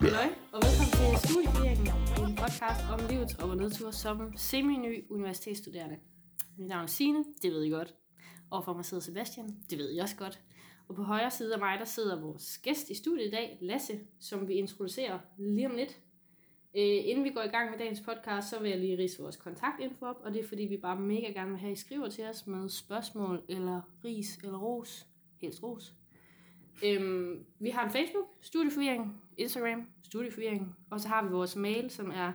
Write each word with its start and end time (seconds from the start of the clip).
Hej, 0.00 0.34
og 0.52 0.60
velkommen 0.64 0.92
til 0.98 1.28
Studieforvirringen, 1.28 1.86
en 2.30 2.36
podcast 2.36 2.80
om 2.92 3.00
livets 3.10 3.34
op- 3.34 3.50
og 3.50 3.56
nedtur 3.56 3.90
som 3.90 4.36
semi-ny 4.36 5.04
universitetsstuderende. 5.10 5.96
Mit 6.56 6.68
navn 6.68 6.82
er 6.82 6.86
Signe, 6.86 7.24
det 7.42 7.52
ved 7.52 7.62
I 7.64 7.70
godt. 7.70 7.94
Og 8.50 8.64
for 8.64 8.74
mig 8.74 8.84
sidder 8.84 9.02
Sebastian, 9.02 9.56
det 9.70 9.78
ved 9.78 9.94
I 9.94 9.98
også 9.98 10.16
godt. 10.16 10.40
Og 10.88 10.94
på 10.94 11.02
højre 11.02 11.30
side 11.30 11.54
af 11.54 11.58
mig, 11.58 11.78
der 11.78 11.84
sidder 11.84 12.20
vores 12.20 12.58
gæst 12.58 12.90
i 12.90 12.94
studiet 12.94 13.26
i 13.26 13.30
dag, 13.30 13.58
Lasse, 13.60 14.00
som 14.20 14.48
vi 14.48 14.54
introducerer 14.54 15.18
lige 15.38 15.66
om 15.66 15.76
lidt. 15.76 16.00
Øh, 16.76 17.08
inden 17.08 17.24
vi 17.24 17.30
går 17.30 17.42
i 17.42 17.48
gang 17.48 17.70
med 17.70 17.78
dagens 17.78 18.00
podcast, 18.00 18.50
så 18.50 18.60
vil 18.60 18.70
jeg 18.70 18.80
lige 18.80 18.98
rise 18.98 19.22
vores 19.22 19.36
kontaktinfo 19.36 20.04
op, 20.04 20.20
og 20.24 20.32
det 20.32 20.44
er 20.44 20.48
fordi, 20.48 20.62
vi 20.62 20.76
bare 20.76 21.00
mega 21.00 21.26
gerne 21.26 21.50
vil 21.50 21.60
have, 21.60 21.72
at 21.72 21.78
I 21.78 21.80
skriver 21.80 22.08
til 22.08 22.24
os 22.24 22.46
med 22.46 22.68
spørgsmål, 22.68 23.42
eller 23.48 23.80
ris, 24.04 24.36
eller 24.36 24.58
ros. 24.58 25.06
Helst 25.40 25.62
ros. 25.62 25.97
Øhm, 26.84 27.44
vi 27.58 27.70
har 27.70 27.84
en 27.84 27.90
Facebook, 27.90 28.24
Studieforvirring, 28.40 29.22
Instagram, 29.36 29.86
Studieforvirring, 30.02 30.76
og 30.90 31.00
så 31.00 31.08
har 31.08 31.22
vi 31.24 31.28
vores 31.28 31.56
mail, 31.56 31.90
som 31.90 32.10
er, 32.10 32.32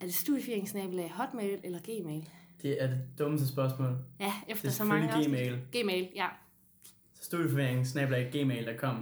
er 0.00 0.04
det 0.04 0.14
studieforvirringssnabelag 0.14 1.12
hotmail 1.12 1.60
eller 1.64 1.78
gmail? 1.84 2.28
Det 2.62 2.82
er 2.82 2.86
det 2.86 3.00
dummeste 3.18 3.48
spørgsmål. 3.48 3.96
Ja, 4.20 4.32
efter 4.48 4.62
Det 4.62 4.68
er 4.68 4.72
så 4.76 4.84
mange 4.84 5.12
selvfølgelig 5.12 5.48
afsnit. 5.48 5.70
Gmail. 5.70 5.84
Gmail, 5.84 6.08
ja. 6.14 6.28
Så 7.14 7.24
studieforvirring, 7.24 7.86
snablag, 7.86 8.30
gmail.com. 8.32 8.96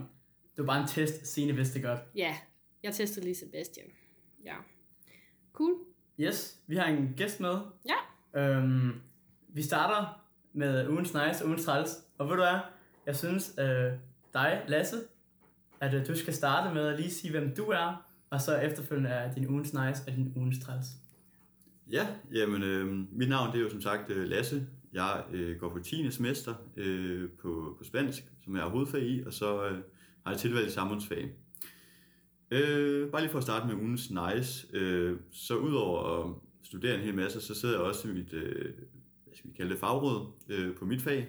Det 0.57 0.59
var 0.59 0.65
bare 0.67 0.83
en 0.83 0.89
test, 0.89 1.27
Signe 1.27 1.53
vidste 1.53 1.75
det 1.75 1.83
godt. 1.83 2.01
Ja, 2.15 2.37
jeg 2.83 2.95
testede 2.95 3.25
lige 3.25 3.35
Sebastian. 3.35 3.87
Ja. 4.45 4.55
Cool. 5.53 5.75
Yes, 6.21 6.59
vi 6.67 6.77
har 6.77 6.85
en 6.87 7.15
gæst 7.17 7.41
med. 7.41 7.59
Ja. 7.89 8.41
Øhm, 8.41 8.93
vi 9.49 9.63
starter 9.63 10.23
med 10.53 10.89
ugens 10.89 11.15
nice 11.15 11.47
ugens 11.47 11.65
træls. 11.65 11.91
Og 12.19 12.27
ved 12.29 12.37
du 12.37 12.43
hvad? 12.43 12.59
Jeg 13.07 13.17
synes, 13.17 13.55
øh, 13.59 13.93
dig, 14.37 14.63
Lasse, 14.69 14.97
at 15.81 15.95
øh, 15.95 16.07
du 16.07 16.17
skal 16.17 16.35
starte 16.35 16.75
med 16.75 16.87
at 16.87 17.01
lige 17.01 17.11
sige, 17.11 17.31
hvem 17.31 17.55
du 17.57 17.63
er. 17.63 18.03
Og 18.31 18.41
så 18.41 18.57
efterfølgende 18.57 19.11
er 19.11 19.35
din 19.35 19.49
ugens 19.49 19.73
nice 19.73 20.03
og 20.07 20.17
din 20.17 20.33
ugens 20.37 20.59
træls. 20.59 20.87
Ja, 21.91 22.07
jamen, 22.35 22.63
øh, 22.63 22.87
mit 23.13 23.29
navn 23.29 23.53
det 23.53 23.59
er 23.59 23.63
jo 23.63 23.71
som 23.71 23.81
sagt 23.81 24.11
øh, 24.11 24.29
Lasse. 24.29 24.67
Jeg 24.93 25.25
øh, 25.33 25.59
går 25.59 25.69
på 25.69 25.79
10. 25.79 26.11
semester 26.11 26.55
øh, 26.77 27.31
på, 27.43 27.75
på 27.79 27.85
spansk, 27.85 28.25
som 28.45 28.55
jeg 28.55 28.63
har 28.63 28.71
hovedfag 28.71 29.03
i, 29.03 29.23
og 29.27 29.33
så 29.33 29.65
øh, 29.65 29.79
har 30.25 30.33
jeg 30.33 30.41
tilvalgt 30.41 30.73
samfundsfag. 30.73 31.31
Øh, 32.51 33.11
bare 33.11 33.21
lige 33.21 33.31
for 33.31 33.39
at 33.39 33.45
starte 33.45 33.67
med 33.67 33.75
ugens 33.75 34.11
nice. 34.11 34.67
Øh, 34.73 35.19
så 35.33 35.57
udover 35.57 36.25
at 36.25 36.35
studere 36.63 36.95
en 36.95 37.01
hel 37.01 37.15
masse, 37.15 37.41
så 37.41 37.55
sidder 37.55 37.75
jeg 37.75 37.85
også 37.85 38.09
i 38.09 38.13
mit, 38.13 38.33
øh, 38.33 38.75
hvad 39.25 39.35
skal 39.35 39.51
vi 39.51 39.57
kalde 39.57 39.71
det, 39.71 39.79
fagråd 39.79 40.27
øh, 40.49 40.77
på 40.77 40.85
mit 40.85 41.03
fag, 41.03 41.29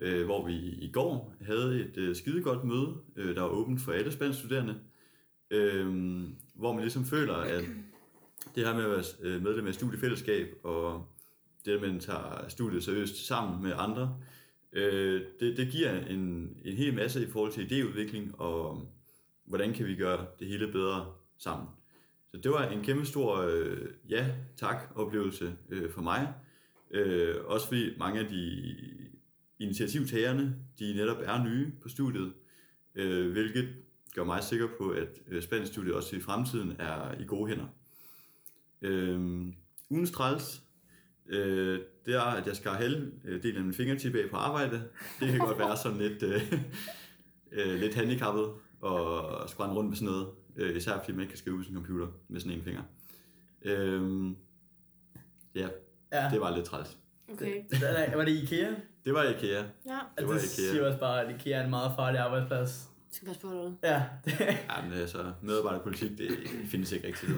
øh, 0.00 0.24
hvor 0.24 0.46
vi 0.46 0.54
i 0.56 0.90
går 0.92 1.34
havde 1.40 1.80
et 1.80 1.96
øh, 1.96 2.16
skidegodt 2.16 2.64
møde, 2.64 2.94
øh, 3.16 3.34
der 3.36 3.42
var 3.42 3.48
åbent 3.48 3.80
for 3.80 3.92
alle 3.92 4.12
spansk 4.12 4.38
studerende, 4.38 4.80
øh, 5.50 5.86
hvor 6.54 6.72
man 6.72 6.82
ligesom 6.82 7.04
føler, 7.04 7.34
at 7.34 7.64
det 8.54 8.66
her 8.66 8.74
med 8.74 8.84
at 8.84 8.90
være 8.90 9.04
øh, 9.22 9.42
medlem 9.42 9.66
af 9.66 9.74
studiefællesskab, 9.74 10.46
og 10.62 11.06
det, 11.64 11.72
at 11.72 11.82
man 11.82 12.00
tager 12.00 12.48
studiet 12.48 12.84
seriøst 12.84 13.26
sammen 13.26 13.62
med 13.62 13.72
andre, 13.76 14.16
øh, 14.72 15.22
det, 15.40 15.56
det 15.56 15.68
giver 15.72 16.00
en, 16.00 16.56
en 16.64 16.76
hel 16.76 16.94
masse 16.94 17.22
i 17.22 17.30
forhold 17.30 17.52
til 17.52 17.66
idéudvikling, 17.66 18.40
og 18.40 18.88
hvordan 19.44 19.72
kan 19.72 19.86
vi 19.86 19.94
gøre 19.94 20.26
det 20.38 20.48
hele 20.48 20.72
bedre 20.72 21.12
sammen. 21.38 21.68
Så 22.30 22.36
det 22.36 22.50
var 22.50 22.68
en 22.68 22.84
kæmpe 22.84 23.06
stor 23.06 23.36
øh, 23.36 23.88
ja, 24.08 24.26
tak 24.56 24.92
oplevelse 24.94 25.56
øh, 25.70 25.90
for 25.90 26.02
mig. 26.02 26.32
Øh, 26.90 27.34
også 27.44 27.66
fordi 27.66 27.90
mange 27.98 28.20
af 28.20 28.26
de 28.26 28.74
initiativtagerne, 29.60 30.56
de 30.78 30.94
netop 30.94 31.16
er 31.22 31.44
nye 31.44 31.72
på 31.82 31.88
studiet, 31.88 32.32
øh, 32.94 33.32
hvilket 33.32 33.68
gør 34.14 34.24
mig 34.24 34.44
sikker 34.44 34.68
på, 34.78 34.90
at 34.90 35.08
øh, 35.28 35.42
spansk 35.42 35.72
studiet 35.72 35.94
også 35.94 36.16
i 36.16 36.20
fremtiden 36.20 36.76
er 36.78 37.20
i 37.20 37.24
gode 37.24 37.48
hænder. 37.48 37.66
Øh, 38.82 39.46
ugens 39.90 40.10
træls, 40.10 40.62
øh, 41.26 41.80
det 42.06 42.14
er, 42.14 42.20
at 42.20 42.46
jeg 42.46 42.56
skal 42.56 42.70
have 42.70 43.12
øh, 43.24 43.42
delen 43.42 43.56
af 43.56 43.64
min 43.64 43.74
fingertip 43.74 44.14
af 44.14 44.30
på 44.30 44.36
arbejde. 44.36 44.82
Det 45.20 45.28
kan 45.28 45.38
godt 45.38 45.58
være 45.58 45.76
sådan 45.76 45.98
lidt, 45.98 46.22
øh, 46.22 46.52
øh, 47.52 47.80
lidt 47.80 47.94
handicappet 47.94 48.50
og 48.80 49.50
skulle 49.50 49.64
rende 49.64 49.76
rundt 49.76 49.88
med 49.88 49.96
sådan 49.96 50.12
noget. 50.12 50.28
Øh, 50.56 50.76
især 50.76 50.98
fordi 50.98 51.12
man 51.12 51.20
ikke 51.20 51.30
kan 51.30 51.38
skrive 51.38 51.56
på 51.56 51.62
sin 51.62 51.74
computer 51.74 52.08
med 52.28 52.40
sådan 52.40 52.58
en 52.58 52.64
finger. 52.64 52.82
Øh, 53.62 54.30
ja, 55.54 55.68
Ja, 56.12 56.28
det 56.32 56.40
var 56.40 56.56
lidt 56.56 56.66
træls. 56.66 56.98
Okay. 57.32 57.62
det, 57.70 57.80
det, 58.10 58.18
var 58.18 58.24
det 58.24 58.32
IKEA? 58.32 58.70
Det 59.04 59.14
var 59.14 59.22
IKEA. 59.22 59.50
Ja, 59.58 59.60
Det 59.60 59.68
Det, 60.18 60.26
var 60.28 60.32
det 60.34 60.40
IKEA. 60.58 60.70
siger 60.72 60.86
også 60.86 60.98
bare, 61.00 61.24
at 61.24 61.34
IKEA 61.34 61.58
er 61.58 61.64
en 61.64 61.70
meget 61.70 61.92
farlig 61.96 62.20
arbejdsplads. 62.20 62.88
jeg 63.08 63.14
skal 63.14 63.26
passe 63.26 63.40
på 63.40 63.48
derude. 63.48 63.76
Ja, 63.82 64.02
det, 64.24 64.32
Jamen, 64.76 64.92
altså, 64.92 65.32
medarbejderpolitik, 65.42 66.18
det 66.18 66.30
findes 66.70 66.92
ikke 66.92 67.06
rigtig. 67.06 67.28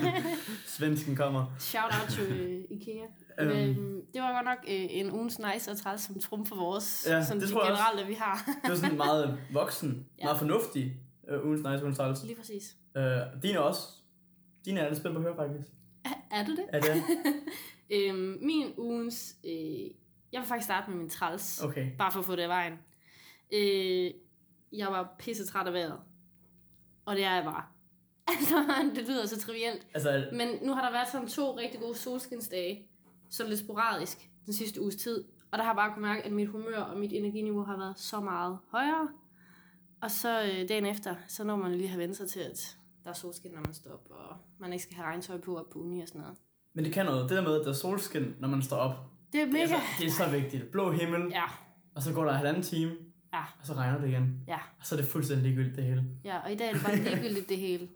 svensken 0.76 1.16
kommer. 1.16 1.56
Shout 1.58 1.84
out 2.02 2.08
til 2.10 2.32
øh, 2.40 2.60
IKEA. 2.70 3.04
Øhm. 3.40 3.48
Men, 3.56 4.00
det 4.14 4.22
var 4.22 4.32
godt 4.34 4.44
nok 4.44 4.58
øh, 4.68 4.86
en 4.90 5.10
ugens 5.12 5.38
nice 5.38 5.70
og 5.70 5.76
træls 5.76 6.02
som 6.02 6.20
trum 6.20 6.46
for 6.46 6.56
vores, 6.56 7.06
Ja, 7.08 7.24
sådan 7.24 7.40
det 7.40 7.48
de 7.48 7.52
tror 7.54 7.64
jeg 7.64 7.72
også. 7.72 7.82
generelle, 7.82 8.08
vi 8.08 8.14
har. 8.14 8.44
Det 8.62 8.70
var 8.70 8.76
sådan 8.76 8.96
meget 8.96 9.38
voksen, 9.52 10.06
Ja. 10.18 10.24
meget 10.24 10.38
fornuftig 10.38 10.96
øh, 11.28 11.44
ugens 11.46 11.62
nice, 11.66 11.82
ugens 11.82 11.98
træls. 11.98 12.22
Lige 12.24 12.36
præcis. 12.36 12.76
Øh, 12.96 13.02
din 13.42 13.54
er 13.56 13.58
også. 13.58 13.82
Din 14.64 14.76
er 14.76 14.88
lidt 14.88 14.98
spændt 14.98 15.16
på 15.16 15.18
at 15.22 15.34
høre, 15.34 15.36
faktisk. 15.48 15.68
Er, 16.04 16.08
er 16.40 16.44
du 16.44 16.50
det? 16.50 16.64
Er 16.68 16.80
det? 16.80 17.02
Øhm, 17.92 18.38
min 18.40 18.74
ugens... 18.76 19.36
Øh, 19.44 19.90
jeg 20.32 20.40
vil 20.40 20.48
faktisk 20.48 20.64
starte 20.64 20.90
med 20.90 20.98
min 20.98 21.08
træls. 21.08 21.62
Okay. 21.62 21.90
Bare 21.98 22.12
for 22.12 22.18
at 22.18 22.24
få 22.24 22.36
det 22.36 22.42
af 22.42 22.48
vejen. 22.48 22.72
Øh, 23.52 24.10
jeg 24.72 24.88
var 24.88 25.14
pisse 25.18 25.46
træt 25.46 25.66
af 25.66 25.72
vejret. 25.72 26.00
Og 27.04 27.16
det 27.16 27.24
er 27.24 27.34
jeg 27.34 27.44
bare. 27.44 27.64
Altså, 28.28 28.90
det 28.94 29.08
lyder 29.08 29.26
så 29.26 29.40
trivielt. 29.40 29.86
Altså, 29.94 30.28
Men 30.32 30.48
nu 30.62 30.72
har 30.72 30.84
der 30.84 30.92
været 30.92 31.08
sådan 31.12 31.28
to 31.28 31.58
rigtig 31.58 31.80
gode 31.80 31.94
solskinsdage. 31.94 32.88
Sådan 33.30 33.50
lidt 33.50 33.60
sporadisk 33.60 34.30
den 34.46 34.52
sidste 34.52 34.80
uges 34.80 34.96
tid. 34.96 35.24
Og 35.50 35.58
der 35.58 35.64
har 35.64 35.70
jeg 35.70 35.76
bare 35.76 35.94
kunnet 35.94 36.08
mærke, 36.08 36.22
at 36.22 36.32
mit 36.32 36.48
humør 36.48 36.78
og 36.78 36.98
mit 36.98 37.12
energiniveau 37.12 37.62
har 37.62 37.76
været 37.76 37.98
så 37.98 38.20
meget 38.20 38.58
højere. 38.68 39.08
Og 40.02 40.10
så 40.10 40.42
øh, 40.42 40.68
dagen 40.68 40.86
efter, 40.86 41.16
så 41.28 41.44
når 41.44 41.56
man 41.56 41.74
lige 41.74 41.88
har 41.88 41.98
vendt 41.98 42.16
sig 42.16 42.28
til, 42.28 42.40
at 42.40 42.78
der 43.04 43.10
er 43.10 43.14
solskin, 43.14 43.50
når 43.50 43.60
man 43.60 43.74
står 43.74 43.90
op, 43.90 44.08
og 44.10 44.36
man 44.58 44.72
ikke 44.72 44.82
skal 44.82 44.96
have 44.96 45.06
regntøj 45.06 45.38
på 45.38 45.58
op 45.58 45.70
på 45.70 45.78
uni 45.78 46.00
og 46.00 46.08
sådan 46.08 46.20
noget. 46.20 46.36
Men 46.74 46.84
det 46.84 46.92
kan 46.92 47.06
noget. 47.06 47.28
Det 47.30 47.36
der 47.36 47.42
med, 47.42 47.54
at 47.60 47.64
der 47.64 47.70
er 47.70 47.74
solskin, 47.74 48.34
når 48.40 48.48
man 48.48 48.62
står 48.62 48.76
op. 48.76 48.96
Det 49.32 49.40
er 49.40 49.44
Det 49.44 49.52
mega... 49.52 49.62
er, 49.64 49.68
så, 49.68 49.74
det 49.98 50.06
er 50.06 50.10
så 50.10 50.30
vigtigt. 50.30 50.70
Blå 50.70 50.90
himmel, 50.92 51.30
Ja, 51.30 51.44
og 51.94 52.02
så 52.02 52.12
går 52.12 52.24
der 52.24 52.32
halvanden 52.32 52.62
time, 52.62 52.92
ja, 53.34 53.42
og 53.60 53.66
så 53.66 53.72
regner 53.74 54.00
det 54.00 54.08
igen. 54.08 54.40
ja. 54.48 54.58
Og 54.78 54.86
så 54.86 54.94
er 54.94 55.00
det 55.00 55.08
fuldstændig 55.08 55.46
ligegyldigt, 55.46 55.76
det 55.76 55.84
hele. 55.84 56.04
Ja, 56.24 56.38
og 56.38 56.52
i 56.52 56.54
dag 56.56 56.68
er 56.68 56.72
det 56.72 56.82
bare 56.82 56.96
ligegyldigt 57.10 57.48
det 57.48 57.56
hele. 57.58 57.88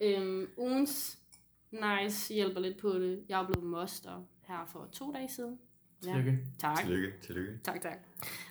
Øhm, 0.00 0.46
ugens 0.56 1.18
nice 1.72 2.34
hjælper 2.34 2.60
lidt 2.60 2.78
på 2.78 2.88
det. 2.88 3.22
Jeg 3.28 3.40
er 3.40 3.46
blevet 3.46 3.64
moster 3.64 4.26
her 4.42 4.68
for 4.72 4.88
to 4.92 5.12
dage 5.12 5.28
siden. 5.28 5.58
Tillykke. 6.02 6.38
tak. 6.58 6.78
Tillykke, 6.78 7.12
tillykke. 7.26 7.58
Tak, 7.64 7.80
tak. 7.82 7.98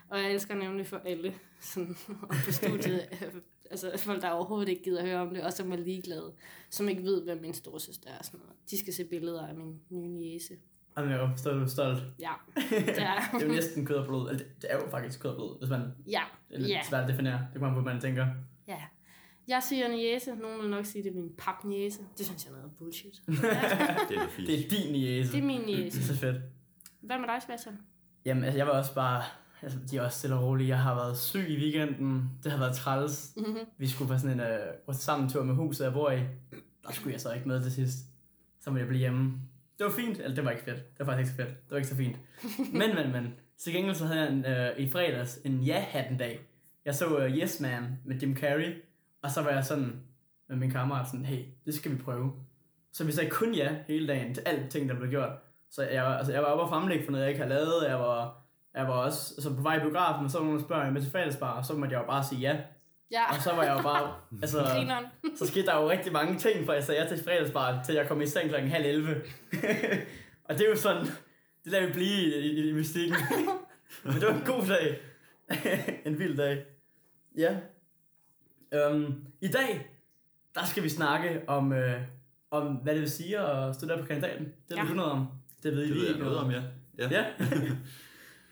Og 0.09 0.19
jeg 0.19 0.31
elsker 0.31 0.55
nemlig 0.55 0.87
for 0.87 0.97
alle 1.05 1.33
sådan, 1.59 1.95
på 2.45 2.51
studiet. 2.51 3.01
altså 3.71 3.91
folk, 3.97 4.21
der 4.21 4.29
overhovedet 4.29 4.69
ikke 4.69 4.83
gider 4.83 5.01
at 5.01 5.07
høre 5.07 5.19
om 5.19 5.29
det, 5.33 5.43
og 5.43 5.53
som 5.53 5.71
er 5.71 5.75
ligeglade. 5.75 6.33
Som 6.69 6.89
ikke 6.89 7.03
ved, 7.03 7.23
hvad 7.23 7.35
min 7.35 7.53
storsøster 7.53 8.09
er 8.09 8.17
og 8.19 8.25
sådan 8.25 8.39
noget. 8.39 8.55
De 8.69 8.79
skal 8.79 8.93
se 8.93 9.03
billeder 9.03 9.47
af 9.47 9.55
min 9.55 9.79
nye 9.89 10.07
niece. 10.07 10.53
Jamen, 10.97 11.11
jeg 11.11 11.19
er 11.19 11.35
stolt. 11.35 11.71
stolt. 11.71 12.03
Ja, 12.19 12.31
det 12.69 12.89
er, 13.01 13.15
det 13.33 13.41
er 13.43 13.47
jo 13.47 13.51
næsten 13.53 13.85
kød 13.85 13.95
og 13.95 14.05
blod. 14.05 14.29
Altså, 14.29 14.45
det, 14.45 14.61
det 14.61 14.71
er 14.71 14.75
jo 14.75 14.89
faktisk 14.89 15.19
kød 15.19 15.29
og 15.31 15.35
blod, 15.35 15.57
hvis 15.59 15.69
man... 15.69 15.81
ja, 16.07 16.21
Det 16.49 16.55
er 16.55 16.59
lidt 16.59 16.69
ja, 16.69 16.81
svært 16.89 17.03
at 17.03 17.09
definere. 17.09 17.47
Det 17.53 17.61
kommer 17.61 17.75
på, 17.77 17.81
hvad 17.81 17.93
man 17.93 18.01
tænker. 18.01 18.27
ja. 18.67 18.81
Jeg 19.47 19.63
siger 19.63 19.87
niece. 19.87 20.35
Nogen 20.35 20.61
vil 20.61 20.69
nok 20.69 20.85
sige, 20.85 21.03
det 21.03 21.09
er 21.09 21.15
min 21.15 21.31
papniece. 21.37 21.99
Det 22.17 22.25
synes 22.25 22.45
jeg 22.45 22.51
er 22.51 22.55
noget 22.57 22.71
bullshit. 22.77 23.21
Det 23.27 24.17
er. 24.17 24.27
Det 24.37 24.65
er 24.65 24.69
din 24.69 24.91
niece. 24.91 25.31
Det 25.31 25.39
er 25.39 25.43
min 25.43 25.59
Det 25.59 25.65
niece. 25.67 25.99
er 25.99 26.03
så 26.03 26.15
fedt. 26.15 26.35
Hvad 27.01 27.19
med 27.19 27.27
dig, 27.27 27.41
Sebastian? 27.41 27.77
Jamen, 28.25 28.43
altså, 28.43 28.57
jeg 28.57 28.67
var 28.67 28.73
også 28.77 28.93
bare... 28.93 29.23
Altså, 29.65 29.79
de 29.91 29.97
er 29.97 30.01
også 30.01 30.17
stille 30.17 30.35
og 30.35 30.43
rolige. 30.43 30.69
Jeg 30.69 30.79
har 30.79 30.95
været 30.95 31.17
syg 31.17 31.45
i 31.49 31.57
weekenden. 31.59 32.29
Det 32.43 32.51
har 32.51 32.59
været 32.59 32.75
træls. 32.75 33.33
Mm-hmm. 33.37 33.57
Vi 33.77 33.87
skulle 33.87 34.07
på 34.11 34.17
sådan 34.17 34.39
en 34.39 34.45
uh, 34.45 34.85
gå 34.85 34.93
sammen 34.93 35.29
tur 35.29 35.43
med 35.43 35.55
huset, 35.55 35.85
jeg 35.85 35.93
bor 35.93 36.11
i. 36.11 36.19
Der 36.87 36.91
skulle 36.91 37.13
jeg 37.13 37.21
så 37.21 37.33
ikke 37.33 37.47
med 37.47 37.61
til 37.63 37.71
sidst. 37.71 37.97
Så 38.61 38.71
må 38.71 38.77
jeg 38.77 38.87
blive 38.87 38.99
hjemme. 38.99 39.33
Det 39.77 39.85
var 39.85 39.91
fint. 39.91 40.17
Eller 40.19 40.35
det 40.35 40.45
var 40.45 40.51
ikke 40.51 40.63
fedt. 40.63 40.97
Det 40.97 41.07
var 41.07 41.13
faktisk 41.13 41.31
ikke 41.31 41.43
så 41.43 41.47
fedt. 41.49 41.63
Det 41.63 41.71
var 41.71 41.77
ikke 41.77 41.89
så 41.89 41.95
fint. 41.95 42.15
Men, 42.79 42.95
men, 42.95 43.11
men. 43.11 43.33
Til 43.57 43.73
gengæld 43.73 43.95
så 43.95 44.05
havde 44.05 44.19
jeg 44.21 44.31
en, 44.33 44.45
uh, 44.79 44.85
i 44.85 44.89
fredags 44.91 45.39
en 45.45 45.59
ja-hatten 45.61 46.17
dag. 46.17 46.39
Jeg 46.85 46.95
så 46.95 47.05
uh, 47.25 47.37
Yes 47.37 47.59
Man 47.59 47.99
med 48.05 48.15
Jim 48.19 48.35
Carrey. 48.37 48.73
Og 49.23 49.31
så 49.31 49.41
var 49.41 49.49
jeg 49.49 49.65
sådan 49.65 49.93
med 50.49 50.57
min 50.57 50.71
kammerat 50.71 51.07
sådan, 51.07 51.25
hey, 51.25 51.45
det 51.65 51.73
skal 51.73 51.91
vi 51.91 51.97
prøve. 51.97 52.31
Så 52.93 53.03
vi 53.03 53.11
sagde 53.11 53.29
kun 53.29 53.53
ja 53.55 53.75
hele 53.87 54.07
dagen 54.07 54.33
til 54.33 54.43
alt 54.45 54.69
ting, 54.71 54.89
der 54.89 54.95
blev 54.95 55.09
gjort. 55.09 55.29
Så 55.71 55.83
jeg, 55.83 56.03
var- 56.03 56.17
altså, 56.17 56.33
jeg 56.33 56.41
var 56.41 56.47
oppe 56.47 56.63
og 56.63 56.69
fremlægge 56.69 57.05
for 57.05 57.11
noget, 57.11 57.23
jeg 57.23 57.31
ikke 57.31 57.43
havde 57.43 57.55
lavet. 57.55 57.85
Jeg 57.89 57.99
var, 57.99 58.44
jeg 58.75 58.87
var 58.87 58.93
også 58.93 59.33
altså, 59.37 59.55
på 59.55 59.61
vej 59.61 59.77
i 59.77 59.79
biografen, 59.79 60.25
og 60.25 60.31
så 60.31 60.37
var 60.37 60.45
nogen, 60.45 60.59
der 60.59 60.65
spørger 60.65 60.91
med 60.91 61.01
til 61.01 61.11
fredagsbar, 61.11 61.51
og 61.57 61.65
så 61.65 61.73
måtte 61.73 61.93
jeg 61.93 62.01
jo 62.01 62.07
bare 62.07 62.23
sige 62.23 62.41
ja. 62.41 62.57
Ja, 63.11 63.29
Og 63.35 63.41
så 63.41 63.55
var 63.55 63.63
jeg 63.63 63.77
jo 63.77 63.81
bare, 63.81 64.15
altså, 64.41 64.57
så 65.37 65.47
skete 65.47 65.65
der 65.65 65.81
jo 65.81 65.89
rigtig 65.89 66.11
mange 66.13 66.37
ting, 66.39 66.65
fra 66.65 66.73
jeg 66.73 66.83
sagde 66.83 67.01
ja 67.03 67.07
til 67.07 67.23
fredagsbar, 67.23 67.83
til 67.83 67.95
jeg 67.95 68.07
kom 68.07 68.21
i 68.21 68.27
seng 68.27 68.49
klokken 68.49 68.71
halv 68.71 68.85
11. 68.85 69.09
og 70.49 70.57
det 70.57 70.65
er 70.65 70.69
jo 70.69 70.75
sådan, 70.75 71.05
det 71.63 71.71
lader 71.71 71.85
vi 71.87 71.93
blive 71.93 72.21
i, 72.23 72.39
i, 72.39 72.69
i 72.69 72.73
mystikken. 72.73 73.17
Men 74.03 74.13
det 74.13 74.23
var 74.27 74.33
en 74.33 74.41
god 74.45 74.65
dag. 74.67 74.99
en 76.05 76.19
vild 76.19 76.37
dag. 76.37 76.65
Ja. 77.37 77.57
Um, 78.89 79.25
I 79.41 79.47
dag 79.47 79.89
der 80.55 80.65
skal 80.65 80.83
vi 80.83 80.89
snakke 80.89 81.41
om, 81.47 81.73
øh, 81.73 82.01
om 82.51 82.67
hvad 82.75 82.93
det 82.93 83.01
vil 83.01 83.11
sige 83.11 83.39
at 83.39 83.75
studere 83.75 83.99
på 83.99 84.05
kandidaten. 84.05 84.45
Det 84.45 84.53
ved 84.69 84.77
Ja. 84.77 84.89
du 84.89 84.93
noget 84.93 85.11
om. 85.11 85.27
Det 85.63 85.75
ved 85.75 85.83
I 85.83 85.87
Det 85.87 85.95
ved 85.95 86.01
lige 86.01 86.11
jeg 86.11 86.19
noget 86.19 86.37
om, 86.37 86.51
ja. 86.51 86.61
Ja. 86.97 87.07
Ja. 87.11 87.25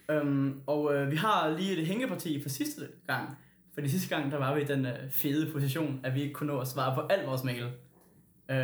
Øhm, 0.10 0.62
og 0.68 0.96
øh, 0.96 1.12
vi 1.12 1.16
har 1.16 1.50
lige 1.50 1.78
et 1.78 1.88
hængeparti 1.88 2.42
fra 2.42 2.50
sidste 2.50 2.88
gang. 3.08 3.38
Fordi 3.74 3.90
sidste 3.90 4.16
gang, 4.16 4.32
der 4.32 4.38
var 4.38 4.56
vi 4.56 4.62
i 4.62 4.66
den 4.66 4.86
øh, 4.86 5.12
fede 5.12 5.52
position, 5.52 6.00
at 6.04 6.16
vi 6.16 6.22
ikke 6.22 6.34
kunne 6.34 6.48
nå 6.48 6.60
at 6.60 6.68
svare 6.68 6.96
på 6.96 7.02
al 7.08 7.26
vores 7.26 7.44
mail. 7.44 7.64
Øh, 8.50 8.58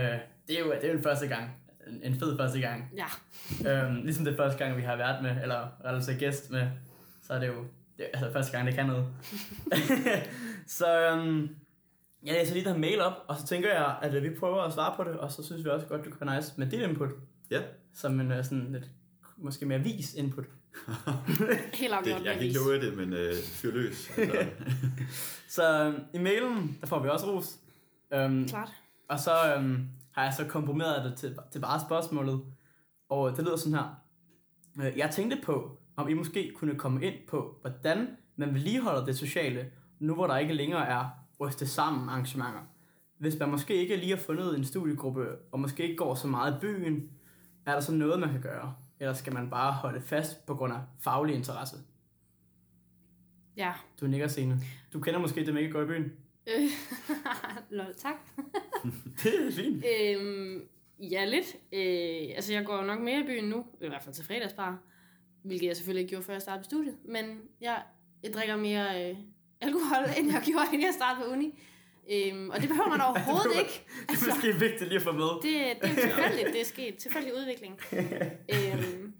det, 0.48 0.58
er 0.58 0.60
jo, 0.60 0.72
det 0.72 0.84
er 0.84 0.92
jo 0.92 0.98
en 0.98 1.04
første 1.04 1.28
gang. 1.28 1.52
En, 1.88 2.04
en 2.04 2.20
fed 2.20 2.38
første 2.38 2.60
gang. 2.60 2.92
Ja, 2.98 3.06
Øhm, 3.68 3.96
ligesom 3.96 4.26
det 4.26 4.38
første 4.38 4.64
gang, 4.64 4.78
vi 4.78 4.82
har 4.82 4.96
været 4.96 5.24
med, 5.24 5.42
eller 5.42 5.68
altså 5.84 6.14
gæst 6.14 6.52
med, 6.52 6.68
så 7.22 7.34
er 7.34 7.40
det 7.40 7.48
jo 7.48 7.66
det, 7.98 8.06
er, 8.14 8.18
altså 8.18 8.32
første 8.32 8.52
gang, 8.52 8.68
det 8.68 8.76
kan 8.76 8.86
noget. 8.86 9.06
så 10.78 11.10
øhm, 11.10 11.56
jeg 12.24 12.34
læser 12.34 12.54
lige 12.54 12.70
den 12.70 12.82
mail 12.82 13.02
op, 13.02 13.14
og 13.28 13.36
så 13.38 13.48
tænker 13.48 13.74
jeg, 13.74 13.98
at 14.02 14.14
øh, 14.14 14.24
vi 14.24 14.30
prøver 14.40 14.62
at 14.62 14.74
svare 14.74 14.94
på 14.96 15.04
det, 15.04 15.20
og 15.20 15.32
så 15.32 15.44
synes 15.44 15.64
vi 15.64 15.70
også 15.70 15.86
godt, 15.86 16.06
du 16.06 16.10
kan 16.10 16.28
være 16.28 16.36
nice 16.36 16.54
med 16.58 16.68
dit 16.68 16.82
input, 16.82 17.10
ja. 17.52 17.62
som 17.94 18.20
en 18.20 18.32
øh, 18.32 18.44
sådan 18.44 18.72
lidt, 18.72 18.90
måske 19.38 19.66
mere 19.66 19.80
vis 19.80 20.14
input. 20.14 20.46
helt 21.74 21.92
Det, 21.92 21.98
afgjort. 21.98 22.24
jeg 22.26 22.34
kan 22.34 22.44
ikke 22.44 22.60
love 22.60 22.82
det, 22.82 22.98
men 22.98 23.14
øh, 23.14 23.34
fyr 23.44 23.72
løs. 23.72 24.10
Altså, 24.18 24.46
Så 25.56 25.84
øhm, 25.86 26.00
i 26.14 26.18
mailen, 26.18 26.78
der 26.82 26.88
får 26.88 27.04
vi 27.04 27.10
også 27.10 27.26
ros. 27.36 27.60
Øhm, 28.14 28.48
Klart. 28.48 28.70
Og 29.10 29.20
så 29.20 29.56
øhm, 29.56 29.88
har 30.12 30.24
jeg 30.24 30.34
så 30.38 30.46
komprimeret 30.46 31.06
det 31.06 31.18
til, 31.18 31.38
til 31.52 31.60
bare 31.60 31.80
spørgsmålet. 31.80 32.42
Og 33.10 33.38
det 33.38 33.46
lyder 33.46 33.56
sådan 33.58 33.74
her. 33.74 33.96
Øh, 34.82 34.98
Jeg 34.98 35.10
tænkte 35.12 35.38
på, 35.44 35.78
om 35.96 36.10
I 36.10 36.14
måske 36.14 36.52
kunne 36.56 36.76
komme 36.76 37.06
ind 37.06 37.16
på, 37.28 37.58
hvordan 37.62 38.08
man 38.36 38.54
vedligeholder 38.54 39.06
det 39.06 39.18
sociale, 39.18 39.66
nu 40.00 40.14
hvor 40.14 40.28
der 40.28 40.38
ikke 40.38 40.54
længere 40.54 40.88
er 40.88 41.10
ryste 41.40 41.68
sammen 41.68 42.10
arrangementer. 42.10 42.62
Hvis 43.18 43.40
man 43.40 43.50
måske 43.50 43.76
ikke 43.76 43.96
lige 43.96 44.10
har 44.10 44.18
fundet 44.24 44.58
en 44.58 44.66
studiegruppe, 44.66 45.26
og 45.52 45.60
måske 45.60 45.84
ikke 45.84 45.96
går 45.96 46.16
så 46.16 46.28
meget 46.28 46.54
i 46.56 46.60
byen, 46.62 47.10
er 47.66 47.74
der 47.74 47.80
så 47.80 47.92
noget, 47.92 48.20
man 48.20 48.30
kan 48.32 48.42
gøre? 48.42 48.76
Eller 49.00 49.14
skal 49.14 49.34
man 49.34 49.50
bare 49.50 49.72
holde 49.72 50.02
fast 50.02 50.46
på 50.46 50.56
grund 50.56 50.74
af 50.74 50.80
faglig 51.00 51.36
interesse? 51.36 51.76
Ja. 53.58 53.74
Du 54.02 54.08
nikker 54.08 54.28
scene. 54.28 54.60
Du 54.94 55.00
kender 55.00 55.20
måske 55.20 55.46
dem 55.46 55.58
ikke 55.58 55.72
går 55.72 55.82
i 55.82 55.86
byen. 55.86 56.12
Øh, 56.48 56.70
Lol, 57.78 57.96
tak. 57.98 58.16
Det 59.24 59.48
er 59.48 59.52
fint. 59.52 59.86
Øhm, 59.86 60.62
ja, 61.00 61.26
lidt. 61.26 61.56
Øh, 61.74 62.36
altså, 62.36 62.54
jeg 62.54 62.66
går 62.66 62.84
nok 62.84 63.00
mere 63.00 63.20
i 63.20 63.24
byen 63.24 63.50
nu, 63.50 63.66
i 63.82 63.88
hvert 63.88 64.04
fald 64.04 64.16
til 64.16 64.26
fredagsbar, 64.26 64.78
hvilket 65.44 65.68
jeg 65.68 65.76
selvfølgelig 65.76 66.02
ikke 66.02 66.10
gjorde, 66.10 66.26
før 66.26 66.34
jeg 66.34 66.42
startede 66.42 66.64
på 66.64 66.66
studiet, 66.66 66.96
men 67.06 67.42
jeg, 67.62 67.84
jeg 68.24 68.34
drikker 68.34 68.56
mere 68.56 69.10
øh, 69.10 69.18
alkohol, 69.62 70.04
end 70.18 70.32
jeg 70.32 70.42
gjorde, 70.52 70.66
inden 70.74 70.86
jeg 70.86 70.94
startede 70.94 71.26
på 71.26 71.32
uni. 71.32 71.60
Øhm, 72.12 72.50
og 72.50 72.62
det 72.62 72.70
behøver 72.70 72.90
man 72.90 73.02
overhovedet 73.10 73.60
ikke. 73.60 73.86
Det 74.10 74.22
er 74.22 74.36
måske 74.36 74.60
vigtigt 74.60 74.90
lige 74.90 74.96
at 74.96 75.02
få 75.02 75.12
med. 75.12 75.30
Det, 75.42 75.82
det 75.82 75.90
er 75.90 75.96
tilfældigt, 76.08 76.48
det 76.54 76.62
er 76.62 76.66
sket. 76.66 76.98
Tilfældig 76.98 77.34
udvikling. 77.36 77.80
øhm, 78.56 79.14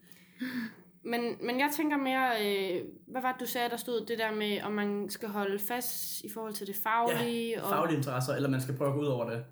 men, 1.04 1.38
men 1.42 1.60
jeg 1.60 1.70
tænker 1.76 1.98
mere, 1.98 2.30
øh, 2.46 2.86
hvad 3.08 3.22
var 3.22 3.32
det, 3.32 3.42
du 3.42 3.46
sagde, 3.46 3.70
der 3.70 3.78
stod 3.78 4.06
det 4.06 4.18
der 4.18 4.32
med, 4.32 4.62
om 4.62 4.72
man 4.72 5.10
skal 5.10 5.30
holde 5.30 5.60
fast 5.60 6.22
i 6.24 6.30
forhold 6.30 6.54
til 6.54 6.68
det 6.68 6.76
faglige? 6.76 7.50
Ja, 7.50 7.62
og, 7.62 7.70
Faglige 7.70 7.98
interesser, 7.98 8.34
eller 8.34 8.50
man 8.50 8.62
skal 8.62 8.78
prøve 8.78 8.90
at 8.90 8.96
gå 8.96 9.02
ud 9.02 9.08
over 9.08 9.30
det. 9.30 9.46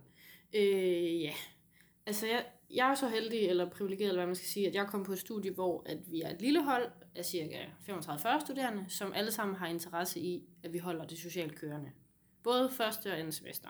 Øh, 0.56 1.22
ja. 1.22 1.34
Altså, 2.06 2.28
jeg, 2.28 2.46
jeg 2.74 2.92
er 2.92 2.96
så 2.96 3.08
heldig, 3.08 3.40
eller 3.40 3.70
privilegeret, 3.70 4.10
eller 4.10 4.20
hvad 4.20 4.28
man 4.28 4.36
skal 4.36 4.48
sige, 4.48 4.68
at 4.68 4.76
jeg 4.76 4.88
kom 4.88 5.04
på 5.04 5.12
et 5.12 5.20
studie, 5.20 5.52
hvor 5.52 5.84
at 5.86 5.98
vi 6.12 6.22
er 6.22 6.30
et 6.30 6.42
lille 6.42 6.64
hold 6.64 6.92
af 7.16 7.26
cirka 7.26 7.58
35-40 7.90 8.40
studerende, 8.46 8.86
som 8.90 9.14
alle 9.14 9.32
sammen 9.32 9.56
har 9.56 9.68
interesse 9.68 10.20
i, 10.20 10.44
at 10.64 10.74
vi 10.74 10.78
holder 10.78 11.06
det 11.06 11.18
socialt 11.18 11.56
kørende. 11.56 11.92
Både 12.44 12.70
første 12.72 13.12
og 13.12 13.20
andet 13.20 13.34
semester. 13.34 13.70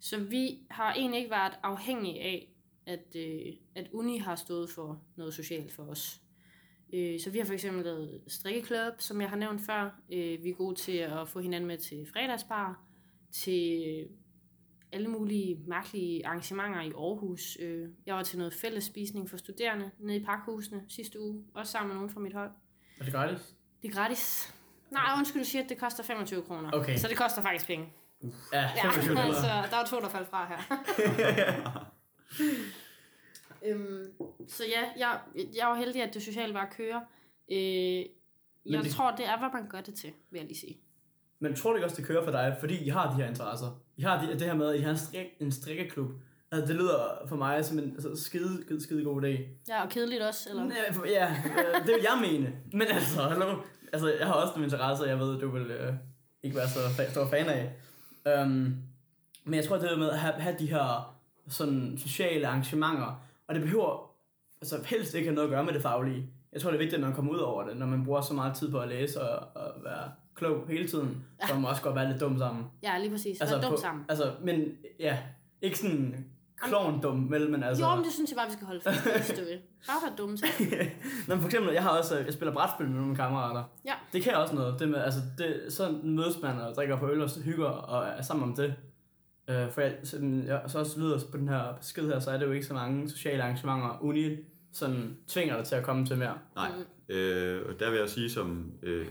Så 0.00 0.18
vi 0.18 0.58
har 0.70 0.94
egentlig 0.94 1.18
ikke 1.18 1.30
været 1.30 1.52
afhængige 1.62 2.20
af, 2.20 2.52
at, 2.86 3.16
øh, 3.16 3.52
at 3.74 3.88
uni 3.92 4.18
har 4.18 4.34
stået 4.36 4.70
for 4.70 5.02
noget 5.16 5.34
socialt 5.34 5.72
for 5.72 5.82
os. 5.82 6.20
Øh, 6.92 7.20
så 7.20 7.30
vi 7.30 7.38
har 7.38 7.44
for 7.44 7.52
eksempel 7.52 7.84
lavet 7.84 8.22
strikkeklub, 8.26 8.92
som 8.98 9.20
jeg 9.20 9.30
har 9.30 9.36
nævnt 9.36 9.60
før. 9.66 10.00
Øh, 10.12 10.44
vi 10.44 10.48
er 10.50 10.54
gode 10.54 10.74
til 10.74 10.96
at 10.96 11.28
få 11.28 11.40
hinanden 11.40 11.68
med 11.68 11.78
til 11.78 12.06
fredagsbar, 12.12 12.84
til 13.32 13.82
alle 14.92 15.08
mulige 15.08 15.60
mærkelige 15.66 16.26
arrangementer 16.26 16.80
i 16.82 16.90
Aarhus. 16.90 17.56
Øh, 17.60 17.88
Jeg 18.06 18.14
var 18.14 18.22
til 18.22 18.38
noget 18.38 18.54
fællesspisning 18.54 19.30
for 19.30 19.36
studerende 19.36 19.90
nede 19.98 20.18
i 20.18 20.24
parkhusene 20.24 20.84
sidste 20.88 21.20
uge, 21.20 21.44
også 21.54 21.72
sammen 21.72 21.88
med 21.88 21.94
nogen 21.96 22.10
fra 22.10 22.20
mit 22.20 22.32
hold. 22.32 22.50
Er 23.00 23.04
det 23.04 23.12
gratis? 23.12 23.54
Det 23.82 23.88
er 23.88 23.92
gratis. 23.92 24.54
Nej, 24.90 25.02
undskyld, 25.18 25.42
du 25.42 25.48
siger, 25.48 25.62
at 25.62 25.68
det 25.68 25.78
koster 25.78 26.02
25 26.04 26.42
kroner. 26.42 26.70
Okay. 26.72 26.96
Så 26.96 27.08
det 27.08 27.16
koster 27.16 27.42
faktisk 27.42 27.66
penge. 27.66 27.92
Ja, 28.52 28.60
Ja, 28.76 28.82
25 28.90 29.16
dollar. 29.16 29.32
så 29.34 29.46
der 29.70 29.76
var 29.76 29.84
to, 29.90 30.00
der 30.00 30.08
faldt 30.08 30.28
fra 30.30 30.46
her. 30.48 31.86
øhm, 33.66 34.04
så 34.48 34.62
ja, 34.64 34.80
jeg, 34.98 35.18
jeg 35.56 35.66
var 35.66 35.74
heldig, 35.74 36.02
at 36.02 36.14
det 36.14 36.22
sociale 36.22 36.52
bare 36.52 36.66
kører. 36.76 37.00
Øh, 37.52 37.56
jeg 37.58 38.06
det- 38.66 38.84
det... 38.84 38.90
tror, 38.92 39.10
det 39.10 39.26
er, 39.26 39.38
hvad 39.38 39.48
man 39.60 39.68
gør 39.68 39.80
det 39.80 39.94
til, 39.94 40.10
vil 40.30 40.38
jeg 40.38 40.46
lige 40.46 40.58
sige. 40.58 40.76
Men 41.38 41.54
tror 41.56 41.70
du 41.70 41.76
ikke 41.76 41.86
også, 41.86 41.96
det 41.96 42.04
kører 42.06 42.24
for 42.24 42.30
dig, 42.30 42.56
fordi 42.60 42.84
I 42.84 42.88
har 42.88 43.10
de 43.10 43.16
her 43.22 43.28
interesser? 43.28 43.80
I 43.96 44.02
har 44.02 44.22
de, 44.26 44.32
det 44.32 44.40
her 44.42 44.54
med, 44.54 44.68
at 44.74 44.78
I 44.80 44.82
har 44.82 44.90
en, 44.90 44.98
strik, 44.98 45.26
en 45.40 45.52
strikkeklub. 45.52 46.10
Altså, 46.52 46.66
det 46.66 46.76
lyder 46.76 47.26
for 47.28 47.36
mig 47.36 47.64
som 47.64 47.78
en 47.78 47.90
altså, 47.92 48.24
skide, 48.24 48.62
skide, 48.64 48.82
skide 48.82 49.04
god 49.04 49.22
idé. 49.22 49.40
Ja, 49.68 49.82
og 49.82 49.88
kedeligt 49.90 50.22
også, 50.22 50.50
eller? 50.50 50.64
Ja, 50.64 50.92
for- 50.92 51.06
ja 51.06 51.36
det 51.86 51.94
vil 51.94 52.02
jeg 52.02 52.18
mene. 52.32 52.52
Men 52.72 52.82
altså, 52.82 53.22
hallo. 53.22 53.56
Altså, 53.96 54.14
jeg 54.18 54.26
har 54.26 54.34
også 54.34 54.52
nogle 54.52 54.64
interesser, 54.64 55.06
jeg 55.06 55.18
ved, 55.18 55.40
du 55.40 55.50
vil 55.50 55.62
øh, 55.62 55.94
ikke 56.42 56.56
være 56.56 56.68
så 56.68 56.78
fa- 56.78 57.10
stor 57.10 57.26
fan 57.26 57.46
af. 57.48 57.72
Um, 58.42 58.76
men 59.44 59.54
jeg 59.54 59.64
tror, 59.64 59.76
det 59.76 59.90
der 59.90 59.96
med 59.96 60.10
at 60.10 60.18
have, 60.18 60.34
have 60.34 60.56
de 60.58 60.66
her 60.66 61.16
sådan, 61.48 61.98
sociale 61.98 62.46
arrangementer, 62.46 63.20
og 63.48 63.54
det 63.54 63.62
behøver 63.62 64.10
altså, 64.62 64.76
helst 64.86 65.14
ikke 65.14 65.28
have 65.28 65.34
noget 65.34 65.48
at 65.48 65.52
gøre 65.52 65.64
med 65.64 65.72
det 65.72 65.82
faglige. 65.82 66.26
Jeg 66.52 66.60
tror, 66.60 66.70
det 66.70 66.74
er 66.74 66.78
vigtigt, 66.78 66.94
at 67.02 67.06
man 67.06 67.14
kommer 67.14 67.32
ud 67.32 67.38
over 67.38 67.68
det, 67.68 67.76
når 67.76 67.86
man 67.86 68.04
bruger 68.04 68.20
så 68.20 68.34
meget 68.34 68.56
tid 68.56 68.70
på 68.70 68.78
at 68.80 68.88
læse 68.88 69.20
og, 69.22 69.62
og 69.62 69.84
være 69.84 70.10
klog 70.34 70.68
hele 70.68 70.88
tiden, 70.88 71.24
så 71.48 71.54
man 71.54 71.64
også 71.64 71.82
godt 71.82 71.94
være 71.94 72.08
lidt 72.08 72.20
dum 72.20 72.38
sammen. 72.38 72.64
Ja, 72.82 72.98
lige 72.98 73.10
præcis. 73.10 73.40
Altså, 73.40 73.56
dumt 73.56 73.74
på, 73.74 73.80
sammen. 73.80 74.04
Altså, 74.08 74.32
men 74.42 74.76
ja, 75.00 75.18
ikke 75.62 75.78
sådan 75.78 76.26
klovn 76.62 77.02
dum, 77.02 77.30
vel, 77.30 77.50
men 77.50 77.62
altså... 77.62 77.84
Jo, 77.84 77.94
men 77.94 78.04
det 78.04 78.12
synes 78.12 78.30
jeg 78.30 78.36
bare, 78.36 78.46
vi 78.46 78.52
skal 78.52 78.66
holde 78.66 78.80
fast 78.80 79.00
hvis 79.00 79.38
du 79.38 79.44
vil. 79.44 79.58
Bare 79.86 79.96
være 80.02 80.16
dumme. 80.18 80.38
Nå, 81.28 81.34
men 81.34 81.40
for 81.40 81.48
eksempel, 81.48 81.72
jeg 81.72 81.82
har 81.82 81.90
også, 81.90 82.18
jeg 82.18 82.32
spiller 82.32 82.52
brætspil 82.52 82.88
med 82.88 83.00
nogle 83.00 83.16
kammerater. 83.16 83.64
Ja. 83.84 83.94
Det 84.12 84.22
kan 84.22 84.34
også 84.34 84.54
noget. 84.54 84.80
Det 84.80 84.88
med, 84.88 84.98
altså, 84.98 85.20
det, 85.38 85.72
så 85.72 85.98
mødes 86.02 86.42
man 86.42 86.60
og 86.60 86.74
drikker 86.74 86.96
på 86.96 87.10
øl 87.10 87.22
og 87.22 87.30
hygger 87.44 87.66
og 87.66 88.06
er 88.06 88.22
sammen 88.22 88.48
om 88.50 88.56
det. 88.56 88.74
Øh, 89.48 89.72
for 89.72 89.80
jeg, 89.80 89.94
sådan, 90.04 90.46
jeg, 90.46 90.62
så 90.66 90.78
også 90.78 91.00
lyder 91.00 91.18
på 91.30 91.36
den 91.36 91.48
her 91.48 91.76
besked 91.80 92.06
her, 92.06 92.18
så 92.18 92.30
er 92.30 92.38
det 92.38 92.46
jo 92.46 92.52
ikke 92.52 92.66
så 92.66 92.74
mange 92.74 93.10
sociale 93.10 93.42
arrangementer. 93.42 93.98
Uni 94.00 94.36
sådan 94.72 95.16
tvinger 95.28 95.56
dig 95.56 95.64
til 95.64 95.74
at 95.74 95.84
komme 95.84 96.06
til 96.06 96.16
mere. 96.18 96.38
Nej, 96.54 96.70
øh, 97.08 97.62
og 97.68 97.80
der 97.80 97.90
vil 97.90 97.98
jeg 97.98 98.08
sige 98.08 98.30
som 98.30 98.72
øh, 98.82 99.06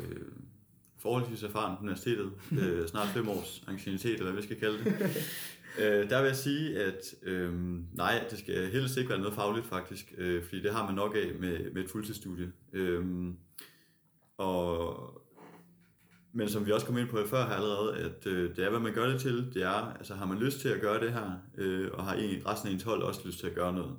forholdsvis 1.00 1.44
erfaren 1.44 1.78
på 1.78 1.82
universitetet, 1.82 2.32
øh, 2.52 2.88
snart 2.88 3.08
fem 3.08 3.30
års 3.30 3.64
ancienitet, 3.68 4.14
eller 4.14 4.32
hvad 4.32 4.42
vi 4.42 4.48
skal 4.48 4.60
kalde 4.60 4.78
det, 4.84 4.94
øh, 5.79 6.10
der 6.10 6.22
vil 6.22 6.27
jeg 6.27 6.36
sige, 6.36 6.79
at 6.79 7.15
øh, 7.24 7.53
nej, 7.94 8.24
det 8.29 8.39
skal 8.39 8.72
helst 8.72 8.98
ikke 8.98 9.10
være 9.10 9.20
noget 9.20 9.34
fagligt 9.34 9.65
faktisk, 9.65 10.13
øh, 10.17 10.44
fordi 10.44 10.62
det 10.62 10.74
har 10.74 10.86
man 10.86 10.96
nok 10.96 11.15
af 11.15 11.39
med, 11.39 11.72
med 11.72 11.84
et 11.84 11.89
fuldtidsstudie. 11.89 12.51
Øh, 12.74 13.05
og, 14.38 15.22
men 16.34 16.50
som 16.50 16.65
vi 16.65 16.72
også 16.72 16.86
kom 16.86 16.98
ind 16.98 17.10
på 17.10 17.17
før 17.27 17.48
her 17.48 17.53
allerede, 17.53 17.98
at 17.98 18.27
øh, 18.27 18.55
det 18.55 18.65
er, 18.65 18.70
hvad 18.70 18.79
man 18.79 18.94
gør 18.94 19.08
det 19.08 19.22
til. 19.22 19.51
Det 19.53 19.63
er, 19.63 19.94
altså 19.98 20.13
har 20.15 20.25
man 20.25 20.39
lyst 20.39 20.60
til 20.60 20.70
at 20.70 20.82
gøre 20.82 21.05
det 21.05 21.13
her, 21.13 21.32
øh, 21.58 21.89
og 21.94 22.03
har 22.03 22.15
egentlig 22.15 22.48
resten 22.48 22.70
af 22.70 22.74
ens 22.74 22.84
hold 22.84 23.01
også 23.01 23.22
lyst 23.25 23.39
til 23.39 23.48
at 23.48 23.55
gøre 23.55 23.74
noget. 23.74 23.96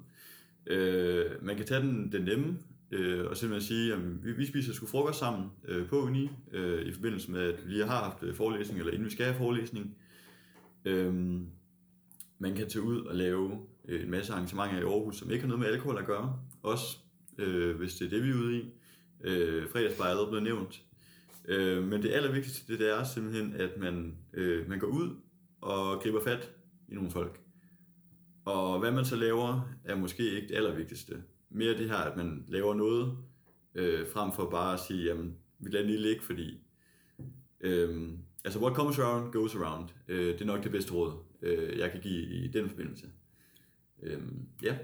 Øh, 0.66 1.24
man 1.42 1.56
kan 1.56 1.66
tage 1.66 1.80
den, 1.80 2.12
den 2.12 2.22
nemme, 2.22 2.58
øh, 2.90 3.26
og 3.26 3.36
simpelthen 3.36 3.68
sige, 3.68 3.92
at 3.92 4.24
vi, 4.24 4.32
vi 4.32 4.46
spiser 4.46 4.72
sgu 4.72 4.86
frokost 4.86 5.18
sammen 5.18 5.50
øh, 5.68 5.88
på 5.88 6.02
uni, 6.02 6.30
øh, 6.52 6.86
i 6.86 6.92
forbindelse 6.92 7.30
med, 7.30 7.40
at 7.40 7.66
vi 7.66 7.72
lige 7.72 7.86
har 7.86 8.04
haft 8.04 8.22
øh, 8.22 8.34
forelæsning, 8.34 8.80
eller 8.80 8.92
inden 8.92 9.06
vi 9.06 9.12
skal 9.12 9.26
have 9.26 9.38
forelæsning. 9.38 9.96
Øh, 10.84 11.14
man 12.38 12.54
kan 12.54 12.68
tage 12.68 12.82
ud 12.82 13.00
og 13.00 13.14
lave 13.14 13.58
øh, 13.88 14.02
en 14.02 14.10
masse 14.10 14.32
arrangementer 14.32 14.78
i 14.78 14.82
Aarhus, 14.82 15.16
som 15.16 15.30
ikke 15.30 15.42
har 15.42 15.48
noget 15.48 15.60
med 15.60 15.68
alkohol 15.68 15.98
at 15.98 16.06
gøre, 16.06 16.38
også 16.62 16.98
øh, 17.38 17.76
hvis 17.76 17.94
det 17.94 18.06
er 18.06 18.10
det, 18.10 18.22
vi 18.22 18.30
er 18.30 18.34
ude 18.34 18.58
i. 18.58 18.64
Øh, 19.20 19.68
fredagsbar 19.70 20.04
er 20.04 20.08
allerede 20.08 20.28
blevet 20.28 20.44
nævnt. 20.44 20.82
Øh, 21.48 21.82
men 21.82 22.02
det 22.02 22.12
allervigtigste, 22.12 22.72
det, 22.72 22.80
det 22.80 22.98
er 22.98 23.04
simpelthen, 23.04 23.52
at 23.52 23.70
man, 23.78 24.16
øh, 24.32 24.68
man 24.68 24.78
går 24.78 24.86
ud 24.86 25.10
og 25.60 26.02
griber 26.02 26.24
fat 26.24 26.52
i 26.88 26.94
nogle 26.94 27.10
folk. 27.10 27.40
Og 28.44 28.78
hvad 28.78 28.90
man 28.92 29.04
så 29.04 29.16
laver, 29.16 29.74
er 29.84 29.96
måske 29.96 30.30
ikke 30.30 30.48
det 30.48 30.54
allervigtigste. 30.54 31.22
Mere 31.50 31.78
det 31.78 31.88
her, 31.88 31.96
at 31.96 32.16
man 32.16 32.44
laver 32.48 32.74
noget, 32.74 33.16
øh, 33.74 34.06
frem 34.12 34.32
for 34.32 34.50
bare 34.50 34.74
at 34.74 34.80
sige, 34.80 35.04
jamen, 35.04 35.36
vi 35.58 35.70
lader 35.70 35.84
den 35.84 35.90
lige 35.90 36.02
ligge, 36.02 36.22
fordi... 36.22 36.60
Øh, 37.60 38.10
altså, 38.44 38.60
what 38.60 38.74
comes 38.74 38.98
around, 38.98 39.32
goes 39.32 39.54
around. 39.54 39.88
Øh, 40.08 40.26
det 40.26 40.40
er 40.40 40.44
nok 40.44 40.62
det 40.62 40.70
bedste 40.72 40.92
råd, 40.92 41.12
øh, 41.42 41.78
jeg 41.78 41.90
kan 41.90 42.00
give 42.00 42.22
i 42.22 42.48
den 42.48 42.68
forbindelse. 42.68 43.06
Øh, 44.02 44.20
ja. 44.62 44.76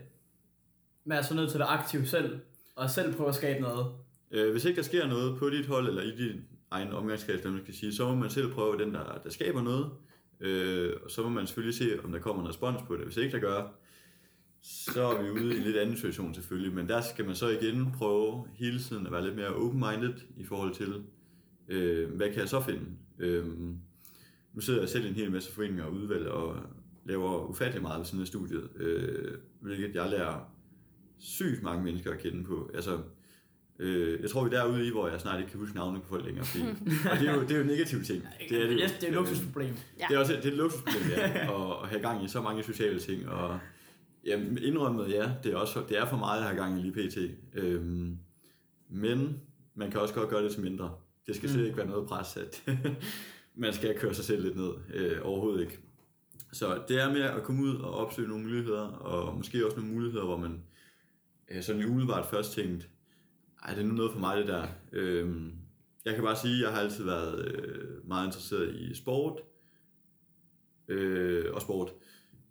Man 1.05 1.19
er 1.19 1.23
så 1.23 1.35
nødt 1.35 1.51
til 1.51 1.57
at 1.57 1.61
være 1.61 1.69
aktiv 1.69 2.07
selv, 2.07 2.41
og 2.77 2.91
selv 2.91 3.15
prøve 3.15 3.29
at 3.29 3.35
skabe 3.35 3.61
noget. 3.61 3.87
Øh, 4.31 4.51
hvis 4.53 4.65
ikke 4.65 4.77
der 4.77 4.83
sker 4.83 5.07
noget 5.07 5.39
på 5.39 5.51
dit 5.51 5.67
hold, 5.67 5.89
eller 5.89 6.03
i 6.03 6.17
din 6.17 6.45
egen 6.71 6.93
omgangskreds, 6.93 7.45
man 7.45 7.61
skal 7.63 7.75
sige, 7.75 7.95
så 7.95 8.09
må 8.09 8.15
man 8.15 8.31
selv 8.31 8.53
prøve 8.53 8.79
den, 8.79 8.95
der, 8.95 9.21
der 9.25 9.31
skaber 9.31 9.63
noget. 9.63 9.91
Øh, 10.41 10.93
og 11.05 11.11
så 11.11 11.23
må 11.23 11.29
man 11.29 11.47
selvfølgelig 11.47 11.79
se, 11.79 12.05
om 12.05 12.13
der 12.13 12.19
kommer 12.19 12.43
en 12.43 12.49
respons 12.49 12.83
på 12.87 12.97
det. 12.97 13.05
Hvis 13.05 13.17
ikke 13.17 13.33
der 13.33 13.39
gør, 13.39 13.73
så 14.63 15.03
er 15.03 15.23
vi 15.23 15.31
ude 15.31 15.55
i 15.55 15.57
en 15.57 15.63
lidt 15.63 15.77
anden 15.77 15.97
situation 15.97 16.35
selvfølgelig. 16.35 16.75
Men 16.75 16.89
der 16.89 17.01
skal 17.01 17.25
man 17.25 17.35
så 17.35 17.49
igen 17.49 17.93
prøve 17.93 18.47
hele 18.55 18.79
tiden 18.79 19.07
at 19.07 19.13
være 19.13 19.25
lidt 19.25 19.37
mere 19.37 19.55
open-minded 19.55 20.15
i 20.37 20.45
forhold 20.45 20.75
til, 20.75 21.05
øh, 21.69 22.11
hvad 22.11 22.29
kan 22.29 22.39
jeg 22.39 22.49
så 22.49 22.61
finde? 22.61 22.87
Øh, 23.19 23.45
nu 24.55 24.61
sidder 24.61 24.81
jeg 24.81 24.89
selv 24.89 25.05
i 25.05 25.09
en 25.09 25.15
hel 25.15 25.31
masse 25.33 25.53
foreninger 25.53 25.85
og 25.85 25.93
udvalg 25.93 26.29
og 26.29 26.57
laver 27.05 27.47
ufattelig 27.49 27.83
meget 27.83 27.99
ved 27.99 28.07
siden 28.07 28.21
af 28.21 28.27
studiet, 28.27 28.69
øh, 28.77 29.35
hvilket 29.61 29.95
jeg 29.95 30.11
lærer 30.11 30.53
sygt 31.19 31.63
mange 31.63 31.85
mennesker 31.85 32.13
at 32.13 32.19
kende 32.19 32.45
på. 32.45 32.71
Altså, 32.75 32.99
øh, 33.79 34.23
jeg 34.23 34.31
tror, 34.31 34.45
vi 34.49 34.55
er 34.55 34.61
derude 34.65 34.87
i, 34.87 34.91
hvor 34.91 35.09
jeg 35.09 35.21
snart 35.21 35.39
ikke 35.41 35.51
kan 35.51 35.61
huske 35.61 35.75
navne 35.77 36.01
på 36.01 36.09
folk 36.09 36.25
længere. 36.25 36.45
Fordi, 36.45 36.65
og 37.11 37.19
det 37.21 37.29
er, 37.29 37.35
jo, 37.35 37.43
det 37.43 37.51
er 37.51 37.55
jo 37.57 37.61
en 37.61 37.67
negativ 37.67 38.03
ting. 38.05 38.27
Det 38.49 38.63
er, 38.63 38.67
det, 38.69 38.79
yes, 38.83 38.93
det 38.93 39.05
er 39.05 39.09
et 39.09 39.15
luksusproblem. 39.15 39.75
Ja. 40.01 40.07
Det 40.09 40.15
er 40.15 40.19
også 40.19 40.33
det 40.33 40.45
er 40.45 40.49
et 40.51 40.57
luksusproblem, 40.57 41.03
ja, 41.11 41.23
at, 41.23 41.83
at 41.83 41.89
have 41.89 42.03
gang 42.03 42.25
i 42.25 42.29
så 42.29 42.43
mange 42.43 42.63
sociale 42.63 43.01
ting. 43.01 43.29
Og 43.29 43.59
jamen, 44.27 44.59
indrømmet, 44.63 45.09
ja, 45.11 45.31
det 45.45 45.53
er, 45.53 45.57
også, 45.57 45.83
det 45.89 45.99
er 45.99 46.07
for 46.07 46.17
meget 46.17 46.39
at 46.39 46.45
have 46.45 46.57
gang 46.57 46.79
i 46.79 46.83
lige 46.83 46.93
pt. 47.09 47.19
Øhm, 47.55 48.19
men 48.91 49.41
man 49.75 49.91
kan 49.91 50.01
også 50.01 50.15
godt 50.15 50.29
gøre 50.29 50.45
det 50.45 50.53
til 50.53 50.63
mindre. 50.63 50.95
Det 51.27 51.37
skal 51.37 51.49
Mm. 51.49 51.53
slet 51.55 51.65
ikke 51.65 51.77
være 51.77 51.87
noget 51.87 52.09
pres, 52.09 52.37
at 52.37 52.63
man 53.55 53.73
skal 53.73 53.99
køre 53.99 54.15
sig 54.15 54.25
selv 54.25 54.43
lidt 54.43 54.57
ned. 54.57 54.73
Øh, 54.95 55.19
overhovedet 55.23 55.61
ikke. 55.61 55.79
Så 56.53 56.83
det 56.89 57.03
er 57.03 57.13
med 57.13 57.21
at 57.21 57.43
komme 57.43 57.63
ud 57.63 57.77
og 57.77 57.95
opsøge 57.95 58.29
nogle 58.29 58.45
muligheder, 58.45 58.83
og 58.83 59.37
måske 59.37 59.67
også 59.67 59.77
nogle 59.77 59.93
muligheder, 59.93 60.25
hvor 60.25 60.37
man 60.37 60.63
øh, 61.51 61.63
sådan 61.63 61.85
umiddelbart 61.85 62.27
først 62.27 62.53
tænkt, 62.53 62.89
ej, 63.65 63.75
det 63.75 63.83
er 63.83 63.87
nu 63.87 63.95
noget 63.95 64.13
for 64.13 64.19
mig 64.19 64.37
det 64.37 64.47
der. 64.47 64.67
Øhm, 64.93 65.53
jeg 66.05 66.15
kan 66.15 66.25
bare 66.25 66.37
sige, 66.37 66.55
at 66.55 66.61
jeg 66.63 66.71
har 66.71 66.81
altid 66.81 67.05
været 67.05 67.45
øh, 67.45 68.09
meget 68.09 68.27
interesseret 68.27 68.75
i 68.75 68.95
sport, 68.95 69.41
øh, 70.89 71.55
og 71.55 71.61
sport, 71.61 71.93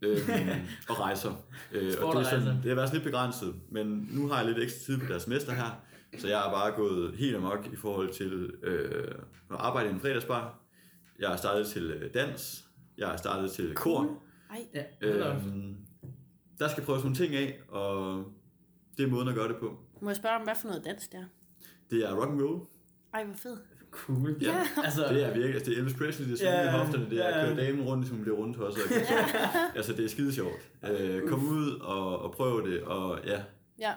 øh, 0.02 0.18
og 0.90 1.00
rejser. 1.00 1.32
Øh, 1.72 1.94
Sport 1.94 2.16
og 2.16 2.24
det, 2.24 2.34
er 2.34 2.40
sådan, 2.40 2.58
det 2.58 2.66
har 2.66 2.76
været 2.76 2.90
sådan 2.90 3.02
lidt 3.02 3.12
begrænset, 3.12 3.56
men 3.70 4.10
nu 4.12 4.28
har 4.28 4.38
jeg 4.38 4.46
lidt 4.46 4.60
ekstra 4.60 4.86
tid 4.86 4.98
på 5.00 5.06
deres 5.06 5.24
semester 5.24 5.54
her, 5.54 5.84
så 6.18 6.28
jeg 6.28 6.48
er 6.48 6.52
bare 6.52 6.72
gået 6.72 7.16
helt 7.16 7.36
amok 7.36 7.70
i 7.74 7.76
forhold 7.76 8.14
til 8.14 8.54
øh, 8.64 9.16
at 9.52 9.58
arbejde 9.60 9.90
i 9.90 9.94
en 9.94 10.00
fredagsbar. 10.00 10.61
Jeg 11.22 11.32
er 11.34 11.36
startet 11.38 11.68
til 11.68 11.92
øh, 11.92 12.14
dans, 12.14 12.66
jeg 12.98 13.14
er 13.14 13.18
startet 13.18 13.52
til 13.52 13.74
kor. 13.76 14.22
Ej, 14.52 14.66
Ja, 14.74 14.84
Øhm, 15.02 15.76
der 16.60 16.68
skal 16.68 16.84
prøves 16.84 17.04
nogle 17.04 17.16
ting 17.18 17.36
af, 17.36 17.60
og 17.70 18.24
det 18.98 19.04
er 19.06 19.10
måden 19.10 19.28
at 19.28 19.36
gøre 19.36 19.48
det 19.48 19.56
på. 19.60 19.78
må 20.02 20.10
jeg 20.10 20.16
spørge 20.18 20.36
om, 20.36 20.42
hvad 20.42 20.54
for 20.62 20.68
noget 20.68 20.86
dans 20.86 21.08
det 21.08 21.20
er? 21.20 21.26
Det 21.90 22.04
er 22.10 22.14
rock 22.16 22.30
and 22.32 22.42
roll. 22.42 22.62
Ej, 23.14 23.24
hvor 23.24 23.36
fedt. 23.36 23.60
cool. 23.92 24.38
Ja. 24.42 24.68
Altså, 24.84 25.02
Det 25.10 25.24
er 25.24 25.34
virkelig, 25.34 25.54
altså 25.54 25.70
det 25.72 25.78
er 25.78 25.82
Elvis 25.82 25.98
Presley, 25.98 26.26
det 26.28 26.34
er 26.34 26.38
sådan 26.38 26.54
Ja, 26.54 26.66
yeah, 26.66 26.76
i 26.76 26.78
hofterne, 26.78 27.10
det 27.10 27.26
er 27.26 27.30
ja. 27.30 27.40
at 27.42 27.48
køre 27.56 27.66
damen 27.66 27.82
rundt, 27.88 28.08
som 28.08 28.16
hun 28.16 28.24
bliver 28.24 28.38
rundt 28.38 28.58
hos. 28.58 28.76
Og, 28.76 28.82
altså 29.76 29.94
det 29.94 30.06
er 30.06 30.10
skide 30.10 30.34
sjovt. 30.34 30.70
Øh, 30.90 31.28
kom 31.30 31.48
ud 31.48 31.72
og, 31.80 32.20
og 32.20 32.32
prøv 32.32 32.68
det, 32.72 32.82
og 32.84 33.20
ja, 33.26 33.42
Ja. 33.80 33.94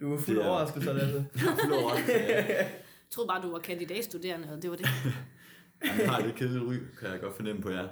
du 0.00 0.14
er 0.14 0.18
fuld 0.18 0.36
Det 0.36 0.44
er- 0.46 0.92
Lasse. 0.92 1.24
fuld 1.62 1.72
over. 1.72 1.94
Jeg 2.48 2.70
troede 3.10 3.28
bare, 3.28 3.42
du 3.42 3.50
var 3.50 3.58
kandidatstuderende, 3.58 4.48
og 4.52 4.62
det 4.62 4.70
var 4.70 4.76
det. 4.76 4.86
Jeg 5.84 6.10
har 6.10 6.20
lidt 6.20 6.34
kedeligt 6.36 6.64
ry, 6.64 6.74
kan 7.00 7.10
jeg 7.12 7.20
godt 7.20 7.36
fornemme 7.36 7.62
på 7.62 7.70
jer. 7.70 7.82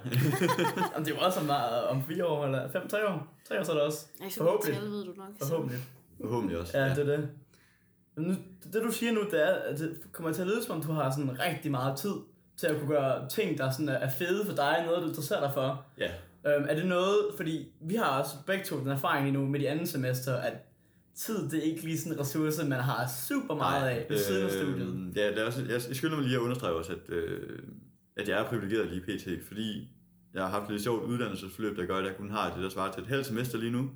Jamen, 0.93 1.05
det 1.05 1.11
er 1.11 1.15
jo 1.15 1.17
også 1.21 1.39
om, 1.39 1.49
om 1.97 2.03
fire 2.07 2.25
år, 2.25 2.45
eller 2.45 2.71
fem, 2.71 2.87
tre 2.87 3.07
år. 3.07 3.27
Tre 3.47 3.59
år 3.59 3.63
så 3.63 3.71
er 3.71 3.75
det 3.75 3.83
også. 3.83 3.99
Så 4.29 4.37
Forhåbentlig. 4.37 4.75
tal 4.75 4.89
ved 4.91 5.05
du 5.05 5.13
nok. 5.17 5.27
Forhåbentlig. 5.41 5.79
Forhåbentlig 6.21 6.57
også. 6.59 6.77
Ja, 6.77 6.89
det 6.89 6.99
er 6.99 7.17
det. 7.17 7.29
Men 8.15 8.25
nu, 8.25 8.35
det 8.73 8.83
du 8.83 8.91
siger 8.91 9.11
nu, 9.11 9.21
det 9.31 9.43
er, 9.49 9.53
at 9.55 9.79
det 9.79 9.97
kommer 10.11 10.33
til 10.33 10.41
at 10.41 10.47
lyde 10.47 10.63
som 10.63 10.75
om, 10.75 10.83
du 10.83 10.91
har 10.91 11.11
sådan 11.11 11.39
rigtig 11.39 11.71
meget 11.71 11.97
tid 11.97 12.13
til 12.57 12.67
at 12.67 12.77
kunne 12.79 12.87
gøre 12.89 13.29
ting, 13.29 13.57
der 13.57 13.71
sådan 13.71 13.89
er- 13.89 13.93
er 13.93 14.09
fede 14.09 14.45
for 14.45 14.55
dig, 14.55 14.83
noget 14.85 15.01
du 15.03 15.07
interesserer 15.07 15.39
dig 15.41 15.51
for. 15.53 15.85
ja. 15.97 16.09
Øhm, 16.47 16.65
er 16.69 16.75
det 16.75 16.85
noget, 16.85 17.17
fordi 17.37 17.71
vi 17.81 17.95
har 17.95 18.19
også 18.19 18.31
begge 18.45 18.63
to 18.65 18.79
den 18.79 18.87
erfaring 18.87 19.25
lige 19.25 19.33
nu 19.33 19.45
med 19.45 19.59
de 19.59 19.69
anden 19.69 19.87
semester, 19.87 20.35
at 20.35 20.53
tid 21.17 21.49
det 21.49 21.59
er 21.59 21.63
ikke 21.63 21.83
lige 21.83 21.97
sådan 21.99 22.13
en 22.13 22.19
ressource, 22.19 22.65
man 22.65 22.79
har 22.79 23.07
super 23.27 23.55
meget 23.55 23.89
af 23.89 24.05
ved 24.09 24.19
siden 24.19 24.45
af 24.45 24.51
studiet. 24.51 25.07
Øh, 25.09 25.17
ja, 25.17 25.27
det 25.31 25.37
er 25.37 25.45
også, 25.45 25.61
jeg, 25.61 25.81
jeg 25.87 25.95
skylder 25.95 26.15
mig 26.15 26.25
lige 26.25 26.35
at 26.35 26.41
understrege 26.41 26.73
også, 26.73 26.91
at, 26.91 27.13
øh, 27.13 27.59
at 28.15 28.29
jeg 28.29 28.39
er 28.39 28.49
privilegeret 28.49 28.87
lige 28.87 29.01
pt, 29.01 29.47
fordi 29.47 29.87
jeg 30.33 30.43
har 30.43 30.49
haft 30.49 30.63
et 30.63 30.71
lidt 30.71 30.83
sjovt 30.83 31.03
uddannelsesforløb, 31.03 31.77
der 31.77 31.85
gør, 31.85 31.97
at 31.97 32.05
jeg 32.05 32.17
kun 32.17 32.29
har 32.29 32.53
det, 32.53 32.63
der 32.63 32.69
svarer 32.69 32.91
til 32.91 33.01
et 33.01 33.07
halvt 33.07 33.25
semester 33.25 33.57
lige 33.57 33.71
nu, 33.71 33.89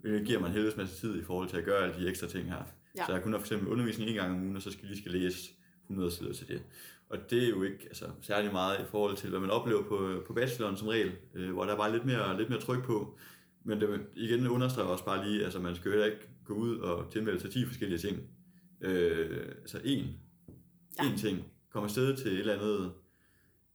hvilket 0.00 0.26
giver 0.26 0.40
mig 0.40 0.46
en 0.46 0.52
helvedes 0.52 0.76
masse 0.76 1.00
tid 1.00 1.20
i 1.20 1.24
forhold 1.24 1.48
til 1.48 1.56
at 1.56 1.64
gøre 1.64 1.82
alle 1.82 1.94
de 2.00 2.08
ekstra 2.08 2.26
ting 2.26 2.48
her. 2.48 2.62
Ja. 2.96 3.06
Så 3.06 3.12
jeg 3.12 3.22
kun 3.22 3.32
har 3.32 3.38
for 3.38 3.46
eksempel 3.46 3.68
undervisning 3.68 4.10
en 4.10 4.16
gang 4.16 4.34
om 4.34 4.42
ugen, 4.42 4.56
og 4.56 4.62
så 4.62 4.70
skal 4.70 4.80
jeg 4.82 4.90
lige 4.90 5.00
skal 5.00 5.12
læse 5.12 5.50
100 5.82 6.10
sider 6.10 6.32
til 6.32 6.48
det. 6.48 6.62
Og 7.08 7.30
det 7.30 7.44
er 7.44 7.48
jo 7.48 7.62
ikke 7.62 7.78
altså, 7.86 8.04
særlig 8.20 8.52
meget 8.52 8.80
i 8.80 8.84
forhold 8.90 9.16
til, 9.16 9.30
hvad 9.30 9.40
man 9.40 9.50
oplever 9.50 9.82
på, 9.82 10.22
på 10.26 10.32
bacheloren 10.32 10.76
som 10.76 10.88
regel, 10.88 11.12
øh, 11.34 11.52
hvor 11.52 11.64
der 11.64 11.72
er 11.72 11.76
bare 11.76 11.92
lidt 11.92 12.04
mere, 12.04 12.38
lidt 12.38 12.50
mere 12.50 12.60
tryk 12.60 12.84
på. 12.84 13.18
Men 13.66 13.80
det, 13.80 14.06
igen 14.14 14.46
understreger 14.48 14.88
også 14.88 15.04
bare 15.04 15.28
lige, 15.28 15.44
altså 15.44 15.60
man 15.60 15.74
skal 15.76 15.88
jo 15.88 15.90
heller 15.90 16.06
ikke 16.06 16.28
gå 16.44 16.54
ud 16.54 16.76
og 16.78 17.12
tilmelde 17.12 17.40
sig 17.40 17.50
10 17.50 17.64
forskellige 17.66 17.98
ting. 17.98 18.20
Øh, 18.80 19.46
altså 19.60 19.80
en, 19.84 20.06
Ja. 21.02 21.10
en 21.10 21.18
ting. 21.18 21.44
Kom 21.70 21.84
afsted 21.84 22.16
til 22.16 22.32
et 22.32 22.38
eller 22.38 22.54
andet 22.54 22.92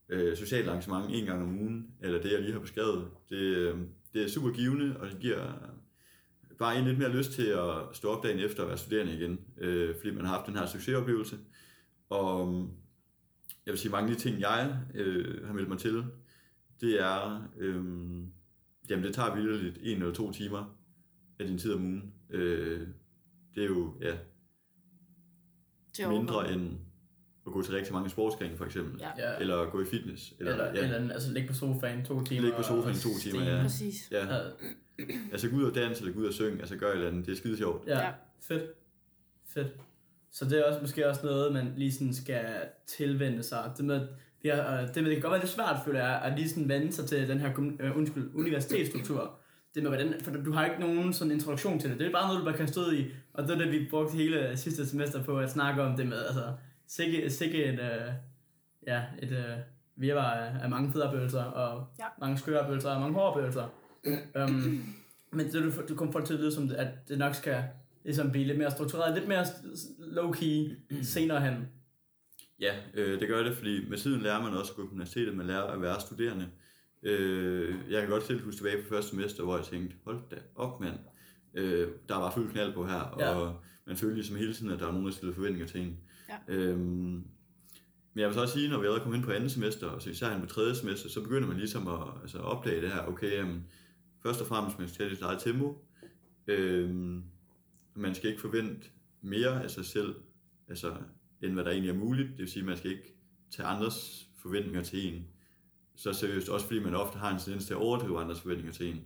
øh, 0.08 0.36
socialt 0.36 0.68
arrangement 0.68 1.06
en 1.14 1.24
gang 1.26 1.42
om 1.42 1.60
ugen, 1.60 1.86
eller 2.02 2.22
det 2.22 2.32
jeg 2.32 2.40
lige 2.40 2.52
har 2.52 2.60
beskrevet. 2.60 3.08
Det, 3.30 3.36
øh, 3.36 3.78
det 4.14 4.22
er 4.22 4.28
super 4.28 4.50
givende, 4.50 4.96
og 5.00 5.10
det 5.10 5.18
giver 5.20 5.52
bare 6.58 6.78
en 6.78 6.84
lidt 6.84 6.98
mere 6.98 7.16
lyst 7.16 7.32
til 7.32 7.46
at 7.46 7.74
stå 7.92 8.08
op 8.08 8.22
dagen 8.22 8.38
efter 8.38 8.62
og 8.62 8.68
være 8.68 8.78
studerende 8.78 9.14
igen, 9.14 9.40
øh, 9.58 9.94
fordi 9.96 10.10
man 10.10 10.24
har 10.24 10.34
haft 10.36 10.46
den 10.46 10.56
her 10.56 10.66
succesoplevelse. 10.66 11.38
Og 12.08 12.54
øh, 12.54 12.68
jeg 13.66 13.72
vil 13.72 13.78
sige, 13.78 13.92
mange 13.92 14.10
af 14.10 14.16
de 14.16 14.22
ting, 14.22 14.40
jeg 14.40 14.78
øh, 14.94 15.46
har 15.46 15.52
meldt 15.54 15.68
mig 15.68 15.78
til, 15.78 16.04
det 16.80 17.00
er, 17.02 17.48
øh, 17.58 17.84
jamen 18.90 19.04
det 19.04 19.14
tager 19.14 19.34
vildt 19.34 19.78
en 19.82 20.02
eller 20.02 20.14
to 20.14 20.32
timer 20.32 20.76
af 21.38 21.46
din 21.46 21.58
tid 21.58 21.74
om 21.74 21.80
ugen. 21.84 22.14
Øh, 22.30 22.88
det 23.54 23.62
er 23.62 23.66
jo, 23.68 23.94
ja, 24.00 24.16
Til 25.92 26.02
at 26.02 26.08
mindre 26.10 26.34
overkomme. 26.34 26.66
end 26.66 26.78
at 27.46 27.52
gå 27.52 27.62
til 27.62 27.74
rigtig 27.74 27.92
mange 27.92 28.10
sportsgrene 28.10 28.56
for 28.56 28.64
eksempel. 28.64 29.00
Ja. 29.00 29.10
Ja. 29.30 29.38
Eller 29.40 29.70
gå 29.70 29.82
i 29.82 29.84
fitness. 29.84 30.34
Eller, 30.38 30.52
Eller, 30.52 30.64
ja, 30.64 30.94
eller 30.96 31.12
altså 31.14 31.32
ligge 31.32 31.48
på 31.48 31.54
sofaen 31.54 32.04
to 32.04 32.24
timer. 32.24 32.40
ligge 32.42 32.56
på 32.56 32.62
sofaen 32.62 32.96
to 32.96 33.08
timer, 33.22 33.42
ja. 33.56 33.62
Præcis. 33.62 34.08
ja. 34.10 34.34
Ja, 34.34 34.40
Altså 35.32 35.50
gå 35.50 35.56
ud 35.56 35.64
og 35.64 35.74
danse, 35.74 36.00
eller 36.02 36.14
gå 36.14 36.20
ud 36.20 36.26
og 36.26 36.32
synge, 36.34 36.58
altså 36.60 36.76
gør 36.76 36.88
et 36.90 36.94
eller 36.94 37.08
andet. 37.08 37.26
Det 37.26 37.32
er 37.32 37.36
skide 37.36 37.56
sjovt. 37.56 37.86
ja, 37.86 38.00
Ja. 38.00 38.12
fedt. 38.40 38.62
Fedt. 39.46 39.72
Så 40.30 40.44
det 40.44 40.58
er 40.58 40.64
også 40.64 40.80
måske 40.80 41.08
også 41.08 41.26
noget, 41.26 41.52
man 41.52 41.72
lige 41.76 41.92
sådan 41.92 42.14
skal 42.14 42.46
tilvende 42.86 43.42
sig. 43.42 43.72
Det 43.76 43.84
med, 43.84 44.08
har, 44.48 44.80
øh, 44.80 44.88
det 44.94 45.02
med, 45.02 45.04
det 45.04 45.12
kan 45.12 45.20
godt 45.22 45.32
være 45.32 45.40
lidt 45.40 45.50
svært, 45.50 45.76
føler 45.84 46.00
jeg, 46.00 46.20
at 46.24 46.38
lige 46.38 46.48
sådan 46.48 46.68
vende 46.68 46.92
sig 46.92 47.06
til 47.06 47.28
den 47.28 47.40
her 47.40 47.50
øh, 47.80 47.96
undskyld, 47.98 48.30
universitetsstruktur. 48.34 49.38
Det 49.74 49.82
med, 49.82 49.90
hvordan, 49.90 50.14
for 50.22 50.30
du 50.30 50.52
har 50.52 50.64
ikke 50.64 50.80
nogen 50.80 51.12
sådan 51.12 51.30
introduktion 51.32 51.78
til 51.78 51.90
det. 51.90 51.98
Det 51.98 52.06
er 52.06 52.12
bare 52.12 52.26
noget, 52.26 52.40
du 52.40 52.44
bare 52.44 52.56
kan 52.56 52.68
stå 52.68 52.80
i. 52.90 53.06
Og 53.34 53.42
det 53.42 53.50
er 53.50 53.58
det, 53.58 53.72
vi 53.72 53.86
brugte 53.90 54.16
hele 54.16 54.56
sidste 54.56 54.86
semester 54.86 55.22
på 55.24 55.38
at 55.38 55.50
snakke 55.50 55.82
om 55.82 55.96
det 55.96 56.06
med, 56.06 56.24
altså, 56.24 56.44
sikke, 56.88 57.30
sikke 57.30 57.64
et, 57.64 57.80
øh, 57.80 58.12
ja, 58.86 59.02
et 59.22 59.30
øh, 59.32 59.56
virvar 59.96 60.30
af, 60.34 60.62
af 60.62 60.70
mange 60.70 60.92
fede 60.92 61.08
oplevelser, 61.08 61.42
og 61.42 61.86
Ja. 61.98 62.04
mange 62.20 62.38
skøre 62.38 62.60
oplevelser, 62.60 62.90
og 62.90 63.00
mange 63.00 63.14
hårde 63.14 63.30
oplevelser. 63.30 63.68
um, 64.44 64.84
men 65.32 65.46
det, 65.46 65.54
du, 65.54 65.70
du 65.88 65.94
kommer 65.94 66.20
til 66.20 66.34
at 66.34 66.40
lyde 66.40 66.52
som, 66.54 66.70
at 66.76 66.88
det 67.08 67.18
nok 67.18 67.34
skal 67.34 67.62
ligesom 68.04 68.30
blive 68.30 68.46
lidt 68.46 68.58
mere 68.58 68.70
struktureret, 68.70 69.14
lidt 69.14 69.28
mere 69.28 69.44
low-key 69.98 70.74
senere 71.02 71.40
hen. 71.40 71.68
Ja, 72.62 72.76
øh, 72.94 73.20
det 73.20 73.28
gør 73.28 73.42
det, 73.42 73.56
fordi 73.56 73.88
med 73.88 73.98
tiden 73.98 74.20
lærer 74.22 74.42
man 74.42 74.52
også 74.52 74.72
at 74.72 74.76
gå 74.76 74.86
på 74.86 74.92
universitetet, 74.92 75.36
man 75.36 75.46
lærer 75.46 75.62
at 75.62 75.82
være 75.82 76.00
studerende. 76.00 76.48
Øh, 77.02 77.74
jeg 77.90 78.00
kan 78.00 78.10
godt 78.10 78.22
selv 78.26 78.44
huske 78.44 78.58
tilbage 78.58 78.82
på 78.82 78.88
første 78.88 79.10
semester, 79.10 79.44
hvor 79.44 79.56
jeg 79.56 79.66
tænkte, 79.66 79.96
hold 80.04 80.20
da 80.30 80.36
op 80.54 80.80
mand, 80.80 80.98
øh, 81.54 81.88
der 82.08 82.16
var 82.16 82.30
fuld 82.30 82.50
knald 82.50 82.74
på 82.74 82.86
her, 82.86 83.16
Ja. 83.18 83.34
og 83.34 83.60
man 83.86 83.96
følte 83.96 84.14
ligesom 84.14 84.36
hele 84.36 84.54
tiden, 84.54 84.70
at 84.72 84.78
der 84.78 84.84
var 84.84 84.92
nogen, 84.92 85.06
der 85.06 85.12
stillede 85.12 85.34
forventninger 85.34 85.68
til 85.68 85.80
en. 85.80 85.98
Ja. 86.28 86.54
Øhm, 86.54 87.24
men 88.14 88.20
jeg 88.20 88.26
vil 88.28 88.34
så 88.34 88.40
også 88.40 88.54
sige, 88.54 88.68
når 88.68 88.78
vi 88.78 88.84
allerede 88.84 89.04
kom 89.04 89.14
ind 89.14 89.24
på 89.24 89.30
andet 89.30 89.50
semester, 89.52 89.86
og 89.86 90.02
så 90.02 90.10
især 90.10 90.40
på 90.40 90.46
tredje 90.46 90.74
semester, 90.74 91.08
så 91.08 91.22
begynder 91.22 91.48
man 91.48 91.56
ligesom 91.56 91.88
at 91.88 91.98
altså, 92.22 92.38
opdage 92.38 92.80
det 92.82 92.90
her, 92.92 93.06
okay, 93.06 93.32
jamen, 93.32 93.64
først 94.22 94.40
og 94.40 94.46
fremmest, 94.46 94.78
man 94.78 94.88
skal 94.88 94.98
tage 94.98 95.16
sit 95.16 95.24
eget 95.24 95.40
tempo, 95.40 95.84
øhm, 96.46 97.22
man 97.94 98.14
skal 98.14 98.30
ikke 98.30 98.40
forvente 98.40 98.86
mere 99.20 99.62
af 99.62 99.70
sig 99.70 99.84
selv, 99.84 100.14
altså, 100.68 100.94
end 101.42 101.52
hvad 101.52 101.64
der 101.64 101.70
egentlig 101.70 101.90
er 101.90 101.94
muligt, 101.98 102.28
det 102.28 102.38
vil 102.38 102.48
sige, 102.48 102.60
at 102.60 102.66
man 102.66 102.76
skal 102.76 102.90
ikke 102.90 103.14
tage 103.50 103.66
andres 103.66 104.26
forventninger 104.42 104.82
til 104.82 105.14
en, 105.14 105.26
så 105.96 106.12
seriøst, 106.12 106.48
også 106.48 106.66
fordi 106.66 106.80
man 106.80 106.94
ofte 106.94 107.18
har 107.18 107.30
en 107.34 107.38
tendens 107.38 107.66
til 107.66 107.74
at 107.74 107.78
overdrive 107.78 108.20
andres 108.20 108.40
forventninger 108.40 108.72
til 108.72 108.88
en. 108.90 109.00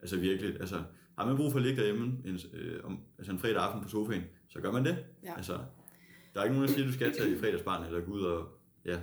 Altså 0.00 0.16
virkelig, 0.16 0.60
altså 0.60 0.82
har 1.18 1.26
man 1.26 1.36
brug 1.36 1.52
for 1.52 1.58
at 1.58 1.64
ligge 1.64 1.80
derhjemme 1.82 2.16
en, 2.24 2.38
øh, 2.52 2.84
om, 2.84 3.00
altså 3.18 3.32
en 3.32 3.38
fredag 3.38 3.62
aften 3.62 3.82
på 3.82 3.88
sofaen, 3.88 4.22
så 4.48 4.60
gør 4.60 4.72
man 4.72 4.84
det. 4.84 5.04
Ja. 5.24 5.36
Altså, 5.36 5.58
der 6.34 6.40
er 6.40 6.44
ikke 6.44 6.54
nogen, 6.56 6.68
der 6.68 6.74
siger, 6.74 6.84
at 6.86 6.88
du 6.88 6.92
skal 6.94 7.12
tage 7.14 7.36
i 7.36 7.38
fredagsbarn, 7.38 7.86
eller 7.86 8.00
gå 8.00 8.12
ud 8.12 8.20
og 8.22 8.48
ja, 8.84 9.00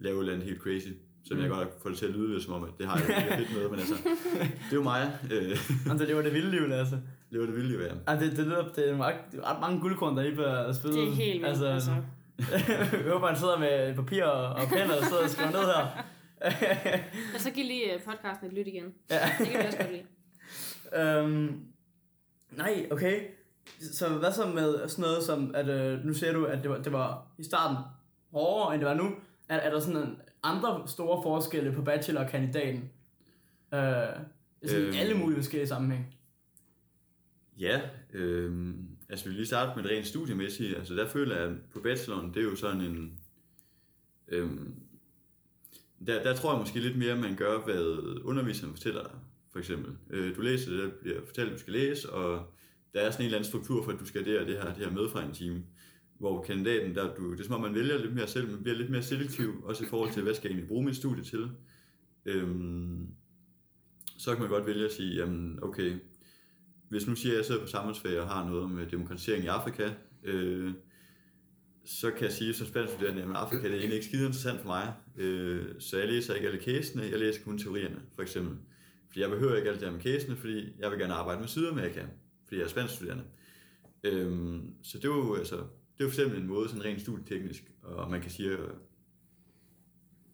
lave 0.00 0.16
et 0.16 0.20
eller 0.20 0.32
andet 0.32 0.48
helt 0.48 0.60
crazy. 0.60 0.88
Jeg 1.30 1.38
Mm. 1.38 1.48
godt 1.48 1.68
få 1.82 1.88
det 1.88 1.98
til 1.98 2.06
at 2.06 2.12
lyde 2.12 2.32
lidt 2.32 2.42
som 2.42 2.52
om, 2.54 2.64
at 2.64 2.70
det 2.78 2.86
har 2.86 2.98
jeg 2.98 3.36
ikke 3.40 3.46
fedt 3.48 3.58
med, 3.60 3.70
men 3.70 3.78
altså, 3.78 3.94
det 4.40 4.72
er 4.72 4.74
jo 4.74 4.82
mig. 4.82 5.18
Øh, 5.32 5.50
Altså, 5.90 6.06
det 6.06 6.16
var 6.16 6.22
det 6.22 6.34
vilde 6.34 6.50
liv, 6.50 6.60
altså. 6.72 6.98
Det 7.32 7.40
var 7.40 7.46
det 7.46 7.56
vilde 7.56 7.72
jo 7.72 7.78
være. 7.78 7.96
Altså, 8.06 8.26
det, 8.26 8.36
det, 8.36 8.46
lyder, 8.46 8.68
det, 8.68 8.90
er 8.90 8.96
ret, 8.98 9.14
det 9.32 9.40
er 9.40 9.50
ret 9.54 9.60
mange 9.60 9.80
guldkorn, 9.80 10.16
der 10.16 10.22
lige 10.22 10.34
bliver 10.34 10.72
spillet. 10.72 10.98
Det 10.98 11.08
er 11.08 11.12
helt 11.12 11.42
vildt, 11.42 11.46
altså. 11.66 11.90
jeg 13.04 13.12
håber, 13.12 13.26
han 13.26 13.36
sidder 13.36 13.58
med 13.58 13.94
papir 13.94 14.24
og, 14.24 14.48
og 14.62 14.68
pen 14.68 14.90
og 14.90 15.04
sidder 15.08 15.22
og 15.22 15.30
skriver 15.30 15.50
ned 15.50 15.60
her. 15.60 16.04
Og 17.34 17.40
så 17.40 17.50
giv 17.50 17.64
lige 17.64 17.94
øh, 17.94 18.00
podcasten 18.02 18.46
et 18.46 18.52
lyt 18.52 18.66
igen. 18.66 18.94
ja. 19.10 19.18
Det 19.38 19.48
kan 19.48 19.60
vi 19.62 19.66
også 19.66 19.78
godt 19.78 19.90
lide. 19.92 20.02
Øhm, 20.96 21.60
nej, 22.50 22.86
okay. 22.90 23.20
Så 23.92 24.08
hvad 24.08 24.32
så 24.32 24.46
med 24.46 24.88
sådan 24.88 25.02
noget 25.02 25.22
som, 25.22 25.54
at 25.54 25.68
øh, 25.68 26.04
nu 26.04 26.14
ser 26.14 26.32
du, 26.32 26.44
at 26.44 26.62
det 26.62 26.70
var, 26.70 26.78
det 26.78 26.92
var 26.92 27.26
i 27.38 27.44
starten 27.44 27.76
hårdere, 28.32 28.74
end 28.74 28.80
det 28.80 28.88
var 28.88 28.94
nu. 28.94 29.10
Er, 29.48 29.56
er 29.56 29.70
der 29.70 29.80
sådan 29.80 30.16
andre 30.42 30.82
store 30.86 31.22
forskelle 31.22 31.72
på 31.72 31.82
bachelor 31.82 32.20
og 32.20 32.30
kandidaten? 32.30 32.90
Øh, 33.74 33.80
sådan 33.80 34.26
Øhm. 34.76 34.86
øhm. 34.86 34.96
alle 34.98 35.14
mulige 35.14 35.36
forskellige 35.38 35.68
sammenhæng. 35.68 36.14
Ja, 37.58 37.80
øh, 38.12 38.74
altså 39.08 39.24
vi 39.24 39.28
vil 39.28 39.36
lige 39.36 39.46
starte 39.46 39.72
med 39.76 39.84
det 39.84 39.96
rent 39.96 40.06
studiemæssige. 40.06 40.76
Altså 40.76 40.94
der 40.94 41.08
føler 41.08 41.36
jeg, 41.36 41.44
at 41.44 41.56
på 41.72 41.80
bacheloren, 41.80 42.34
det 42.34 42.36
er 42.36 42.44
jo 42.44 42.56
sådan 42.56 42.80
en... 42.80 43.20
Øh, 44.28 44.50
der, 46.06 46.22
der 46.22 46.36
tror 46.36 46.52
jeg 46.52 46.60
måske 46.60 46.80
lidt 46.80 46.98
mere, 46.98 47.12
at 47.12 47.18
man 47.18 47.36
gør, 47.36 47.58
hvad 47.58 47.84
underviseren 48.24 48.74
fortæller 48.74 49.02
dig, 49.02 49.18
for 49.52 49.58
eksempel. 49.58 49.96
Øh, 50.10 50.36
du 50.36 50.40
læser 50.40 50.70
det, 50.70 50.78
der 50.78 50.90
bliver 51.00 51.20
fortalt, 51.26 51.48
at 51.48 51.54
du 51.54 51.60
skal 51.60 51.72
læse, 51.72 52.12
og 52.12 52.52
der 52.94 53.00
er 53.00 53.10
sådan 53.10 53.22
en 53.22 53.26
eller 53.26 53.38
anden 53.38 53.48
struktur 53.48 53.84
for, 53.84 53.92
at 53.92 54.00
du 54.00 54.06
skal 54.06 54.24
der 54.24 54.44
det 54.44 54.56
her, 54.56 54.74
det 54.74 54.84
her 54.84 54.90
med 54.90 55.08
fra 55.08 55.24
en 55.24 55.32
time. 55.32 55.64
Hvor 56.18 56.42
kandidaten, 56.42 56.94
der 56.94 57.14
du, 57.14 57.32
det 57.32 57.40
er 57.40 57.44
som 57.44 57.54
om, 57.54 57.60
man 57.60 57.74
vælger 57.74 57.98
lidt 57.98 58.14
mere 58.14 58.26
selv, 58.26 58.50
man 58.50 58.62
bliver 58.62 58.78
lidt 58.78 58.90
mere 58.90 59.02
selektiv, 59.02 59.64
også 59.64 59.84
i 59.84 59.86
forhold 59.86 60.12
til, 60.12 60.22
hvad 60.22 60.34
skal 60.34 60.48
jeg 60.48 60.52
egentlig 60.52 60.68
bruge 60.68 60.84
mit 60.84 60.96
studie 60.96 61.24
til. 61.24 61.50
Øhm, 62.24 63.08
så 64.18 64.32
kan 64.32 64.40
man 64.40 64.50
godt 64.50 64.66
vælge 64.66 64.84
at 64.84 64.92
sige, 64.92 65.14
jamen 65.14 65.58
okay, 65.62 65.98
hvis 66.92 67.06
nu 67.06 67.14
siger, 67.14 67.32
at 67.32 67.36
jeg 67.36 67.44
sidder 67.44 67.60
på 67.60 67.66
samfundsfag 67.66 68.20
og 68.20 68.28
har 68.28 68.50
noget 68.50 68.70
med 68.70 68.86
demokratisering 68.86 69.44
i 69.44 69.46
Afrika, 69.46 69.90
øh, 70.22 70.72
så 71.84 72.10
kan 72.10 72.22
jeg 72.22 72.32
sige 72.32 72.54
som 72.54 72.66
spanskstuderende, 72.66 73.22
at 73.22 73.28
Afrika 73.34 73.62
det 73.62 73.70
er 73.70 73.74
egentlig 73.74 73.94
ikke 73.94 74.06
skide 74.06 74.26
interessant 74.26 74.60
for 74.60 74.66
mig. 74.66 74.94
Øh, 75.16 75.66
så 75.78 75.98
jeg 75.98 76.08
læser 76.08 76.34
ikke 76.34 76.48
alle 76.48 76.62
casene, 76.62 77.02
jeg 77.02 77.18
læser 77.18 77.44
kun 77.44 77.58
teorierne, 77.58 78.02
for 78.14 78.22
eksempel. 78.22 78.56
Fordi 79.08 79.20
jeg 79.20 79.30
behøver 79.30 79.56
ikke 79.56 79.68
alt 79.68 79.80
det 79.80 79.88
her 79.88 79.94
med 79.94 80.02
casene, 80.02 80.36
fordi 80.36 80.72
jeg 80.78 80.90
vil 80.90 80.98
gerne 80.98 81.14
arbejde 81.14 81.40
med 81.40 81.48
Sydamerika, 81.48 82.02
fordi 82.44 82.56
jeg 82.56 82.64
er 82.64 82.68
spanskstuderende. 82.68 83.24
Øh, 84.04 84.58
så 84.82 84.98
det 84.98 85.04
er 85.04 85.08
jo, 85.08 85.34
altså, 85.34 85.56
det 85.98 86.04
er 86.04 86.08
for 86.08 86.20
eksempel 86.20 86.40
en 86.40 86.46
måde, 86.46 86.68
sådan 86.68 86.84
rent 86.84 87.00
studieteknisk, 87.00 87.62
og 87.82 88.10
man 88.10 88.20
kan 88.20 88.30
sige, 88.30 88.52
at 88.52 88.58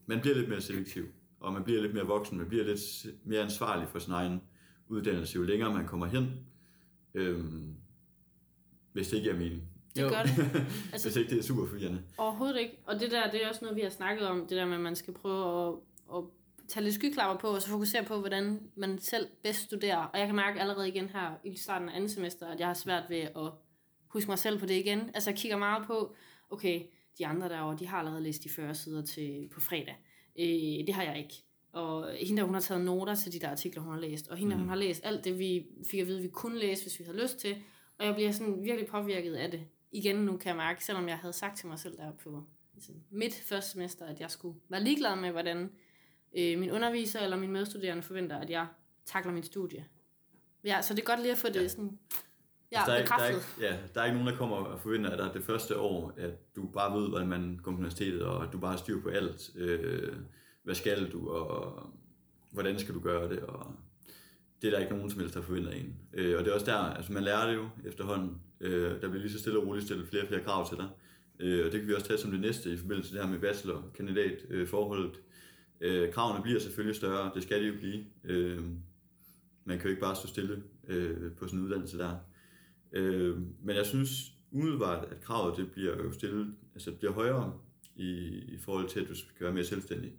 man 0.07 0.21
bliver 0.21 0.37
lidt 0.37 0.49
mere 0.49 0.61
selektiv, 0.61 1.07
og 1.41 1.53
man 1.53 1.65
bliver 1.65 1.83
lidt 1.83 1.95
mere 1.95 2.07
voksen, 2.07 2.39
man 2.39 2.49
bliver 2.49 2.65
lidt 2.65 3.07
mere 3.25 3.41
ansvarlig 3.41 3.89
for 3.89 3.99
sin 3.99 4.13
egen 4.13 4.41
uddannelse, 4.89 5.37
jo 5.37 5.43
længere 5.43 5.73
man 5.75 5.87
kommer 5.87 6.07
hen. 6.07 6.47
Øhm, 7.15 7.75
hvis 8.93 9.09
det 9.09 9.17
ikke 9.17 9.31
er 9.31 9.37
mening. 9.37 9.63
Det 9.97 10.03
Jo. 10.03 10.09
gør 10.09 10.23
det. 10.23 10.31
Altså, 10.93 11.09
Hvis 11.09 11.17
ikke 11.17 11.31
det 11.31 11.39
er 11.39 11.43
super 11.43 11.67
forvirrende. 11.67 12.03
Overhovedet 12.19 12.61
ikke. 12.61 12.79
Og 12.87 13.01
det 13.01 13.11
der, 13.11 13.31
det 13.31 13.45
er 13.45 13.49
også 13.49 13.61
noget, 13.63 13.77
vi 13.77 13.83
har 13.83 13.91
snakket 13.91 14.27
om, 14.27 14.41
det 14.41 14.51
der 14.51 14.67
med, 14.67 14.75
at 14.75 14.81
man 14.81 14.97
skal 14.97 15.15
prøve 15.15 15.69
at, 15.69 15.75
at 16.17 16.25
tage 16.69 16.85
lidt 16.85 16.95
skyklapper 16.95 17.41
på, 17.41 17.49
og 17.49 17.63
så 17.63 17.69
fokusere 17.69 18.05
på, 18.05 18.19
hvordan 18.21 18.61
man 18.77 18.99
selv 18.99 19.27
bedst 19.43 19.61
studerer. 19.61 19.97
Og 19.97 20.19
jeg 20.19 20.27
kan 20.27 20.37
mærke 20.37 20.61
allerede 20.61 20.89
igen 20.89 21.09
her 21.09 21.35
i 21.45 21.57
starten 21.57 21.89
af 21.89 21.97
andet 21.97 22.11
semester, 22.11 22.47
at 22.47 22.61
jeg 22.61 22.67
har 22.67 22.75
svært 22.75 23.03
ved 23.09 23.17
at 23.19 23.51
huske 24.09 24.31
mig 24.31 24.39
selv 24.39 24.59
på 24.59 24.67
det 24.67 24.75
igen. 24.75 25.11
Altså 25.15 25.31
jeg 25.31 25.39
kigger 25.39 25.59
meget 25.59 25.87
på, 25.87 26.15
okay, 26.51 26.83
de 27.19 27.27
andre 27.27 27.49
derovre, 27.49 27.77
de 27.79 27.87
har 27.87 27.99
allerede 27.99 28.23
læst 28.23 28.45
de 28.45 28.49
40 28.49 28.75
sider 28.75 29.03
til, 29.05 29.49
på 29.55 29.61
fredag. 29.61 29.97
Øh, 30.39 30.87
det 30.87 30.95
har 30.95 31.03
jeg 31.03 31.19
ikke. 31.19 31.35
Og 31.73 32.11
hende 32.13 32.41
der, 32.41 32.47
hun 32.47 32.55
har 32.55 32.61
taget 32.61 32.85
noter 32.85 33.15
til 33.15 33.33
de 33.33 33.39
der 33.39 33.49
artikler, 33.51 33.83
hun 33.83 33.93
har 33.93 34.01
læst. 34.01 34.29
Og 34.29 34.37
hende 34.37 34.51
der, 34.51 34.57
Mm. 34.57 34.63
hun 34.63 34.69
har 34.69 34.77
læst 34.77 35.01
alt 35.05 35.25
det, 35.25 35.39
vi 35.39 35.67
fik 35.91 36.01
at 36.01 36.07
vide, 36.07 36.23
vi 36.23 36.29
kunne 36.29 36.59
læse, 36.59 36.83
hvis 36.85 36.99
vi 36.99 37.05
havde 37.05 37.23
lyst 37.23 37.39
til. 37.39 37.57
Og 37.99 38.07
jeg 38.07 38.15
bliver 38.15 38.33
sådan 38.33 38.65
virkelig 38.65 38.87
påvirket 38.89 39.35
af 39.35 39.51
det. 39.51 39.61
Igen 39.93 40.17
nu 40.17 40.37
kan 40.37 40.49
jeg 40.49 40.57
mærke, 40.57 40.85
selvom 40.85 41.09
jeg 41.09 41.17
havde 41.19 41.33
sagt 41.33 41.59
til 41.59 41.69
mig 41.69 41.79
selv 41.79 41.97
der 41.97 42.13
på 42.13 42.43
sådan 42.81 43.03
midt 43.11 43.35
første 43.49 43.71
semester, 43.71 44.07
at 44.07 44.21
jeg 44.21 44.31
skulle 44.31 44.59
være 44.69 44.83
ligeglad 44.85 45.17
med, 45.17 45.31
hvordan 45.31 45.71
øh, 46.39 46.59
min 46.59 46.71
underviser 46.71 47.21
eller 47.21 47.37
min 47.37 47.51
medstuderende 47.53 48.03
forventer, 48.03 48.39
at 48.39 48.51
jeg 48.51 48.67
takler 49.07 49.33
mit 49.33 49.47
studie. 49.47 49.85
Ja, 50.65 50.83
så 50.83 50.95
det 50.95 51.01
er 51.01 51.05
godt 51.07 51.21
lige 51.21 51.33
at 51.33 51.39
få 51.39 51.49
det 51.49 51.63
Ja. 51.63 51.69
sådan 51.69 51.99
ja, 52.73 52.79
Altså, 52.79 52.93
der, 52.93 52.99
er, 52.99 53.05
der, 53.07 53.25
er 53.25 53.29
ikke, 53.29 53.41
ja, 53.61 53.77
der 53.95 54.01
er 54.01 54.05
ikke 54.05 54.19
nogen, 54.19 54.33
der 54.33 54.39
kommer 54.39 54.57
og 54.57 54.81
forventer 54.81 55.11
af 55.11 55.17
dig 55.17 55.31
det 55.35 55.45
første 55.45 55.79
år, 55.79 56.13
at 56.17 56.57
du 56.57 56.67
bare 56.67 57.01
ved, 57.01 57.09
hvordan 57.09 57.29
man 57.29 57.61
går 57.63 57.71
på 57.73 57.77
universitetet, 57.77 58.23
og 58.23 58.45
at 58.45 58.53
du 58.53 58.59
bare 58.59 58.71
har 58.71 58.79
styr 58.79 59.01
på 59.03 59.09
alt. 59.09 59.51
Øh, 59.57 60.17
hvad 60.69 60.75
skal 60.75 61.13
du, 61.13 61.29
og 61.29 61.91
hvordan 62.51 62.79
skal 62.79 62.95
du 62.95 63.01
gøre 63.01 63.31
det, 63.31 63.39
og 63.39 63.75
det 64.63 64.69
er 64.69 64.71
der 64.71 64.79
ikke 64.79 64.93
nogen 64.93 65.11
som 65.11 65.21
helst, 65.21 65.35
der 65.35 65.43
forventer 65.43 65.71
en. 65.71 65.97
Øh, 66.13 66.39
og 66.39 66.45
det 66.45 66.51
er 66.51 66.55
også 66.55 66.67
der, 66.67 66.77
altså 66.77 67.13
man 67.13 67.23
lærer 67.23 67.47
det 67.47 67.55
jo 67.55 67.69
efterhånden. 67.85 68.41
Øh, 68.61 68.91
der 68.91 69.09
bliver 69.09 69.19
lige 69.19 69.33
så 69.33 69.39
stille 69.39 69.59
og 69.59 69.67
roligt 69.67 69.87
stillet 69.87 70.09
flere 70.09 70.23
og 70.23 70.29
flere 70.29 70.45
krav 70.45 70.69
til 70.69 70.77
dig. 70.77 70.89
Øh, 71.41 71.67
og 71.67 71.73
det 71.73 71.81
kan 71.81 71.89
vi 71.89 71.95
også 71.95 72.07
tage 72.07 72.19
som 72.19 72.31
det 72.31 72.41
næste 72.41 72.73
i 72.73 72.77
forbindelse 72.77 73.15
med 73.15 73.21
det 73.21 73.29
her 73.29 73.35
med 73.35 73.41
bachelor-kandidat-forholdet. 73.41 75.21
Øh, 75.81 76.03
øh, 76.03 76.13
kravene 76.13 76.43
bliver 76.43 76.61
selvfølgelig 76.61 76.97
større, 76.97 77.31
det 77.35 77.43
skal 77.43 77.63
de 77.63 77.67
jo 77.67 77.75
blive. 77.79 78.05
Øh, 78.25 78.63
man 79.65 79.79
kan 79.79 79.85
jo 79.85 79.91
ikke 79.91 80.03
bare 80.03 80.17
stå 80.17 80.29
stille 80.29 80.63
øh, 80.89 81.33
på 81.33 81.47
sådan 81.47 81.59
en 81.59 81.65
uddannelse 81.65 81.99
der. 81.99 82.17
Øh, 82.93 83.37
men 83.63 83.77
jeg 83.77 83.87
synes 83.87 84.11
umiddelbart, 84.51 85.09
at 85.11 85.21
kravet 85.21 85.57
det 85.57 85.73
bliver 85.73 85.97
jo 85.97 86.13
stillet, 86.13 86.55
altså 86.75 86.91
det 86.91 86.99
bliver 86.99 87.13
højere 87.13 87.53
i, 87.97 88.11
i 88.49 88.59
forhold 88.59 88.89
til, 88.89 89.01
at 89.01 89.09
du 89.09 89.15
skal 89.15 89.45
være 89.45 89.53
mere 89.53 89.65
selvstændig. 89.65 90.13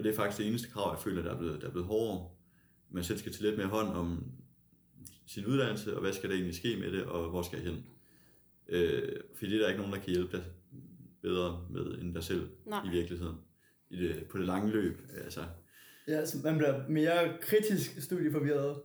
Og 0.00 0.04
det 0.04 0.12
er 0.12 0.16
faktisk 0.16 0.38
det 0.38 0.46
eneste 0.48 0.68
krav, 0.70 0.90
jeg 0.94 1.02
føler, 1.02 1.22
der 1.22 1.30
er 1.34 1.38
blevet, 1.38 1.60
der 1.60 1.66
er 1.66 1.70
blevet 1.70 1.86
hårdere. 1.88 2.28
Man 2.90 3.04
selv 3.04 3.18
skal 3.18 3.32
tage 3.32 3.42
lidt 3.42 3.56
mere 3.58 3.66
hånd 3.66 3.88
om 3.88 4.24
sin 5.26 5.46
uddannelse, 5.46 5.94
og 5.94 6.00
hvad 6.00 6.12
skal 6.12 6.28
der 6.30 6.34
egentlig 6.34 6.56
ske 6.56 6.76
med 6.76 6.92
det, 6.92 7.04
og 7.04 7.30
hvor 7.30 7.42
skal 7.42 7.58
jeg 7.62 7.66
hen. 7.72 7.84
Øh, 8.68 9.02
fordi 9.38 9.50
det 9.50 9.56
er 9.56 9.62
der 9.62 9.68
ikke 9.68 9.80
nogen, 9.80 9.94
der 9.96 10.00
kan 10.00 10.10
hjælpe 10.14 10.36
dig 10.36 10.44
bedre 11.22 11.66
med, 11.70 11.82
end 11.98 12.14
dig 12.14 12.24
selv 12.24 12.48
Nej. 12.66 12.86
i 12.86 12.90
virkeligheden. 12.90 13.36
I 13.90 13.96
det, 13.96 14.24
på 14.30 14.38
det 14.38 14.46
lange 14.46 14.70
løb. 14.72 14.98
Altså, 15.24 15.40
Ja, 16.08 16.26
så 16.26 16.36
man 16.44 16.56
bliver 16.58 16.88
mere 16.88 17.32
kritisk 17.42 18.02
studieforvirret. 18.02 18.76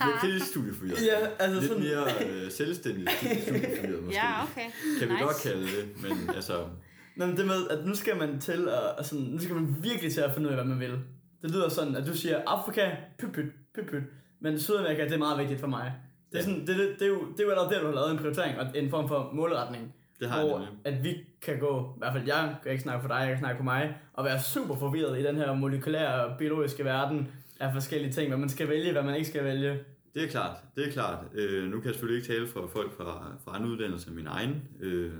er 0.00 0.18
kritisk 0.20 0.46
studieforvirret. 0.46 1.06
Ja, 1.06 1.26
altså 1.38 1.60
Lidt 1.60 1.70
sådan- 1.72 1.84
mere 1.84 2.28
øh, 2.44 2.50
selvstændig 2.50 3.08
studieforvirret 3.18 4.02
måske. 4.04 4.18
Ja, 4.20 4.42
okay. 4.42 4.70
Kan 4.98 5.08
vi 5.08 5.12
nice. 5.14 5.24
godt 5.24 5.36
kalde 5.42 5.62
det, 5.62 6.02
men 6.02 6.30
altså, 6.36 6.68
Nå, 7.16 7.26
men 7.26 7.36
det 7.36 7.46
med, 7.46 7.68
at 7.70 7.86
nu 7.86 7.94
skal 7.94 8.16
man 8.16 8.40
til 8.40 8.68
at, 8.68 8.98
og 8.98 9.04
sådan, 9.04 9.24
nu 9.24 9.38
skal 9.38 9.54
man 9.54 9.76
virkelig 9.82 10.12
til 10.12 10.20
at 10.20 10.32
finde 10.34 10.46
ud 10.48 10.52
af, 10.52 10.58
hvad 10.58 10.66
man 10.74 10.80
vil. 10.80 10.98
Det 11.42 11.50
lyder 11.50 11.68
sådan, 11.68 11.96
at 11.96 12.06
du 12.06 12.14
siger, 12.16 12.40
Afrika, 12.46 12.90
pyt 13.18 13.32
pyt, 13.32 13.44
pyt 13.74 13.86
pyt, 13.90 14.02
men 14.40 14.60
Sydamerika, 14.60 15.04
det 15.04 15.12
er 15.12 15.18
meget 15.18 15.38
vigtigt 15.38 15.60
for 15.60 15.66
mig. 15.66 15.92
Det 16.32 16.38
er, 16.38 16.42
Ja. 16.42 16.44
sådan, 16.44 16.60
det, 16.66 16.76
det, 16.76 16.88
det, 16.98 17.02
er 17.02 17.08
jo, 17.08 17.20
det 17.32 17.40
er 17.40 17.44
jo 17.44 17.50
allerede 17.50 17.74
der, 17.74 17.80
du 17.80 17.86
har 17.86 17.94
lavet 17.94 18.10
en 18.10 18.18
prioritering 18.18 18.58
og 18.58 18.66
en 18.74 18.90
form 18.90 19.08
for 19.08 19.30
målretning. 19.32 19.94
det 20.20 20.28
har 20.28 20.38
jeg 20.38 20.48
hvor 20.48 20.58
nemlig. 20.58 20.78
at 20.84 21.04
vi 21.04 21.14
kan 21.42 21.58
gå, 21.58 21.92
i 21.96 21.98
hvert 21.98 22.12
fald 22.12 22.26
jeg 22.26 22.56
kan 22.62 22.70
ikke 22.72 22.82
snakke 22.82 23.02
for 23.02 23.08
dig, 23.08 23.20
jeg 23.20 23.28
kan 23.28 23.38
snakke 23.38 23.56
for 23.58 23.64
mig, 23.64 23.96
og 24.12 24.24
være 24.24 24.40
super 24.40 24.76
forvirret 24.76 25.20
i 25.20 25.22
den 25.22 25.36
her 25.36 25.54
molekylære 25.54 26.34
biologiske 26.38 26.84
verden 26.84 27.28
af 27.60 27.72
forskellige 27.72 28.12
ting, 28.12 28.28
hvad 28.28 28.38
man 28.38 28.48
skal 28.48 28.68
vælge, 28.68 28.92
hvad 28.92 29.02
man 29.02 29.14
ikke 29.14 29.28
skal 29.28 29.44
vælge. 29.44 29.78
Det 30.14 30.24
er 30.24 30.28
klart, 30.28 30.56
det 30.76 30.88
er 30.88 30.92
klart. 30.92 31.18
Øh, 31.34 31.64
nu 31.70 31.76
kan 31.76 31.84
jeg 31.86 31.94
selvfølgelig 31.94 32.22
ikke 32.22 32.34
tale 32.34 32.48
for 32.48 32.66
folk 32.72 32.96
fra, 32.96 33.36
fra 33.44 33.56
andre 33.56 33.70
uddannelser 33.70 34.08
end 34.08 34.16
min 34.16 34.26
egen. 34.26 34.62
Øh, 34.80 35.12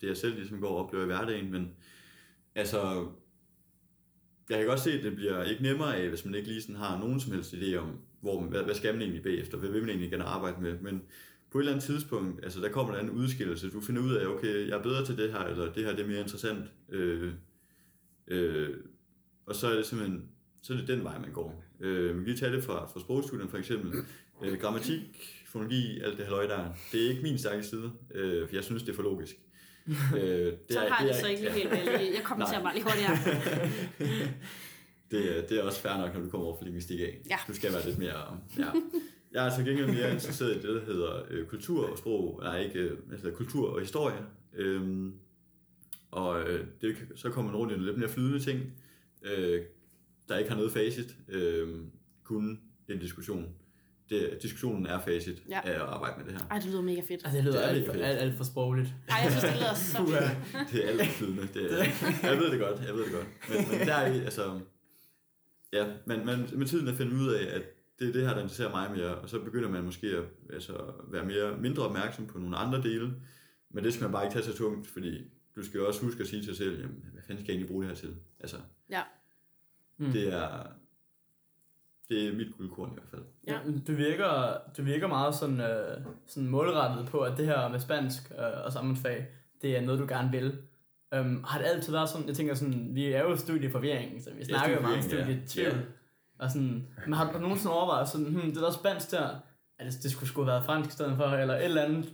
det 0.00 0.06
er 0.06 0.10
jeg 0.10 0.16
selv 0.16 0.34
ligesom 0.34 0.60
går 0.60 0.68
og 0.68 0.84
oplever 0.84 1.04
i 1.04 1.06
hverdagen, 1.06 1.50
men 1.50 1.70
altså, 2.54 3.08
jeg 4.50 4.58
kan 4.58 4.66
godt 4.66 4.80
se, 4.80 4.92
at 4.92 5.04
det 5.04 5.14
bliver 5.16 5.44
ikke 5.44 5.62
nemmere 5.62 5.96
af, 5.96 6.08
hvis 6.08 6.24
man 6.24 6.34
ikke 6.34 6.48
lige 6.48 6.62
sådan 6.62 6.76
har 6.76 6.98
nogen 6.98 7.20
som 7.20 7.32
helst 7.32 7.54
idé 7.54 7.76
om, 7.76 7.98
hvor 8.20 8.40
man, 8.40 8.50
hvad, 8.50 8.62
hvad 8.62 8.74
skal 8.74 8.94
man 8.94 9.02
egentlig 9.02 9.22
bagefter, 9.22 9.58
hvad 9.58 9.70
vil 9.70 9.80
man 9.80 9.90
egentlig 9.90 10.10
gerne 10.10 10.24
arbejde 10.24 10.62
med, 10.62 10.78
men 10.78 11.02
på 11.50 11.58
et 11.58 11.62
eller 11.62 11.72
andet 11.72 11.84
tidspunkt, 11.84 12.44
altså 12.44 12.60
der 12.60 12.68
kommer 12.68 12.94
der 12.94 13.00
en 13.00 13.10
udskillelse, 13.10 13.70
du 13.70 13.80
finder 13.80 14.02
ud 14.02 14.14
af, 14.14 14.26
okay, 14.26 14.68
jeg 14.68 14.78
er 14.78 14.82
bedre 14.82 15.04
til 15.04 15.16
det 15.16 15.32
her, 15.32 15.40
eller 15.40 15.72
det 15.72 15.84
her 15.84 15.96
det 15.96 16.04
er 16.04 16.08
mere 16.08 16.20
interessant, 16.20 16.64
øh, 16.88 17.32
øh, 18.26 18.76
og 19.46 19.54
så 19.54 19.66
er 19.66 19.74
det 19.74 19.86
simpelthen, 19.86 20.28
så 20.62 20.72
er 20.72 20.76
det 20.76 20.88
den 20.88 21.04
vej, 21.04 21.18
man 21.18 21.32
går. 21.32 21.64
Øh, 21.80 22.20
vi 22.20 22.24
kan 22.24 22.36
tage 22.36 22.52
det 22.52 22.64
fra, 22.64 22.86
fra 22.86 23.00
sprogstudien 23.00 23.48
for 23.48 23.58
eksempel, 23.58 23.92
øh, 24.44 24.58
grammatik, 24.58 25.00
fonologi, 25.46 26.00
alt 26.00 26.18
det 26.18 26.24
halløj 26.24 26.46
der, 26.46 26.72
det 26.92 27.04
er 27.04 27.08
ikke 27.08 27.22
min 27.22 27.38
stærke 27.38 27.62
side, 27.62 27.92
øh, 28.14 28.48
for 28.48 28.56
jeg 28.56 28.64
synes, 28.64 28.82
det 28.82 28.90
er 28.90 28.96
for 28.96 29.02
logisk. 29.02 29.36
Øh, 30.16 30.22
det 30.22 30.56
Så 30.70 30.80
har 30.90 31.06
det 31.06 31.14
så 31.14 31.26
ikke 31.28 31.42
lige 31.42 31.52
helt 31.52 31.70
vel. 31.70 31.78
Jeg 32.14 32.22
kommenterer 32.24 32.62
bare 32.62 32.74
lige 32.74 32.84
hurtigere. 32.84 33.16
det, 35.10 35.38
er- 35.38 35.46
det 35.46 35.58
er 35.58 35.62
også 35.62 35.80
fair 35.80 35.96
nok, 35.96 36.14
når 36.14 36.20
du 36.22 36.30
kommer 36.30 36.46
over 36.46 36.56
for 36.56 36.64
linguistik 36.64 37.00
af. 37.00 37.20
Ja. 37.30 37.36
Du 37.48 37.54
skal 37.54 37.72
være 37.72 37.86
lidt 37.86 37.98
mere... 37.98 38.38
Ja. 38.58 38.64
Jeg 39.32 39.46
er 39.46 39.56
til 39.56 39.64
gengæld 39.64 39.86
mere 39.86 40.12
interesseret 40.12 40.50
i 40.50 40.54
det, 40.54 40.62
der 40.64 40.84
hedder 40.84 41.22
øh, 41.30 41.46
kultur 41.46 41.90
og 41.90 41.98
sprog, 41.98 42.40
nej 42.42 42.58
ikke, 42.62 42.78
øh, 42.78 42.98
altså 43.12 43.30
kultur 43.30 43.68
og 43.70 43.80
historie. 43.80 44.16
Øhm, 44.54 45.14
og 46.10 46.42
øh, 46.42 46.66
det, 46.80 46.96
så 47.16 47.30
kommer 47.30 47.50
man 47.52 47.60
rundt 47.60 47.72
i 47.72 47.76
nogle 47.76 47.86
lidt 47.90 47.98
mere 47.98 48.08
flydende 48.08 48.40
ting, 48.40 48.60
øh, 49.22 49.62
der 50.28 50.38
ikke 50.38 50.50
har 50.50 50.56
noget 50.56 50.72
facit, 50.72 51.16
øh, 51.28 51.68
kun 52.24 52.60
en 52.88 52.98
diskussion. 52.98 53.48
Det, 54.10 54.38
diskussionen 54.42 54.86
er 54.86 55.00
facit 55.00 55.42
Ja. 55.48 55.60
af 55.64 55.70
at 55.70 55.80
arbejde 55.80 56.14
med 56.18 56.24
det 56.32 56.32
her. 56.40 56.48
Ej, 56.50 56.58
det 56.58 56.66
lyder 56.66 56.82
mega 56.82 57.00
fedt. 57.00 57.10
Altså, 57.24 57.36
det 57.36 57.44
lyder 57.44 57.54
Det 57.54 57.64
er 57.64 57.68
alt, 57.68 57.86
for, 57.86 57.92
alt, 57.92 58.02
alt 58.18 58.36
for 58.36 58.44
sprogligt. 58.44 58.88
Ej, 59.08 59.16
jeg 59.22 59.30
synes, 59.30 59.44
det 59.44 59.54
lyder 59.60 59.74
så 59.92 59.98
fedt. 60.06 60.72
Det 60.72 60.84
er 60.84 60.88
alt 60.88 61.08
flydende. 61.08 61.48
Det 61.54 61.72
er, 61.80 61.84
jeg 62.30 62.38
ved 62.38 62.50
det 62.50 62.60
godt, 62.60 62.80
jeg 62.86 62.94
ved 62.94 63.04
det 63.04 63.12
godt. 63.12 63.26
Men, 63.48 63.78
men 63.78 63.86
der 63.88 63.94
er 63.94 64.12
i, 64.14 64.18
altså... 64.20 64.60
Ja, 65.72 65.86
men, 66.06 66.26
men 66.26 66.48
med 66.54 66.66
tiden 66.66 66.88
at 66.88 66.94
finde 66.94 67.16
ud 67.16 67.28
af, 67.32 67.56
at 67.56 67.62
det 67.98 68.08
er 68.08 68.12
det 68.12 68.22
her, 68.26 68.34
der 68.34 68.40
interesserer 68.42 68.70
mig 68.70 68.90
mere, 68.96 69.14
og 69.14 69.28
så 69.28 69.38
begynder 69.40 69.68
man 69.68 69.84
måske 69.84 70.06
at 70.06 70.24
altså, 70.52 70.72
være 71.08 71.24
mere, 71.24 71.56
mindre 71.58 71.82
opmærksom 71.82 72.26
på 72.26 72.38
nogle 72.38 72.56
andre 72.56 72.82
dele, 72.82 73.12
men 73.70 73.84
det 73.84 73.92
skal 73.94 74.02
man 74.04 74.12
bare 74.12 74.24
ikke 74.24 74.34
tage 74.34 74.44
så 74.44 74.56
tungt, 74.56 74.86
fordi 74.86 75.30
du 75.56 75.64
skal 75.64 75.78
jo 75.78 75.86
også 75.86 76.02
huske 76.04 76.20
at 76.22 76.26
sige 76.28 76.40
til 76.42 76.48
dig 76.48 76.56
selv, 76.56 76.80
jamen, 76.80 77.04
hvad 77.12 77.22
fanden 77.26 77.44
skal 77.44 77.52
jeg 77.52 77.56
egentlig 77.56 77.68
bruge 77.70 77.82
det 77.84 77.90
her 77.90 77.96
til? 77.96 78.16
Altså, 78.40 78.56
Ja. 78.90 79.02
Mm. 79.98 80.12
Det 80.12 80.32
er 80.34 80.66
det 82.10 82.28
er 82.28 82.32
mit 82.32 82.56
guldkorn 82.56 82.90
i 82.90 82.94
hvert 82.94 83.08
fald. 83.10 83.22
Ja. 83.46 83.58
Du, 83.86 83.92
virker, 83.92 84.56
du 84.76 84.82
virker 84.82 85.06
meget 85.06 85.34
sådan, 85.34 85.60
øh, 85.60 85.98
sådan 86.26 86.48
målrettet 86.48 87.08
på, 87.08 87.18
at 87.18 87.38
det 87.38 87.46
her 87.46 87.68
med 87.68 87.80
spansk 87.80 88.32
øh, 88.38 88.64
og 88.64 88.72
samfundsfag, 88.72 89.26
det 89.62 89.76
er 89.76 89.80
noget, 89.80 90.00
du 90.00 90.06
gerne 90.08 90.30
vil. 90.30 90.58
Um, 91.16 91.44
har 91.48 91.58
det 91.58 91.66
altid 91.66 91.92
været 91.92 92.08
sådan, 92.08 92.26
jeg 92.26 92.36
tænker 92.36 92.54
sådan, 92.54 92.88
vi 92.94 93.12
er 93.12 93.22
jo 93.22 93.36
studieforvirring, 93.36 94.22
så 94.22 94.30
vi 94.38 94.44
snakker 94.44 94.76
jo 94.76 94.82
meget 94.82 94.96
om 94.96 95.02
studietvivl. 95.02 95.66
Ja. 95.66 95.78
Og 96.38 96.50
sådan, 96.50 96.86
men 97.04 97.12
har 97.12 97.32
du 97.32 97.38
nogensinde 97.38 97.74
overvejet 97.74 98.08
sådan, 98.08 98.26
hmm, 98.26 98.52
det 98.52 98.56
der 98.56 98.70
spansk 98.70 99.10
der, 99.10 99.28
at 99.78 99.86
det, 99.86 100.02
det 100.02 100.10
skulle 100.10 100.28
sgu 100.28 100.44
være 100.44 100.64
fransk 100.64 100.90
i 100.90 100.92
stedet 100.92 101.16
for, 101.16 101.24
eller 101.24 101.54
et 101.54 101.64
eller 101.64 101.82
andet? 101.82 102.12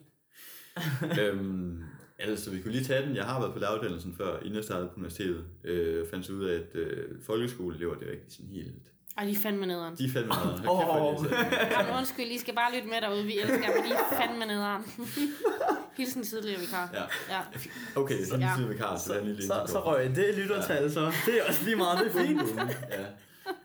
øhm, 1.21 1.83
altså, 2.19 2.51
vi 2.51 2.61
kunne 2.61 2.73
lige 2.73 2.85
tage 2.85 3.07
den. 3.07 3.17
Jeg 3.17 3.25
har 3.25 3.41
været 3.41 3.53
på 3.53 3.59
lavuddannelsen 3.59 4.15
før, 4.15 4.39
inden 4.39 4.55
jeg 4.55 4.65
startede 4.65 4.89
på 4.89 4.95
universitetet. 4.97 5.45
Øh, 5.65 6.07
fandt 6.11 6.31
ud 6.31 6.45
af, 6.45 6.55
at 6.55 6.77
øh, 6.77 7.23
folkeskoleelever, 7.23 7.95
det 7.95 8.11
ikke 8.11 8.25
sådan 8.29 8.51
helt 8.51 8.96
og 9.17 9.27
de 9.27 9.31
er 9.31 9.41
fandme 9.43 9.67
nederen. 9.67 9.97
De 9.97 10.05
er 10.05 10.13
fandme 10.13 10.35
nederen. 10.35 10.69
Åh, 10.69 10.97
oh. 10.97 11.27
Jamen, 11.71 11.95
undskyld, 11.99 12.27
I 12.27 12.39
skal 12.39 12.55
bare 12.55 12.75
lytte 12.75 12.89
med 12.89 13.01
derude. 13.01 13.25
Vi 13.25 13.39
elsker 13.41 13.59
men 13.59 13.85
de 13.85 13.95
er 13.95 14.17
fandme 14.21 14.47
nederen. 14.47 14.85
Hilsen 15.97 16.25
tidligere 16.25 16.61
vikar. 16.61 16.91
Ja. 16.95 17.03
ja. 17.35 17.41
Okay, 17.97 18.25
så 18.25 18.37
ja. 18.37 18.51
tidligere 18.57 18.73
vikar, 18.73 18.97
så, 18.97 19.05
så, 19.05 19.47
så, 19.47 19.73
så 19.73 19.81
røg 19.81 20.17
det 20.17 20.35
lyttertal, 20.39 20.83
ja. 20.83 20.89
så 20.89 21.13
det 21.27 21.39
er 21.39 21.45
også 21.49 21.65
lige 21.65 21.77
meget, 21.77 21.99
det 21.99 22.07
er 22.07 22.27
fint. 22.27 22.43
ja. 22.91 23.05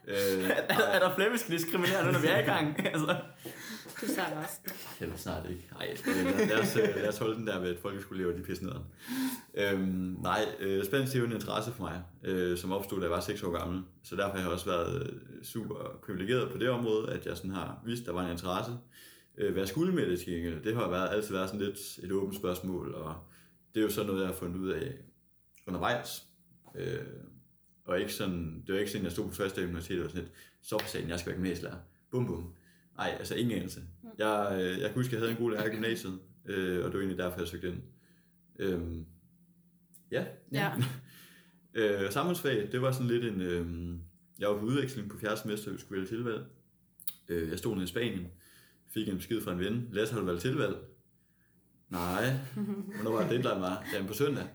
Øh, 0.07 0.49
er, 0.49 0.75
er 0.95 0.99
der 0.99 1.15
flere, 1.15 1.31
vi 1.31 1.37
skal 1.37 1.53
diskriminere 1.53 2.05
nu, 2.05 2.11
når 2.11 2.19
vi 2.19 2.27
er 2.27 2.39
i 2.39 2.41
gang? 2.41 2.79
altså. 2.93 3.15
Du 4.01 4.05
sagde 4.07 4.37
også. 4.37 4.59
Eller 5.01 5.15
snart 5.15 5.49
ikke. 5.49 5.69
Nej, 5.71 5.97
lad, 6.47 6.59
os, 6.59 6.75
øh, 6.75 6.95
lad 6.95 7.07
os 7.07 7.17
holde 7.17 7.35
den 7.35 7.47
der 7.47 7.59
ved, 7.59 7.69
at 7.69 7.77
folkeskoleelever 7.77 8.37
de 8.37 8.43
pisse 8.43 8.63
nederen. 8.63 8.83
Øhm, 9.53 10.17
nej, 10.21 10.45
øh, 10.59 10.85
spansk 10.85 11.15
er 11.15 11.19
jo 11.19 11.25
en 11.25 11.31
interesse 11.31 11.71
for 11.71 11.83
mig, 11.83 12.03
øh, 12.23 12.57
som 12.57 12.71
opstod, 12.71 12.97
da 12.99 13.03
jeg 13.03 13.11
var 13.11 13.19
6 13.19 13.43
år 13.43 13.51
gammel. 13.51 13.83
Så 14.03 14.15
derfor 14.15 14.31
har 14.31 14.39
jeg 14.39 14.47
også 14.47 14.65
været 14.65 15.01
øh, 15.01 15.43
super 15.43 15.99
privilegeret 16.05 16.51
på 16.51 16.57
det 16.57 16.69
område, 16.69 17.09
at 17.09 17.25
jeg 17.25 17.37
sådan 17.37 17.51
har 17.51 17.81
vist, 17.85 18.01
at 18.01 18.07
der 18.07 18.13
var 18.13 18.25
en 18.25 18.31
interesse. 18.31 18.71
Øh, 19.37 19.51
hvad 19.51 19.61
jeg 19.61 19.67
skulle 19.69 19.93
med 19.93 20.09
det 20.09 20.19
til 20.19 20.33
gengæld, 20.33 20.63
det 20.63 20.75
har 20.75 20.89
været, 20.89 21.09
altid 21.09 21.33
været 21.33 21.49
sådan 21.49 21.65
lidt 21.65 21.99
et 22.03 22.11
åbent 22.11 22.35
spørgsmål, 22.35 22.93
og 22.93 23.15
det 23.73 23.79
er 23.79 23.83
jo 23.83 23.91
sådan 23.91 24.07
noget, 24.07 24.21
jeg 24.21 24.27
har 24.27 24.35
fundet 24.35 24.59
ud 24.59 24.69
af 24.69 24.93
undervejs. 25.67 26.25
Øh, 26.75 26.99
og 27.85 27.99
ikke 27.99 28.13
sådan, 28.13 28.63
det 28.67 28.73
var 28.73 28.79
ikke 28.79 28.91
sådan, 28.91 29.03
jeg 29.03 29.11
stod 29.11 29.27
på 29.27 29.33
første 29.33 29.55
dag 29.55 29.63
i 29.65 29.67
universitetet 29.67 30.03
og 30.03 30.09
sådan 30.09 30.23
lidt, 30.23 30.33
så 30.61 30.79
for 30.79 30.87
sagen, 30.87 31.09
jeg 31.09 31.19
skal 31.19 31.29
være 31.29 31.37
gymnasielærer. 31.37 31.77
Bum 32.11 32.27
bum. 32.27 32.53
Nej, 33.01 33.15
altså 33.19 33.35
ingen 33.35 33.57
anelse. 33.57 33.81
Jeg, 34.17 34.59
øh, 34.61 34.79
jeg 34.79 34.89
kan 34.89 34.93
huske, 34.93 35.09
at 35.09 35.11
jeg 35.11 35.19
havde 35.19 35.31
en 35.31 35.37
god 35.37 35.51
lærer 35.51 35.65
i 35.65 35.69
gymnasiet, 35.69 36.19
øh, 36.45 36.77
og 36.77 36.83
det 36.85 36.93
var 36.93 36.99
egentlig 36.99 37.17
derfor, 37.17 37.39
jeg 37.39 37.47
søgte 37.47 37.67
ind. 37.67 37.81
Øhm, 38.59 39.05
ja. 40.11 40.25
ja. 40.51 40.71
øh, 41.73 42.11
samfundsfag, 42.11 42.69
det 42.71 42.81
var 42.81 42.91
sådan 42.91 43.07
lidt 43.07 43.25
en... 43.25 43.41
Øh, 43.41 43.95
jeg 44.39 44.49
var 44.49 44.59
på 44.59 44.65
udveksling 44.65 45.09
på 45.09 45.17
fjerde 45.17 45.37
semester, 45.37 45.71
vi 45.71 45.77
skulle 45.77 46.01
vælge 46.01 46.07
tilvalg. 46.07 46.45
Øh, 47.29 47.49
jeg 47.49 47.57
stod 47.57 47.73
nede 47.73 47.83
i 47.83 47.87
Spanien, 47.87 48.27
fik 48.93 49.09
en 49.09 49.17
besked 49.17 49.41
fra 49.41 49.51
en 49.51 49.59
ven. 49.59 49.89
Lasse, 49.91 50.13
har 50.13 50.21
du 50.21 50.25
valgt 50.25 50.41
tilvalg? 50.41 50.75
Nej. 51.89 52.33
Hvornår 52.95 53.11
var 53.11 53.21
det 53.21 53.29
deadline 53.29 53.61
var? 53.61 53.85
Jamen 53.93 54.07
på 54.07 54.13
søndag. 54.13 54.47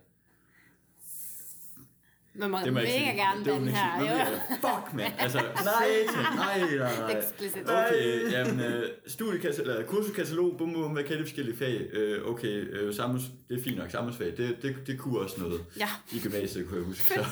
Man 2.38 2.50
må, 2.50 2.58
det 2.64 2.72
må 2.72 2.80
mega 2.80 2.92
ikke, 2.92 3.12
gerne 3.12 3.44
den 3.44 3.68
her. 3.68 4.00
Jo. 4.00 4.36
Fuck, 4.48 4.94
man. 4.94 5.12
Altså, 5.18 5.38
nej, 5.38 5.88
nej, 6.36 6.76
nej, 6.76 6.98
nej. 7.00 7.18
Explicit. 7.18 7.62
Okay, 7.62 8.32
jamen, 8.32 8.60
uh, 8.60 8.82
studiekatalog, 9.06 9.86
kursuskatalog, 9.86 10.54
bum, 10.58 10.72
bum, 10.72 10.92
hvad 10.92 11.04
kan 11.04 11.16
det 11.16 11.26
forskellige 11.26 11.56
fag? 11.56 11.90
Uh, 11.96 12.30
okay, 12.30 12.86
uh, 12.86 12.94
samfunds, 12.94 13.24
det 13.48 13.58
er 13.58 13.62
fint 13.62 13.78
nok, 13.78 13.90
samfundsfag, 13.90 14.36
det, 14.36 14.56
det, 14.62 14.76
det 14.86 14.98
kunne 14.98 15.18
også 15.20 15.40
noget 15.40 15.60
ja. 15.78 15.88
i 16.12 16.20
gymnasiet, 16.22 16.68
kunne 16.68 16.78
jeg 16.78 16.86
huske. 16.86 17.02
Så 17.04 17.24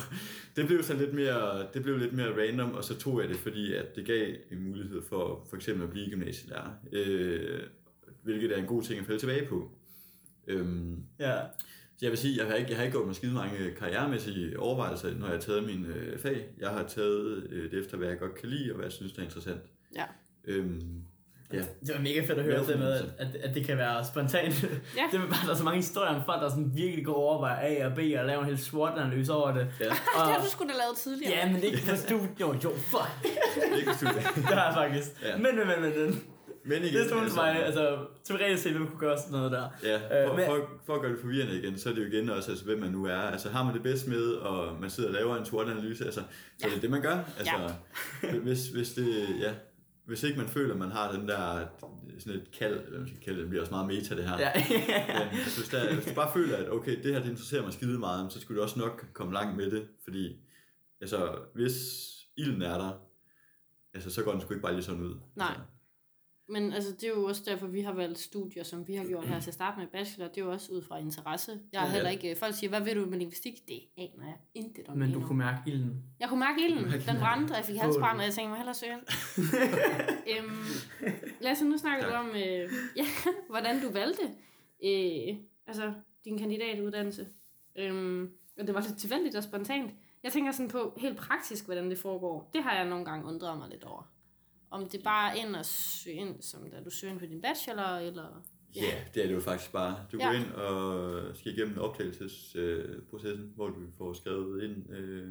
det 0.56 0.66
blev 0.66 0.82
så 0.82 0.94
lidt 0.94 1.14
mere, 1.14 1.66
det 1.74 1.82
blev 1.82 1.98
lidt 1.98 2.12
mere 2.12 2.46
random, 2.46 2.74
og 2.74 2.84
så 2.84 2.98
tog 2.98 3.20
jeg 3.20 3.28
det, 3.28 3.36
fordi 3.36 3.74
at 3.74 3.96
det 3.96 4.06
gav 4.06 4.34
en 4.52 4.68
mulighed 4.68 5.02
for 5.08 5.46
for 5.50 5.56
eksempel 5.56 5.84
at 5.84 5.90
blive 5.90 6.10
gymnasielærer, 6.10 6.70
uh, 6.92 7.60
hvilket 8.22 8.52
er 8.52 8.56
en 8.56 8.66
god 8.66 8.82
ting 8.82 9.00
at 9.00 9.06
falde 9.06 9.20
tilbage 9.20 9.46
på. 9.48 9.70
Um, 10.52 10.98
ja. 11.18 11.36
Så 11.96 11.98
jeg 12.02 12.10
vil 12.10 12.18
sige, 12.18 12.38
jeg 12.38 12.46
har 12.46 12.54
ikke, 12.54 12.70
jeg 12.70 12.76
har 12.78 12.84
ikke 12.84 12.96
gjort 12.96 13.06
mig 13.06 13.16
skide 13.16 13.32
mange 13.34 13.70
karrieremæssige 13.78 14.58
overvejelser, 14.60 15.14
når 15.14 15.26
jeg 15.26 15.34
har 15.34 15.40
taget 15.40 15.64
min 15.64 15.86
øh, 15.86 16.18
fag. 16.18 16.46
Jeg 16.60 16.70
har 16.70 16.82
taget 16.82 17.46
øh, 17.50 17.70
det 17.70 17.80
efter, 17.80 17.96
hvad 17.96 18.08
jeg 18.08 18.18
godt 18.18 18.34
kan 18.34 18.48
lide, 18.48 18.70
og 18.70 18.74
hvad 18.76 18.84
jeg 18.84 18.92
synes, 18.92 19.12
der 19.12 19.20
er 19.20 19.24
interessant. 19.24 19.60
Ja. 19.96 20.04
Øhm, 20.44 21.02
ja. 21.52 21.58
Det 21.58 21.94
var 21.94 22.00
mega 22.00 22.20
fedt 22.20 22.38
at 22.38 22.44
høre 22.44 22.66
det 22.66 22.78
med, 22.78 22.92
at, 22.92 23.04
at, 23.18 23.36
at 23.36 23.54
det 23.54 23.66
kan 23.66 23.76
være 23.78 24.04
spontant. 24.04 24.62
Ja. 24.62 24.68
det 25.12 25.20
er 25.20 25.28
bare, 25.28 25.46
der 25.46 25.52
er 25.52 25.56
så 25.56 25.64
mange 25.64 25.76
historier 25.76 26.14
om 26.14 26.22
folk, 26.26 26.42
der 26.42 26.48
sådan 26.48 26.70
virkelig 26.74 27.04
går 27.04 27.14
over 27.14 27.46
A 27.46 27.86
og 27.86 27.94
B 27.94 27.98
og 27.98 28.24
laver 28.26 28.40
en 28.40 28.44
hel 28.46 28.58
SWOT-analyse 28.58 29.32
over 29.32 29.52
det. 29.52 29.66
Ja. 29.80 29.86
Og, 29.86 30.26
det 30.26 30.34
har 30.34 30.40
du 30.44 30.50
sgu 30.50 30.64
da 30.64 30.68
lavet 30.68 30.96
tidligere. 30.96 31.32
Ja, 31.32 31.52
men 31.52 31.62
ikke 31.62 31.78
på 31.90 31.96
studiet. 32.06 32.30
Jo, 32.40 32.52
jo, 32.64 32.70
fuck. 32.76 33.10
ikke 33.76 33.90
på 33.90 33.96
studiet. 33.96 34.22
det 34.48 34.54
har 34.58 34.64
jeg 34.66 34.74
faktisk. 34.74 35.22
Ja. 35.22 35.36
Men, 35.36 35.56
men, 35.56 35.66
men, 35.82 35.92
men. 35.98 36.22
Men 36.66 36.82
igen, 36.82 36.94
det 36.94 37.00
er 37.00 37.08
sådan 37.08 37.22
altså, 37.22 37.36
mig, 37.36 37.64
altså 37.64 38.06
teoretisk 38.24 38.62
set, 38.62 38.72
hvem 38.72 38.86
kunne 38.86 39.00
gøre 39.00 39.18
sådan 39.18 39.32
noget 39.32 39.52
der. 39.52 39.68
Ja, 39.82 40.22
øh, 40.22 40.28
for, 40.28 40.36
men, 40.36 40.46
for, 40.46 40.68
for 40.86 40.94
at 40.94 41.00
gøre 41.00 41.12
det 41.12 41.20
forvirrende 41.20 41.58
igen, 41.58 41.78
så 41.78 41.88
er 41.88 41.94
det 41.94 42.02
jo 42.02 42.06
igen 42.06 42.28
også, 42.30 42.50
altså, 42.50 42.64
hvem 42.64 42.78
man 42.78 42.90
nu 42.90 43.04
er. 43.04 43.18
Altså 43.18 43.48
har 43.48 43.64
man 43.64 43.74
det 43.74 43.82
bedst 43.82 44.08
med, 44.08 44.32
og 44.32 44.80
man 44.80 44.90
sidder 44.90 45.08
og 45.08 45.14
laver 45.14 45.36
en 45.36 45.44
SWOT-analyse, 45.44 46.04
altså, 46.04 46.20
så 46.20 46.26
ja. 46.62 46.68
det 46.68 46.76
er 46.76 46.80
det, 46.80 46.90
man 46.90 47.02
gør. 47.02 47.18
Altså, 47.38 47.76
ja. 48.22 48.38
hvis, 48.46 48.68
hvis, 48.68 48.92
det, 48.92 49.40
ja, 49.40 49.54
hvis 50.06 50.22
ikke 50.22 50.38
man 50.38 50.48
føler, 50.48 50.72
at 50.72 50.78
man 50.78 50.90
har 50.90 51.12
den 51.12 51.28
der 51.28 51.66
sådan 52.18 52.40
et 52.40 52.50
kald, 52.50 52.84
eller 52.86 52.98
man 52.98 53.08
skal 53.08 53.20
kalde 53.20 53.36
det, 53.36 53.42
det 53.42 53.48
bliver 53.48 53.62
også 53.62 53.72
meget 53.72 53.86
meta 53.86 54.16
det 54.16 54.24
her. 54.24 54.38
Ja. 54.38 54.52
Men, 55.30 55.40
altså, 55.40 55.60
hvis, 55.60 55.68
der, 55.68 55.94
hvis 55.94 56.04
du 56.04 56.14
bare 56.14 56.30
føler, 56.34 56.56
at 56.56 56.70
okay, 56.70 57.02
det 57.02 57.12
her 57.12 57.20
det 57.20 57.30
interesserer 57.30 57.62
mig 57.62 57.72
skide 57.72 57.98
meget, 57.98 58.32
så 58.32 58.40
skulle 58.40 58.58
du 58.58 58.62
også 58.62 58.78
nok 58.78 59.06
komme 59.12 59.32
langt 59.32 59.56
med 59.56 59.70
det, 59.70 59.88
fordi 60.04 60.36
altså, 61.00 61.38
hvis 61.54 61.74
ilden 62.36 62.62
er 62.62 62.78
der, 62.78 62.92
altså, 63.94 64.10
så 64.10 64.22
går 64.22 64.32
den 64.32 64.40
sgu 64.40 64.54
ikke 64.54 64.62
bare 64.62 64.72
lige 64.72 64.84
sådan 64.84 65.02
ud. 65.02 65.14
Nej. 65.36 65.48
Altså, 65.48 65.60
men 66.48 66.72
altså, 66.72 66.92
det 66.92 67.04
er 67.04 67.08
jo 67.08 67.24
også 67.24 67.42
derfor, 67.46 67.66
vi 67.66 67.80
har 67.80 67.92
valgt 67.92 68.18
studier, 68.18 68.64
som 68.64 68.88
vi 68.88 68.94
har 68.94 69.04
gjort 69.04 69.26
her 69.28 69.40
til 69.40 69.50
at 69.50 69.54
starte 69.54 69.80
med 69.80 69.86
bachelor. 69.86 70.28
Det 70.28 70.40
er 70.40 70.44
jo 70.44 70.52
også 70.52 70.72
ud 70.72 70.82
fra 70.82 70.98
interesse. 70.98 71.60
Jeg 71.72 71.80
har 71.80 71.86
ja, 71.86 71.92
heller 71.92 72.10
ikke... 72.10 72.36
Folk 72.36 72.54
siger, 72.54 72.70
hvad 72.70 72.80
ved 72.80 72.94
du 72.94 73.06
med 73.06 73.18
lingvistik? 73.18 73.68
Det 73.68 73.80
aner 73.96 74.26
jeg 74.26 74.36
intet 74.54 74.88
om. 74.88 74.98
Men 74.98 75.12
du 75.12 75.26
kunne 75.26 75.38
mærke 75.38 75.60
ilden. 75.66 76.02
Jeg 76.20 76.28
kunne 76.28 76.40
mærke 76.40 76.64
ilden. 76.64 76.84
Den 76.84 77.18
brændte, 77.18 77.52
og 77.52 77.56
jeg 77.56 77.64
fik 77.64 77.76
halsbrand, 77.76 78.18
og 78.18 78.24
jeg 78.24 78.32
tænkte 78.32 78.48
mig 78.48 78.58
hellere 78.58 78.74
søge 78.74 78.94
øhm, 80.32 80.64
Lad 81.40 81.52
os 81.52 81.62
nu 81.62 81.78
snakke 81.78 82.16
om, 82.16 82.28
øh, 82.28 82.70
ja, 83.00 83.06
hvordan 83.50 83.82
du 83.82 83.92
valgte 83.92 84.22
øh, 84.84 85.36
altså, 85.66 85.92
din 86.24 86.38
kandidatuddannelse. 86.38 87.26
Øhm, 87.76 88.30
og 88.58 88.66
det 88.66 88.74
var 88.74 88.80
lidt 88.80 88.98
tilfældigt 88.98 89.36
og 89.36 89.42
spontant. 89.42 89.90
Jeg 90.22 90.32
tænker 90.32 90.52
sådan 90.52 90.70
på 90.70 90.94
helt 90.96 91.16
praktisk, 91.16 91.64
hvordan 91.64 91.90
det 91.90 91.98
foregår. 91.98 92.50
Det 92.54 92.62
har 92.62 92.74
jeg 92.74 92.88
nogle 92.88 93.04
gange 93.04 93.26
undret 93.26 93.58
mig 93.58 93.68
lidt 93.70 93.84
over. 93.84 94.13
Om 94.74 94.88
det 94.88 95.02
bare 95.04 95.38
er 95.38 95.46
ind 95.46 95.56
og 95.56 95.64
søge 95.64 96.16
ind, 96.16 96.42
som 96.42 96.70
da 96.70 96.80
du 96.84 96.90
søger 96.90 97.12
ind 97.12 97.20
på 97.20 97.26
din 97.26 97.40
bachelor, 97.42 97.96
eller... 97.96 98.44
Ja, 98.76 98.80
yeah, 98.82 99.14
det 99.14 99.22
er 99.22 99.26
det 99.26 99.34
jo 99.34 99.40
faktisk 99.40 99.72
bare. 99.72 99.96
Du 100.12 100.18
ja. 100.18 100.26
går 100.26 100.32
ind 100.32 100.52
og 100.52 101.36
skal 101.36 101.52
igennem 101.52 101.78
optagelsesprocessen, 101.78 103.52
hvor 103.54 103.68
du 103.68 103.80
får 103.98 104.12
skrevet 104.12 104.62
ind. 104.62 104.90
Øh, 104.90 105.28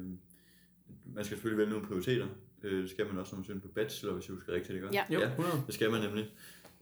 man 1.04 1.24
skal 1.24 1.36
selvfølgelig 1.36 1.58
vælge 1.58 1.70
nogle 1.70 1.86
prioriteter. 1.86 2.26
Øh, 2.62 2.82
det 2.82 2.90
skal 2.90 3.06
man 3.06 3.18
også, 3.18 3.34
når 3.34 3.38
man 3.38 3.46
søger 3.46 3.60
på 3.60 3.68
bachelor, 3.68 4.14
hvis 4.14 4.28
jeg 4.28 4.34
husker 4.34 4.52
rigtigt, 4.52 4.76
ikke? 4.76 4.88
Ja, 4.92 5.04
jo. 5.10 5.20
ja 5.20 5.30
det 5.66 5.74
skal 5.74 5.90
man 5.90 6.00
nemlig. 6.00 6.30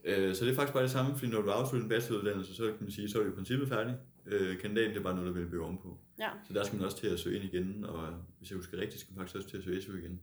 Øh, 0.03 0.35
så 0.35 0.45
det 0.45 0.51
er 0.51 0.55
faktisk 0.55 0.73
bare 0.73 0.83
det 0.83 0.91
samme, 0.91 1.15
fordi 1.15 1.31
når 1.31 1.41
du 1.41 1.49
afslutter 1.49 1.85
en 1.85 1.89
bacheloruddannelse, 1.89 2.55
så 2.55 2.63
kan 2.63 2.75
man 2.79 2.91
sige, 2.91 3.09
så 3.09 3.19
er 3.19 3.23
du 3.23 3.29
i 3.29 3.35
princippet 3.35 3.69
færdig. 3.69 3.95
Øh, 4.25 4.57
kandidaten 4.57 4.91
det 4.91 4.99
er 4.99 5.03
bare 5.03 5.15
noget, 5.15 5.27
der 5.27 5.39
vil 5.39 5.45
bygge 5.45 5.65
ovenpå. 5.65 5.97
Ja. 6.19 6.29
Så 6.47 6.53
der 6.53 6.63
skal 6.63 6.77
man 6.77 6.85
også 6.85 6.97
til 6.97 7.07
at 7.07 7.19
søge 7.19 7.35
ind 7.35 7.53
igen, 7.53 7.85
og 7.85 8.07
hvis 8.37 8.49
jeg 8.49 8.55
husker 8.57 8.77
rigtigt, 8.77 9.01
skal 9.01 9.13
man 9.13 9.19
faktisk 9.19 9.35
også 9.35 9.49
til 9.49 9.57
at 9.57 9.63
søge 9.63 9.81
SU 9.81 9.93
igen. 9.93 10.21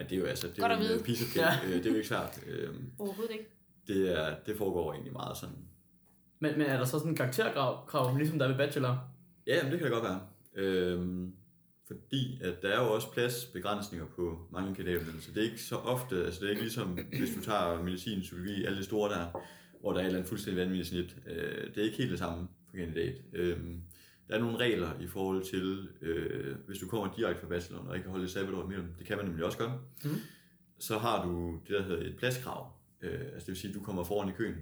Men 0.00 0.08
det 0.08 0.16
er 0.16 0.20
jo 0.20 0.26
altså, 0.26 0.46
det 0.48 0.58
er 0.58 0.68
jo 0.68 0.94
en 0.94 1.00
of 1.00 1.06
cake. 1.06 1.40
Ja. 1.40 1.76
det 1.76 1.86
er 1.86 1.90
jo 1.90 1.96
ikke 1.96 2.08
svært. 2.08 2.40
Øhm, 2.46 2.90
Overhovedet 2.98 3.32
ikke. 3.32 3.46
Det, 3.86 4.18
er, 4.18 4.34
det 4.46 4.56
foregår 4.56 4.92
egentlig 4.92 5.12
meget 5.12 5.36
sådan. 5.36 5.56
Men, 6.38 6.58
men 6.58 6.66
er 6.66 6.78
der 6.78 6.84
så 6.84 6.98
sådan 6.98 7.12
en 7.12 7.16
karakterkrav, 7.16 7.86
krav, 7.86 8.16
ligesom 8.16 8.38
der 8.38 8.46
er 8.46 8.50
ved 8.50 8.58
bachelor? 8.66 8.98
Ja, 9.46 9.62
men 9.62 9.72
det 9.72 9.80
kan 9.80 9.90
det 9.90 10.00
godt 10.00 10.04
være. 10.04 10.20
Øhm, 10.54 11.32
fordi 11.86 12.40
at 12.44 12.62
der 12.62 12.68
er 12.68 12.82
jo 12.84 12.92
også 12.92 13.10
pladsbegrænsninger 13.12 14.06
på 14.06 14.38
mange 14.52 14.74
kandidatuddannelser. 14.74 15.30
Så 15.32 15.34
det 15.34 15.40
er 15.46 15.50
ikke 15.50 15.62
så 15.62 15.76
ofte, 15.76 16.24
altså 16.24 16.40
det 16.40 16.46
er 16.46 16.50
ikke 16.50 16.62
ligesom, 16.62 16.98
hvis 17.18 17.34
du 17.36 17.40
tager 17.42 17.82
medicin, 17.82 18.20
psykologi, 18.20 18.64
alle 18.64 18.78
de 18.78 18.84
store 18.84 19.10
der, 19.10 19.26
hvor 19.80 19.92
der 19.92 19.98
er 19.98 20.02
et 20.02 20.06
eller 20.06 20.18
andet 20.18 20.28
fuldstændig 20.28 20.62
vanvittigt 20.62 20.88
snit. 20.88 21.16
Øh, 21.26 21.66
det 21.74 21.78
er 21.78 21.82
ikke 21.84 21.96
helt 21.96 22.10
det 22.10 22.18
samme 22.18 22.48
for 22.70 22.76
kandidat. 22.76 23.14
Øhm, 23.32 23.80
der 24.30 24.36
er 24.36 24.40
nogle 24.40 24.56
regler 24.56 24.90
i 25.00 25.06
forhold 25.06 25.44
til, 25.44 25.88
øh, 26.02 26.56
hvis 26.66 26.78
du 26.78 26.88
kommer 26.88 27.14
direkte 27.16 27.40
fra 27.40 27.48
bacheloren 27.48 27.88
og 27.88 27.94
ikke 27.94 28.04
kan 28.04 28.10
holde 28.10 28.24
et 28.24 28.30
sabbatår 28.30 28.64
imellem, 28.64 28.94
det 28.98 29.06
kan 29.06 29.16
man 29.16 29.26
nemlig 29.26 29.44
også 29.44 29.58
gøre, 29.58 29.78
mm. 30.04 30.10
så 30.78 30.98
har 30.98 31.26
du 31.26 31.60
det, 31.68 31.78
der 31.78 31.82
hedder 31.82 32.06
et 32.06 32.16
pladskrav. 32.18 32.72
Øh, 33.02 33.20
altså 33.20 33.38
det 33.38 33.48
vil 33.48 33.56
sige, 33.56 33.68
at 33.68 33.74
du 33.74 33.82
kommer 33.82 34.04
foran 34.04 34.28
i 34.28 34.32
køen 34.32 34.54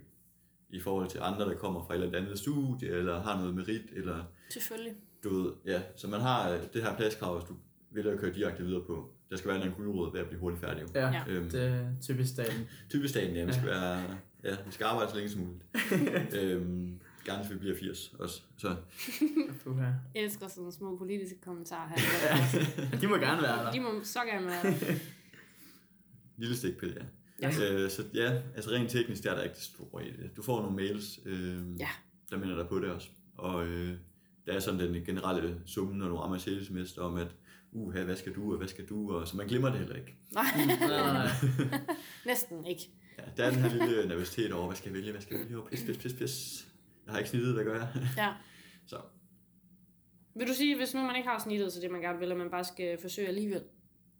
i 0.70 0.80
forhold 0.80 1.08
til 1.08 1.20
andre, 1.22 1.44
der 1.44 1.54
kommer 1.54 1.84
fra 1.86 1.94
et 1.94 2.02
eller 2.02 2.18
andet 2.18 2.38
studie, 2.38 2.88
eller 2.88 3.20
har 3.22 3.38
noget 3.38 3.54
merit, 3.54 3.90
eller... 3.92 4.24
Selvfølgelig. 4.50 4.92
Du 5.24 5.42
ved, 5.42 5.52
ja, 5.66 5.82
så 5.96 6.08
man 6.08 6.20
har 6.20 6.50
øh, 6.50 6.58
det 6.72 6.82
her 6.82 6.96
pladskrav, 6.96 7.38
hvis 7.38 7.48
du 7.48 7.54
vil 7.90 8.08
at 8.08 8.18
køre 8.18 8.34
direkte 8.34 8.64
videre 8.64 8.84
på. 8.86 9.10
Der 9.30 9.36
skal 9.36 9.50
være 9.50 9.66
en 9.66 9.72
guldråd 9.72 10.12
ved 10.12 10.20
at 10.20 10.26
blive 10.26 10.40
hurtigt 10.40 10.60
færdig. 10.60 10.84
Ja, 10.94 11.08
ja. 11.08 11.22
Øhm, 11.28 11.50
det 11.50 11.62
er 11.62 11.86
typisk 12.02 12.30
staten. 12.30 12.68
Typisk 12.88 13.10
staten, 13.10 13.36
ja. 13.36 13.44
Vi 13.44 13.52
skal, 13.52 13.68
ja. 13.68 13.74
være, 13.74 14.02
ja, 14.44 14.56
vi 14.66 14.72
skal 14.72 14.84
arbejde 14.84 15.10
så 15.10 15.16
længe 15.16 15.30
som 15.30 15.40
muligt. 15.40 15.64
øhm, 16.42 17.00
gerne 17.28 17.48
vil 17.48 17.58
blive 17.58 17.76
80 17.78 18.14
også. 18.18 18.42
Så. 18.56 18.76
Jeg 20.14 20.22
elsker 20.22 20.48
sådan 20.48 20.72
små 20.72 20.96
politiske 20.96 21.40
kommentarer 21.40 21.88
her. 21.88 22.98
De 23.00 23.06
må 23.06 23.16
gerne 23.16 23.42
være 23.42 23.64
der. 23.64 23.72
De 23.72 23.80
må 23.80 23.88
så 24.02 24.18
gerne 24.24 24.46
være 24.46 24.62
der. 24.64 24.94
lille 26.38 26.56
stikpille, 26.56 26.94
ja. 27.42 27.48
Ja. 27.60 27.72
Øh, 27.74 27.90
så 27.90 28.04
ja, 28.14 28.32
altså 28.56 28.70
rent 28.70 28.90
teknisk, 28.90 29.22
der 29.24 29.30
er 29.30 29.34
der 29.34 29.42
ikke 29.42 29.54
det 29.54 29.62
store 29.62 30.08
i 30.08 30.10
det. 30.12 30.30
Du 30.36 30.42
får 30.42 30.60
nogle 30.60 30.76
mails, 30.76 31.20
øh, 31.24 31.80
Ja. 31.80 31.88
der 32.30 32.36
minder 32.38 32.56
dig 32.56 32.68
på 32.68 32.78
det 32.80 32.90
også. 32.90 33.08
Og 33.36 33.66
øh, 33.66 33.94
der 34.46 34.52
er 34.52 34.60
sådan 34.60 34.80
den 34.80 35.04
generelle 35.04 35.60
summen, 35.66 35.98
når 35.98 36.08
du 36.08 36.16
rammer 36.16 36.38
6. 36.38 36.66
semester, 36.66 37.02
om 37.02 37.16
at, 37.16 37.28
uha, 37.72 38.02
hvad 38.04 38.16
skal 38.16 38.34
du, 38.34 38.52
og 38.52 38.58
hvad 38.58 38.68
skal 38.68 38.84
du, 38.86 39.12
og 39.16 39.28
så 39.28 39.36
man 39.36 39.46
glemmer 39.46 39.68
det 39.70 39.78
heller 39.78 39.96
ikke. 39.96 40.14
Nej, 40.32 40.44
Nej, 40.66 40.88
nej. 41.12 41.28
næsten 42.26 42.66
ikke. 42.66 42.90
Ja, 43.18 43.22
der 43.36 43.44
er 43.44 43.50
den 43.50 43.58
her 43.60 43.86
lille 43.86 44.08
nervøsitet 44.08 44.52
over, 44.52 44.66
hvad 44.66 44.76
skal 44.76 44.88
jeg 44.88 44.94
vælge, 44.94 45.10
hvad 45.12 45.20
skal 45.22 45.36
jeg 45.36 45.44
vælge, 45.44 45.58
oh, 45.62 45.68
pis, 45.70 45.82
pis, 45.86 45.96
pis, 45.98 46.12
pis. 46.12 46.66
Jeg 47.08 47.14
har 47.14 47.18
ikke 47.18 47.30
snittet, 47.30 47.54
hvad 47.54 47.64
gør 47.64 47.74
jeg? 47.74 47.88
Ja. 48.16 48.32
Så 48.86 48.96
Vil 50.34 50.48
du 50.48 50.54
sige, 50.54 50.76
hvis 50.76 50.94
nu 50.94 51.02
man 51.02 51.16
ikke 51.16 51.28
har 51.28 51.38
snittet 51.38 51.72
til 51.72 51.82
det, 51.82 51.90
man 51.90 52.00
gerne 52.00 52.18
vil, 52.18 52.30
at 52.30 52.36
man 52.38 52.50
bare 52.50 52.64
skal 52.64 52.98
forsøge 53.00 53.28
alligevel? 53.28 53.62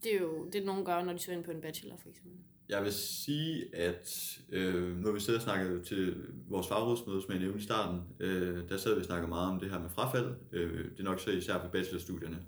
Det 0.03 0.14
er 0.14 0.20
jo 0.20 0.51
det, 0.53 0.64
nogen 0.66 0.85
gør, 0.85 1.03
når 1.05 1.12
de 1.12 1.18
søger 1.18 1.37
ind 1.38 1.44
på 1.44 1.51
en 1.51 1.61
bachelor, 1.61 1.96
for 1.96 2.09
eksempel. 2.09 2.33
jeg 2.68 2.85
vil 2.85 2.92
sige, 2.92 3.77
at 3.77 4.38
øh, 4.53 5.05
har 5.05 5.12
vi 5.12 5.20
siddet 5.20 5.37
og 5.38 5.42
snakket 5.42 5.87
til 5.87 6.16
vores 6.48 6.68
fagrådsmøde, 6.68 7.22
som 7.22 7.31
jeg 7.33 7.40
nævnte 7.40 7.59
i 7.59 7.62
starten, 7.62 8.01
øh, 8.20 8.68
der 8.68 8.77
sad 8.77 8.94
vi 8.94 9.01
og 9.01 9.05
snakkede 9.07 9.29
meget 9.29 9.51
om 9.51 9.61
det 9.61 9.70
her 9.70 9.79
med 9.79 9.90
frafald. 9.90 10.35
Øh, 10.53 10.85
det 10.90 11.01
er 11.01 11.05
nok 11.05 11.20
så 11.20 11.31
især 11.31 11.59
på 11.59 11.68
bachelorstudierne. 11.68 12.38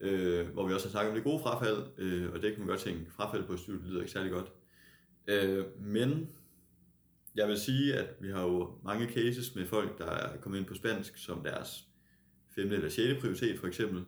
Øh, 0.00 0.48
hvor 0.48 0.66
vi 0.66 0.74
også 0.74 0.86
har 0.86 0.90
snakket 0.90 1.10
om 1.10 1.14
det 1.14 1.24
gode 1.24 1.42
frafald, 1.42 1.78
øh, 1.98 2.32
og 2.32 2.42
det 2.42 2.50
kan 2.50 2.58
man 2.58 2.68
godt 2.68 2.80
tænke, 2.80 3.10
frafald 3.10 3.44
på 3.44 3.52
et 3.52 3.60
studie 3.60 3.88
lyder 3.88 4.00
ikke 4.00 4.12
særlig 4.12 4.32
godt. 4.32 4.52
Øh, 5.26 5.64
men 5.80 6.28
jeg 7.34 7.48
vil 7.48 7.58
sige, 7.58 7.94
at 7.94 8.14
vi 8.20 8.30
har 8.30 8.42
jo 8.42 8.78
mange 8.84 9.06
cases 9.06 9.54
med 9.54 9.66
folk, 9.66 9.98
der 9.98 10.06
er 10.06 10.36
kommet 10.36 10.58
ind 10.58 10.66
på 10.66 10.74
spansk 10.74 11.16
som 11.16 11.42
deres 11.42 11.84
5. 12.54 12.72
eller 12.72 12.88
6. 12.88 13.20
prioritet 13.20 13.58
for 13.58 13.66
eksempel, 13.66 14.04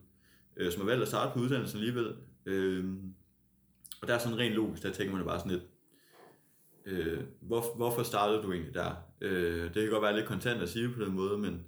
øh, 0.57 0.73
som 0.73 0.81
har 0.81 0.87
valgt 0.87 1.03
at 1.03 1.09
starte 1.09 1.33
på 1.33 1.41
uddannelsen 1.41 1.79
alligevel. 1.79 2.15
Øh, 2.47 2.95
og 4.03 4.09
der 4.09 4.15
er 4.15 4.19
sådan 4.19 4.39
rent 4.39 4.55
logisk, 4.55 4.83
der 4.83 4.93
tænker 4.93 5.17
man 5.17 5.25
bare 5.25 5.39
sådan 5.39 5.53
lidt, 5.53 5.65
øh, 6.87 7.21
hvor, 7.41 7.77
hvorfor 7.77 8.03
startede 8.03 8.43
du 8.43 8.53
egentlig 8.53 8.75
der? 8.75 8.95
Øh, 9.21 9.65
det 9.65 9.75
kan 9.75 9.91
godt 9.91 10.03
være 10.03 10.17
lidt 10.17 10.27
kontant 10.27 10.63
at 10.63 10.69
sige 10.69 10.93
på 10.93 11.05
den 11.05 11.13
måde, 11.13 11.39
men 11.39 11.65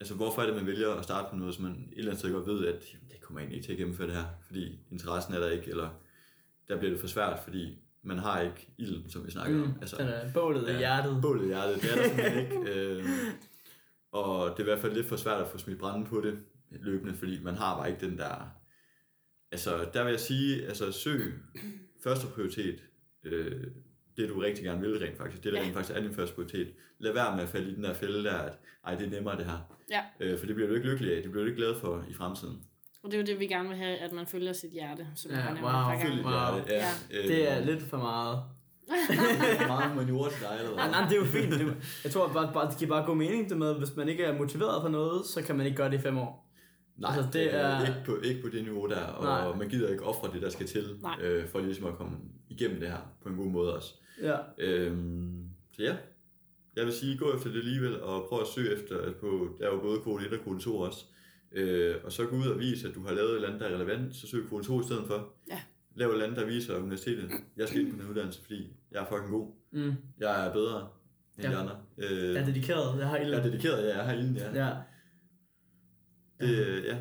altså, 0.00 0.14
hvorfor 0.14 0.42
er 0.42 0.46
det, 0.46 0.56
man 0.56 0.66
vælger 0.66 0.94
at 0.94 1.04
starte 1.04 1.28
på 1.30 1.36
noget, 1.36 1.54
som 1.54 1.64
man 1.64 1.72
et 1.72 1.98
eller 1.98 2.10
andet 2.10 2.18
sted 2.18 2.32
godt 2.32 2.46
ved, 2.46 2.66
at 2.66 2.84
jamen, 2.92 3.08
det 3.08 3.20
kommer 3.20 3.40
egentlig 3.40 3.56
ikke 3.56 3.66
til 3.66 3.72
at 3.72 3.78
gennemføre 3.78 4.06
det 4.06 4.16
her, 4.16 4.24
fordi 4.46 4.80
interessen 4.90 5.34
er 5.34 5.38
der 5.38 5.50
ikke, 5.50 5.70
eller 5.70 5.90
der 6.68 6.78
bliver 6.78 6.90
det 6.90 7.00
for 7.00 7.06
svært, 7.06 7.38
fordi 7.44 7.78
man 8.04 8.18
har 8.18 8.40
ikke 8.40 8.68
ilden, 8.78 9.10
som 9.10 9.26
vi 9.26 9.30
snakker 9.30 9.56
Mm, 9.56 9.62
om. 9.62 9.74
Altså, 9.80 9.96
den 9.96 10.06
er 10.08 10.32
bålet 10.32 10.68
i 10.68 10.76
hjertet. 10.76 11.18
Bålet 11.22 11.44
i 11.44 11.46
hjertet, 11.46 11.82
det 11.82 11.90
er 11.92 11.96
der 11.96 12.04
simpelthen 12.04 12.38
ikke. 12.42 12.80
Øh, 12.80 13.04
og 14.12 14.50
det 14.50 14.56
er 14.56 14.60
i 14.60 14.64
hvert 14.64 14.78
fald 14.78 14.92
lidt 14.92 15.06
for 15.06 15.16
svært 15.16 15.40
at 15.40 15.48
få 15.48 15.58
smidt 15.58 15.78
brænde 15.78 16.06
på 16.06 16.20
det 16.20 16.38
løbende, 16.70 17.14
fordi 17.14 17.42
man 17.42 17.54
har 17.54 17.76
bare 17.78 17.90
ikke 17.90 18.06
den 18.06 18.18
der... 18.18 18.48
Altså, 19.52 19.88
der 19.94 20.02
vil 20.04 20.10
jeg 20.10 20.20
sige, 20.20 20.66
altså 20.66 20.92
søg 20.92 21.34
første 22.04 22.26
prioritet, 22.26 22.82
øh, 23.24 23.64
det 24.16 24.28
du 24.28 24.38
rigtig 24.40 24.64
gerne 24.64 24.80
vil 24.80 24.98
rent 24.98 25.16
faktisk, 25.18 25.44
det 25.44 25.52
der 25.52 25.58
Ja. 25.58 25.64
rent 25.64 25.74
faktisk 25.74 25.96
er 25.98 26.00
din 26.02 26.14
første 26.14 26.34
prioritet. 26.34 26.72
Lad 26.98 27.12
være 27.12 27.36
med 27.36 27.42
at 27.42 27.48
falde 27.48 27.70
i 27.70 27.74
den 27.74 27.84
der 27.84 27.94
fælde 27.94 28.24
der, 28.24 28.38
at 28.38 28.58
ej, 28.84 28.94
det 28.94 29.06
er 29.06 29.10
nemmere 29.10 29.36
det 29.36 29.44
her. 29.44 29.58
Ja. 29.90 30.02
Øh, 30.20 30.38
for 30.38 30.46
det 30.46 30.54
bliver 30.54 30.68
du 30.68 30.74
ikke 30.74 30.86
lykkelig 30.88 31.16
af, 31.16 31.22
det 31.22 31.30
bliver 31.30 31.44
du 31.44 31.50
ikke 31.50 31.62
glad 31.62 31.74
for 31.80 32.04
i 32.08 32.14
fremtiden. 32.14 32.62
Og 33.02 33.10
det 33.10 33.14
er 33.14 33.18
jo 33.20 33.26
det, 33.26 33.40
vi 33.40 33.46
gerne 33.46 33.68
vil 33.68 33.76
have, 33.78 33.96
at 33.98 34.12
man 34.12 34.26
følger 34.26 34.52
sit 34.52 34.70
hjerte, 34.70 35.06
som 35.14 35.30
Ja, 35.30 35.36
nævnt 35.44 35.60
wow. 35.60 35.68
et 35.68 35.72
par 35.72 35.98
Følg 36.02 36.02
gange. 36.02 36.16
dit 36.16 36.24
Wow. 36.24 36.66
hjerte, 36.68 36.74
ja. 37.10 37.28
Det 37.28 37.50
er 37.52 37.64
lidt 37.64 37.82
for 37.82 37.96
meget. 37.96 38.42
meget 39.68 39.90
humaniora 39.90 40.30
til 40.30 40.40
dig, 40.40 40.56
eller 40.58 40.76
Nej, 40.76 40.88
hvad? 40.88 40.90
nej, 41.00 41.08
det 41.08 41.12
er 41.16 41.20
jo 41.20 41.24
fint. 41.26 41.52
Det, 41.52 41.60
er 41.60 41.72
jeg 42.04 42.12
tror 42.12 42.28
bare, 42.28 42.50
bare, 42.54 42.70
det 42.70 42.78
giver 42.78 42.88
bare 42.88 43.06
god 43.06 43.16
mening 43.16 43.48
det 43.48 43.56
med, 43.56 43.70
at 43.70 43.78
hvis 43.78 43.96
man 43.96 44.08
ikke 44.08 44.24
er 44.24 44.38
motiveret 44.38 44.82
for 44.82 44.88
noget, 44.88 45.26
så 45.26 45.42
kan 45.42 45.56
man 45.56 45.66
ikke 45.66 45.76
gøre 45.76 45.90
det 45.90 45.98
i 45.98 46.00
fem 46.02 46.18
år. 46.18 46.48
Nej, 46.96 47.16
Altså, 47.16 47.30
det 47.32 47.54
er 47.54 47.80
ikke 47.86 48.02
på, 48.06 48.16
ikke 48.24 48.42
på 48.42 48.48
det 48.48 48.62
niveau 48.62 48.88
der, 48.88 49.00
og 49.04 49.24
Nej. 49.24 49.44
Nej. 49.48 49.56
man 49.58 49.68
gider 49.68 49.88
ikke 49.90 50.04
ofre 50.04 50.32
det, 50.34 50.42
der 50.42 50.50
skal 50.50 50.66
til, 50.66 50.84
Nej. 51.02 51.16
øh, 51.22 51.48
for 51.48 51.60
ligesom 51.60 51.86
at 51.86 51.94
komme 51.96 52.16
igennem 52.48 52.80
det 52.80 52.88
her 52.88 52.98
på 53.22 53.28
en 53.28 53.36
god 53.36 53.46
måde 53.46 53.76
også. 53.76 53.94
Ja. 54.22 54.36
Øhm, 54.58 55.44
så 55.76 55.82
ja, 55.82 55.96
jeg 56.76 56.84
vil 56.84 56.92
sige, 56.92 57.18
gå 57.18 57.34
efter 57.34 57.48
det 57.50 57.58
alligevel, 57.58 58.00
og 58.02 58.26
prøv 58.28 58.40
at 58.40 58.46
søge 58.54 58.72
efter, 58.74 59.12
på, 59.20 59.48
der 59.58 59.66
er 59.68 59.72
jo 59.74 59.80
både 59.80 60.00
kvote 60.00 60.26
1 60.26 60.32
og 60.32 60.38
kvote 60.44 60.60
2 60.64 60.78
også, 60.78 61.04
øh, 61.54 61.94
og 62.04 62.12
så 62.12 62.26
gå 62.26 62.36
ud 62.36 62.46
og 62.46 62.58
vise, 62.58 62.88
at 62.88 62.94
du 62.94 63.06
har 63.06 63.12
lavet 63.14 63.30
et 63.30 63.34
eller 63.34 63.48
andet, 63.48 63.60
der 63.60 63.68
er 63.68 63.74
relevant, 63.74 64.16
så 64.16 64.26
søg 64.26 64.48
kvote 64.48 64.66
2 64.66 64.80
i 64.80 64.84
stedet 64.84 65.06
for. 65.06 65.28
Ja. 65.50 65.60
Lav 65.94 66.08
et 66.08 66.12
eller 66.12 66.24
andet, 66.26 66.38
der 66.40 66.46
viser 66.46 66.76
universitetet, 66.78 67.30
jeg 67.56 67.68
skal 67.68 67.80
ind 67.80 67.92
på 67.92 68.02
den 68.02 68.10
uddannelse, 68.10 68.40
fordi 68.42 68.72
jeg 68.92 69.00
er 69.02 69.06
fucking 69.06 69.30
god. 69.30 69.48
Mm. 69.72 69.92
Jeg 70.18 70.46
er 70.46 70.52
bedre 70.52 70.88
end 71.38 71.46
Ja. 71.46 71.50
de 71.52 71.56
andre. 71.56 71.76
Øh, 71.98 72.34
Jeg 72.34 72.42
er 72.42 72.46
dedikeret. 72.46 72.98
Jeg 72.98 73.08
har 73.08 73.16
jeg 73.16 73.24
er 73.24 73.28
ilden. 73.28 73.44
dedikeret, 73.52 73.82
ja, 73.88 73.96
jeg 73.96 74.04
har 74.06 74.12
ilden, 74.12 74.36
ja. 74.36 74.66
Ja. 74.66 74.74
Det, 76.40 76.84
ja. 76.84 76.96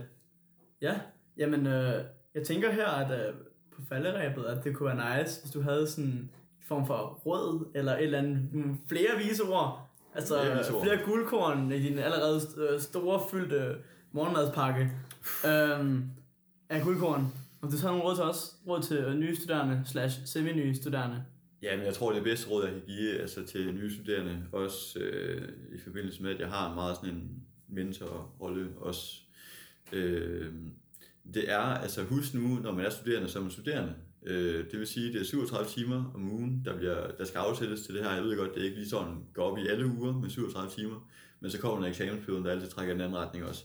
Ja, 0.82 1.00
jamen, 1.38 1.68
øh, 1.68 1.94
jeg 2.36 2.44
tænker 2.44 2.72
her, 2.72 2.88
at 2.88 3.28
øh, 3.28 3.34
på 3.76 3.82
falderæbet, 3.90 4.44
at 4.46 4.64
det 4.64 4.76
kunne 4.76 4.96
være 4.98 5.20
nice, 5.24 5.42
hvis 5.42 5.52
du 5.52 5.62
havde 5.62 5.88
sådan 5.88 6.10
en 6.10 6.32
form 6.68 6.88
for 6.88 7.22
råd, 7.26 7.72
eller 7.76 7.94
et 7.98 8.04
eller 8.04 8.18
andet, 8.18 8.50
flere 8.90 9.18
vise 9.18 9.44
ord. 9.44 9.88
Altså 10.16 10.42
Flere 10.42 10.82
flere 10.84 11.06
guldkorn 11.06 11.72
i 11.72 11.80
din 11.80 11.98
allerede 11.98 12.42
øh, 12.58 12.80
store, 12.80 13.22
fyldte 13.32 13.76
morgenmadspakke 14.12 14.92
øhm, 15.46 16.04
af 16.70 16.82
guldkorn. 16.84 17.34
Om 17.62 17.72
du 17.72 17.78
så 17.78 17.84
har 17.84 17.92
nogle 17.92 18.04
råd 18.04 18.16
til 18.16 18.24
os, 18.24 18.56
råd 18.68 18.82
til 18.82 18.98
øh, 18.98 19.16
nye 19.16 19.36
studerende, 19.36 19.82
slash 19.86 20.26
semi-nye 20.26 20.76
studerende. 20.76 21.24
Ja, 21.62 21.78
men 21.78 21.86
jeg 21.86 21.94
tror, 21.94 22.14
det 22.14 22.24
bedste 22.24 22.50
råd, 22.50 22.64
jeg 22.64 22.74
kan 22.74 22.82
give 22.86 23.20
altså 23.20 23.46
til 23.46 23.74
nye 23.74 23.94
studerende, 23.94 24.44
også 24.52 25.00
øh, 25.00 25.50
i 25.76 25.80
forbindelse 25.80 26.24
med, 26.24 26.32
at 26.32 26.40
jeg 26.40 26.50
har 26.50 26.70
en 26.70 26.76
meget 26.76 26.96
sådan 26.96 27.14
en 27.16 27.44
mentorrolle 27.68 28.68
også, 28.78 29.18
øh, 29.92 30.54
det 31.34 31.52
er, 31.52 31.60
altså 31.60 32.04
husk 32.04 32.34
nu, 32.34 32.48
når 32.48 32.72
man 32.72 32.86
er 32.86 32.90
studerende, 32.90 33.30
så 33.30 33.40
er 33.40 33.44
man 33.44 33.52
studerende. 33.52 33.94
Øh, 34.24 34.72
det 34.72 34.80
vil 34.80 34.88
sige, 34.88 35.14
det 35.14 35.22
er 35.22 35.26
37 35.26 35.70
timer 35.70 36.12
om 36.16 36.32
ugen, 36.32 36.62
der, 36.66 36.78
bliver, 36.78 37.12
der 37.12 37.26
skal 37.26 37.40
afsættes 37.40 37.82
til 37.82 37.96
det 37.96 38.04
her. 38.04 38.12
Jeg 38.12 38.24
ved 38.24 38.38
godt, 38.38 38.54
det 38.56 38.62
er 38.62 38.66
ikke 38.66 38.78
lige 38.78 38.90
sådan, 38.90 39.26
går 39.34 39.52
op 39.52 39.58
i 39.58 39.68
alle 39.68 39.88
uger 39.88 40.14
med 40.14 40.30
37 40.30 40.72
timer, 40.72 41.10
men 41.40 41.52
så 41.52 41.60
kommer 41.60 41.82
der 41.82 41.90
eksamensperioden, 41.90 42.46
der 42.46 42.52
altid 42.52 42.70
trækker 42.70 42.94
i 42.94 42.98
den 42.98 43.02
anden 43.02 43.18
retning 43.18 43.46
også. 43.46 43.64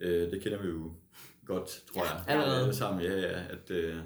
Øh, 0.00 0.30
det 0.30 0.42
kender 0.42 0.62
vi 0.62 0.68
jo 0.68 0.92
godt, 1.46 1.82
tror 1.92 2.04
Ja, 2.04 2.10
jeg. 2.12 2.24
allerede. 2.28 2.62
Alle 2.62 2.74
sammen, 2.74 3.02
ja, 3.02 3.20
ja, 3.20 3.42
at, 3.50 3.70
øh, 3.70 3.96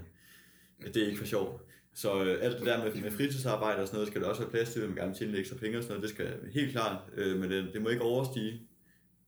at 0.87 0.95
det 0.95 1.03
er 1.03 1.07
ikke 1.07 1.19
for 1.19 1.27
sjov. 1.27 1.61
Så 1.95 2.25
øh, 2.25 2.39
alt 2.45 2.59
det 2.59 2.67
der 2.67 2.85
med, 2.85 3.03
med 3.03 3.11
fritidsarbejde 3.11 3.81
og 3.81 3.87
sådan 3.87 3.97
noget, 3.97 4.09
skal 4.09 4.21
der 4.21 4.29
også 4.29 4.43
være 4.43 4.51
plads 4.51 4.73
til, 4.73 4.81
at 4.81 4.89
man 4.89 4.97
gerne 4.97 5.09
vil 5.11 5.19
tjene 5.19 5.39
ekstra 5.39 5.57
penge 5.57 5.79
og 5.79 5.83
sådan 5.85 5.97
noget, 5.97 6.03
det 6.09 6.17
skal 6.17 6.51
helt 6.53 6.73
klart, 6.73 6.97
øh, 7.17 7.39
men 7.41 7.51
det, 7.51 7.71
det 7.73 7.83
må 7.83 7.89
ikke 7.89 8.03
overstige 8.03 8.61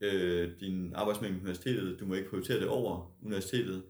øh, 0.01 0.51
din 0.61 0.93
arbejdsmængde 0.95 1.39
på 1.39 1.43
universitetet, 1.45 2.01
du 2.01 2.07
må 2.07 2.15
ikke 2.15 2.29
prioritere 2.31 2.61
det 2.61 2.69
over 2.69 3.17
universitetet. 3.23 3.83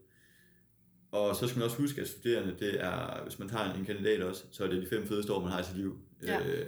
Og 1.13 1.37
så 1.37 1.47
skal 1.49 1.59
man 1.59 1.65
også 1.65 1.77
huske, 1.77 2.01
at 2.01 2.09
studerende, 2.09 2.55
det 2.61 2.81
er, 2.85 3.23
hvis 3.23 3.39
man 3.39 3.49
tager 3.49 3.75
en 3.75 3.85
kandidat 3.85 4.23
også, 4.23 4.45
så 4.51 4.65
er 4.65 4.69
det 4.69 4.83
de 4.83 4.89
fem 4.89 5.07
fedeste 5.07 5.33
år, 5.33 5.41
man 5.41 5.51
har 5.53 5.61
i 5.61 5.65
sit 5.65 5.77
liv. 5.77 5.99
Ja. 6.27 6.41
Øh, 6.49 6.67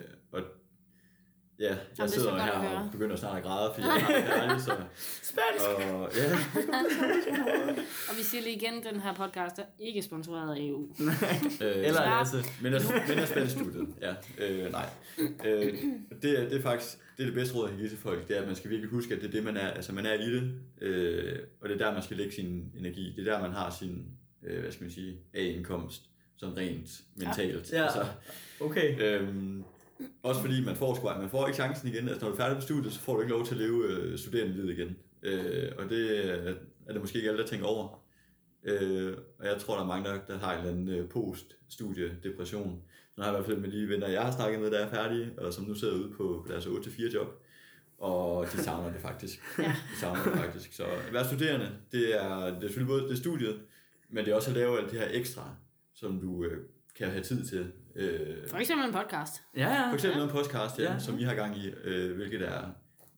ja, 1.60 1.76
jeg 1.98 2.08
så 2.08 2.14
sidder 2.14 2.38
her 2.42 2.52
og 2.52 2.88
begynder 2.92 3.16
snart 3.16 3.36
at 3.36 3.42
græde, 3.42 3.70
fordi 3.74 3.86
jeg 3.86 4.26
har 4.26 4.52
det 4.54 4.62
så... 4.62 4.76
Spansk! 5.30 5.66
Og, 5.94 6.10
ja, 6.16 6.32
Og 8.10 8.16
vi 8.16 8.22
siger 8.22 8.42
lige 8.42 8.56
igen, 8.56 8.82
den 8.92 9.00
her 9.00 9.14
podcast 9.14 9.58
er 9.58 9.62
ikke 9.78 10.02
sponsoreret 10.02 10.56
af 10.56 10.60
EU. 10.60 10.82
øh, 11.62 11.76
Eller 11.86 12.02
Ja. 12.02 12.18
Lasse. 12.18 12.36
Men 12.62 12.74
er, 12.74 12.80
men 13.08 13.18
er 13.18 13.26
spændstudiet, 13.26 13.88
ja. 14.00 14.14
Øh, 14.38 14.72
nej. 14.72 14.86
Øh, 15.44 15.74
det, 16.22 16.38
er, 16.38 16.48
det 16.48 16.58
er 16.58 16.62
faktisk 16.62 16.98
det, 17.16 17.22
er 17.22 17.26
det 17.26 17.34
bedste 17.34 17.54
råd, 17.54 17.64
jeg 17.64 17.70
kan 17.70 17.78
give 17.78 17.88
til 17.88 17.98
folk, 17.98 18.28
det 18.28 18.36
er, 18.36 18.40
at 18.40 18.46
man 18.46 18.56
skal 18.56 18.70
virkelig 18.70 18.90
huske, 18.90 19.14
at 19.14 19.20
det 19.20 19.26
er 19.28 19.32
det, 19.32 19.44
man 19.44 19.56
er. 19.56 19.68
Altså, 19.70 19.92
man 19.92 20.06
er 20.06 20.12
i 20.12 20.30
det, 20.30 20.52
øh, 20.80 21.38
og 21.60 21.68
det 21.68 21.80
er 21.80 21.84
der, 21.86 21.92
man 21.92 22.02
skal 22.02 22.16
lægge 22.16 22.32
sin 22.34 22.64
energi. 22.78 23.12
Det 23.16 23.28
er 23.28 23.32
der, 23.32 23.42
man 23.42 23.52
har 23.52 23.70
sin, 23.78 24.04
øh, 24.42 24.60
hvad 24.60 24.72
skal 24.72 24.84
man 24.84 24.92
sige, 24.92 25.16
A-indkomst, 25.34 26.02
sådan 26.36 26.56
rent 26.56 26.88
mentalt. 27.14 27.72
Ja. 27.72 27.82
Altså, 27.84 28.04
Okay. 28.60 29.00
øhm, 29.00 29.64
også 30.22 30.40
fordi 30.40 30.64
man 30.64 30.76
får, 30.76 30.94
sgu, 30.94 31.08
man 31.08 31.30
får 31.30 31.46
ikke 31.46 31.56
chancen 31.56 31.88
igen. 31.88 32.08
Altså, 32.08 32.24
når 32.24 32.28
du 32.28 32.34
er 32.34 32.40
færdig 32.40 32.56
på 32.56 32.62
studiet, 32.62 32.92
så 32.92 33.00
får 33.00 33.14
du 33.14 33.20
ikke 33.20 33.32
lov 33.32 33.46
til 33.46 33.54
at 33.54 33.60
leve 33.60 33.84
øh, 33.88 34.18
studerende 34.18 34.72
igen. 34.72 34.96
Øh, 35.22 35.72
og 35.78 35.90
det 35.90 36.30
er, 36.30 36.54
det 36.92 37.00
måske 37.00 37.16
ikke 37.16 37.28
alle, 37.28 37.42
der 37.42 37.48
tænker 37.48 37.66
over. 37.66 38.00
Øh, 38.64 39.16
og 39.38 39.46
jeg 39.46 39.56
tror, 39.58 39.74
der 39.74 39.82
er 39.82 39.86
mange, 39.86 40.08
der, 40.08 40.18
der 40.28 40.38
har 40.38 40.52
en 40.52 40.58
eller 40.58 40.72
anden 40.72 40.88
øh, 40.88 41.08
post-studie-depression. 41.08 42.82
Nu 43.16 43.22
har 43.22 43.24
jeg 43.24 43.32
i 43.32 43.36
hvert 43.36 43.46
fald 43.46 43.58
med 43.58 43.72
de 43.72 43.88
venner, 43.88 44.08
jeg 44.08 44.22
har 44.22 44.32
snakket 44.32 44.60
med, 44.60 44.70
der 44.70 44.78
er 44.78 44.90
færdige, 44.90 45.30
og 45.38 45.52
som 45.52 45.64
nu 45.64 45.74
sidder 45.74 45.94
ude 45.94 46.10
på, 46.10 46.44
på 46.46 46.52
deres 46.52 46.66
8-4 46.66 47.14
job. 47.14 47.42
Og 47.98 48.46
de 48.52 48.62
savner 48.62 48.92
det 48.92 49.00
faktisk. 49.00 49.40
Ja. 49.58 49.74
De 49.92 50.00
savner 50.00 50.24
det 50.24 50.32
faktisk. 50.32 50.72
Så 50.72 50.84
at 50.84 51.12
være 51.12 51.24
studerende, 51.24 51.70
det 51.92 52.22
er, 52.22 52.44
det 52.44 52.56
er 52.56 52.60
selvfølgelig 52.60 52.88
både 52.88 53.08
det 53.08 53.18
studiet, 53.18 53.60
men 54.08 54.24
det 54.24 54.30
er 54.30 54.36
også 54.36 54.50
at 54.50 54.56
lave 54.56 54.78
alt 54.80 54.90
det 54.90 54.98
her 54.98 55.08
ekstra, 55.10 55.54
som 55.94 56.20
du 56.20 56.44
øh, 56.44 56.58
kan 56.94 57.10
have 57.10 57.22
tid 57.22 57.46
til. 57.46 57.72
Øh, 57.96 58.48
For 58.50 58.56
eksempel 58.56 58.86
en 58.86 58.92
podcast. 58.94 59.42
Ja, 59.56 59.68
ja. 59.74 59.88
for 59.90 59.94
eksempel 59.94 60.22
en 60.22 60.28
podcast, 60.28 60.78
ja, 60.78 60.84
Ja. 60.84 60.92
ja. 60.92 60.98
som 60.98 61.18
I 61.18 61.22
har 61.22 61.34
gang 61.34 61.56
i, 61.58 61.68
øh, 61.84 62.16
hvilket 62.16 62.42
er 62.42 62.62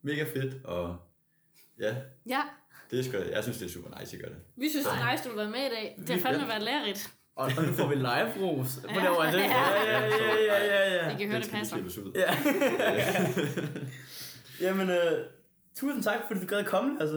mega 0.03 0.25
fedt, 0.35 0.65
og 0.65 0.97
ja, 1.81 1.95
Ja, 2.29 2.41
det 2.91 3.05
skal, 3.05 3.29
jeg 3.33 3.43
synes, 3.43 3.59
det 3.59 3.67
er 3.67 3.71
super 3.71 4.01
nice, 4.01 4.17
at 4.17 4.23
gøre 4.23 4.31
det. 4.33 4.39
vi 4.57 4.69
synes, 4.69 4.87
det 4.87 4.95
er 4.95 5.11
nice, 5.13 5.25
du 5.25 5.29
har 5.29 5.37
været 5.37 5.51
med 5.51 5.61
i 5.61 5.69
dag. 5.69 5.95
Det 5.99 6.09
har 6.09 6.17
Vi- 6.17 6.23
fandme 6.23 6.49
været 6.49 6.63
lærerigt. 6.63 7.11
Og, 7.37 7.45
og 7.59 7.65
nu 7.67 7.73
får 7.73 7.89
vi 7.89 7.95
live-ros 7.95 8.81
på 8.83 8.89
Ja. 8.95 9.01
det 9.01 9.09
over 9.09 9.25
det. 9.25 9.33
Ja, 9.39 9.41
ja, 9.41 10.01
ja, 10.01 10.07
ja, 10.47 10.65
ja, 10.65 10.95
ja. 10.95 11.07
Jeg 11.09 11.19
kan 11.19 11.29
høre, 11.31 11.41
det 11.41 11.51
passer. 11.51 11.77
ud. 11.77 12.13
Ja. 12.15 12.31
Jamen, 14.67 14.91
øh, 14.91 15.25
tusind 15.77 16.03
tak, 16.03 16.17
fordi 16.27 16.41
du 16.41 16.47
gad 16.47 16.59
at 16.59 16.67
komme, 16.67 17.01
altså. 17.01 17.17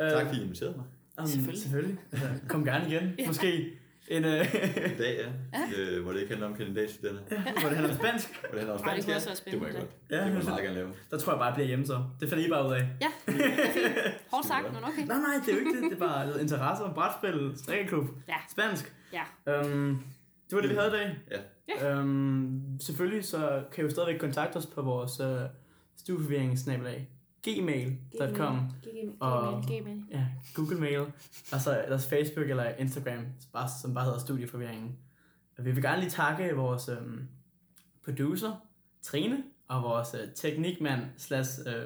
Øh, 0.00 0.10
Tak 0.10 0.26
fordi 0.26 0.40
I 0.40 0.42
inviterede 0.42 0.76
mig. 0.76 0.86
um, 1.18 1.26
Selvfølgelig. 1.26 1.62
Selvfølgelig. 1.62 1.98
Altså, 2.12 2.28
kom 2.48 2.64
gerne 2.64 2.88
igen. 2.88 3.14
Måske 3.26 3.72
en, 4.08 4.24
øh, 4.24 4.54
I 4.94 4.96
dag, 4.98 5.32
ja. 5.54 5.60
Øh, 5.78 6.02
hvor 6.02 6.12
det 6.12 6.20
ikke 6.20 6.30
handler 6.32 6.48
om 6.48 6.54
kandidatstuderende. 6.56 7.22
hvor 7.28 7.68
det 7.68 7.78
handler 7.78 7.88
om 7.92 7.98
spansk. 7.98 8.40
Hvor 8.40 8.48
det 8.50 8.58
handler 8.58 8.74
om 8.74 8.84
Ej, 8.88 8.94
det 8.94 9.02
spansk, 9.04 9.46
ja. 9.46 9.50
Det 9.50 9.60
må 9.60 9.66
jeg 9.66 9.74
godt. 9.74 9.90
Ja, 10.10 10.16
Det 10.24 10.32
må 10.32 10.38
jeg 10.38 10.44
meget 10.44 10.62
gerne 10.62 10.74
lave. 10.74 10.88
Der 11.10 11.18
tror 11.18 11.32
jeg 11.32 11.38
bare, 11.38 11.46
jeg 11.46 11.54
bliver 11.54 11.66
hjemme 11.66 11.86
så. 11.86 12.04
Det 12.20 12.28
finder 12.28 12.46
I 12.46 12.50
bare 12.50 12.66
ud 12.68 12.72
af. 12.72 12.88
Ja, 13.00 13.06
det 13.26 13.40
er 13.46 13.72
fint. 13.72 13.94
Hårdt 14.30 14.46
sagt, 14.46 14.72
men 14.72 14.84
okay. 14.84 15.06
Nej, 15.06 15.18
nej, 15.18 15.34
det 15.46 15.48
er 15.48 15.52
jo 15.52 15.58
ikke 15.58 15.74
det. 15.76 15.82
Det 15.82 15.92
er 15.92 16.06
bare 16.08 16.26
noget 16.26 16.40
interesse 16.40 16.84
om 16.84 16.94
brætspil, 16.94 17.52
strikkeklub, 17.56 18.04
Ja. 18.28 18.34
spansk. 18.50 18.94
Ja. 19.12 19.22
Øhm, 19.52 19.98
det 20.50 20.56
var 20.56 20.60
det, 20.60 20.70
vi 20.70 20.74
havde 20.74 20.88
i 20.88 20.92
dag. 20.92 21.16
Ja. 21.30 21.38
Ja. 21.80 21.92
Øhm, 21.96 22.60
selvfølgelig 22.80 23.24
så 23.24 23.62
kan 23.72 23.84
I 23.84 23.86
jo 23.86 23.90
stadigvæk 23.90 24.20
kontakte 24.20 24.56
os 24.56 24.66
på 24.66 24.82
vores 24.82 25.20
øh, 25.20 25.40
stueforvirringssnabelag 25.98 27.08
gmail.com 27.46 28.70
Og- 29.20 29.62
Gmail. 29.62 30.02
ja, 30.10 30.26
Google 30.54 30.78
Mail, 30.80 31.00
og 31.52 31.60
så 31.60 31.70
deres 31.88 32.06
Facebook 32.08 32.50
eller 32.50 32.64
Instagram, 32.78 33.26
bare, 33.52 33.68
som 33.82 33.94
bare 33.94 34.04
hedder 34.04 34.18
Studieforvirringen. 34.18 34.96
Vi 35.58 35.70
vil 35.70 35.82
gerne 35.82 36.00
lige 36.00 36.10
takke 36.10 36.54
vores 36.56 36.88
øhm, 36.88 37.28
producer, 38.04 38.52
Trine, 39.02 39.42
og 39.68 39.82
vores 39.82 40.14
øh, 40.14 40.28
teknikmand, 40.34 41.00
slash 41.16 41.50
øh, 41.66 41.82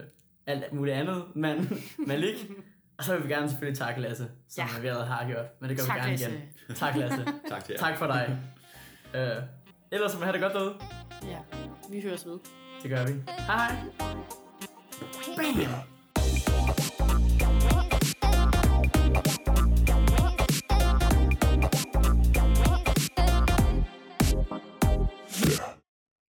alt 0.46 0.72
muligt 0.72 0.96
andet, 0.96 1.24
mand, 1.34 1.68
Malik. 2.08 2.50
Og 2.98 3.04
så 3.04 3.14
vil 3.16 3.28
vi 3.28 3.32
gerne 3.32 3.48
selvfølgelig 3.48 3.78
takke 3.78 4.00
Lasse, 4.00 4.30
som 4.48 4.64
Ja. 4.76 4.80
vi 4.80 4.86
allerede 4.86 5.06
har 5.08 5.26
gjort, 5.28 5.60
men 5.60 5.70
det 5.70 5.78
gør 5.78 5.84
Tak, 5.84 5.96
vi 5.96 6.00
gerne 6.00 6.10
Lasse. 6.10 6.30
igen. 6.30 6.74
Tak 6.74 6.96
Lasse. 6.96 7.24
Tak 7.50 7.64
til 7.64 7.72
jer. 7.72 7.78
tak 7.78 7.98
for 7.98 8.06
dig. 8.06 8.38
Øh, 9.14 9.42
ellers 9.90 10.14
må 10.14 10.20
I 10.20 10.24
have 10.24 10.32
det 10.32 10.40
godt 10.40 10.52
derude. 10.52 10.74
Ja, 11.24 11.38
vi 11.90 12.00
høres 12.00 12.26
ved. 12.26 12.38
Det 12.82 12.90
gør 12.90 13.06
vi. 13.06 13.12
Hej 13.46 13.56
hej. 13.56 13.76
Baby. 15.36 15.89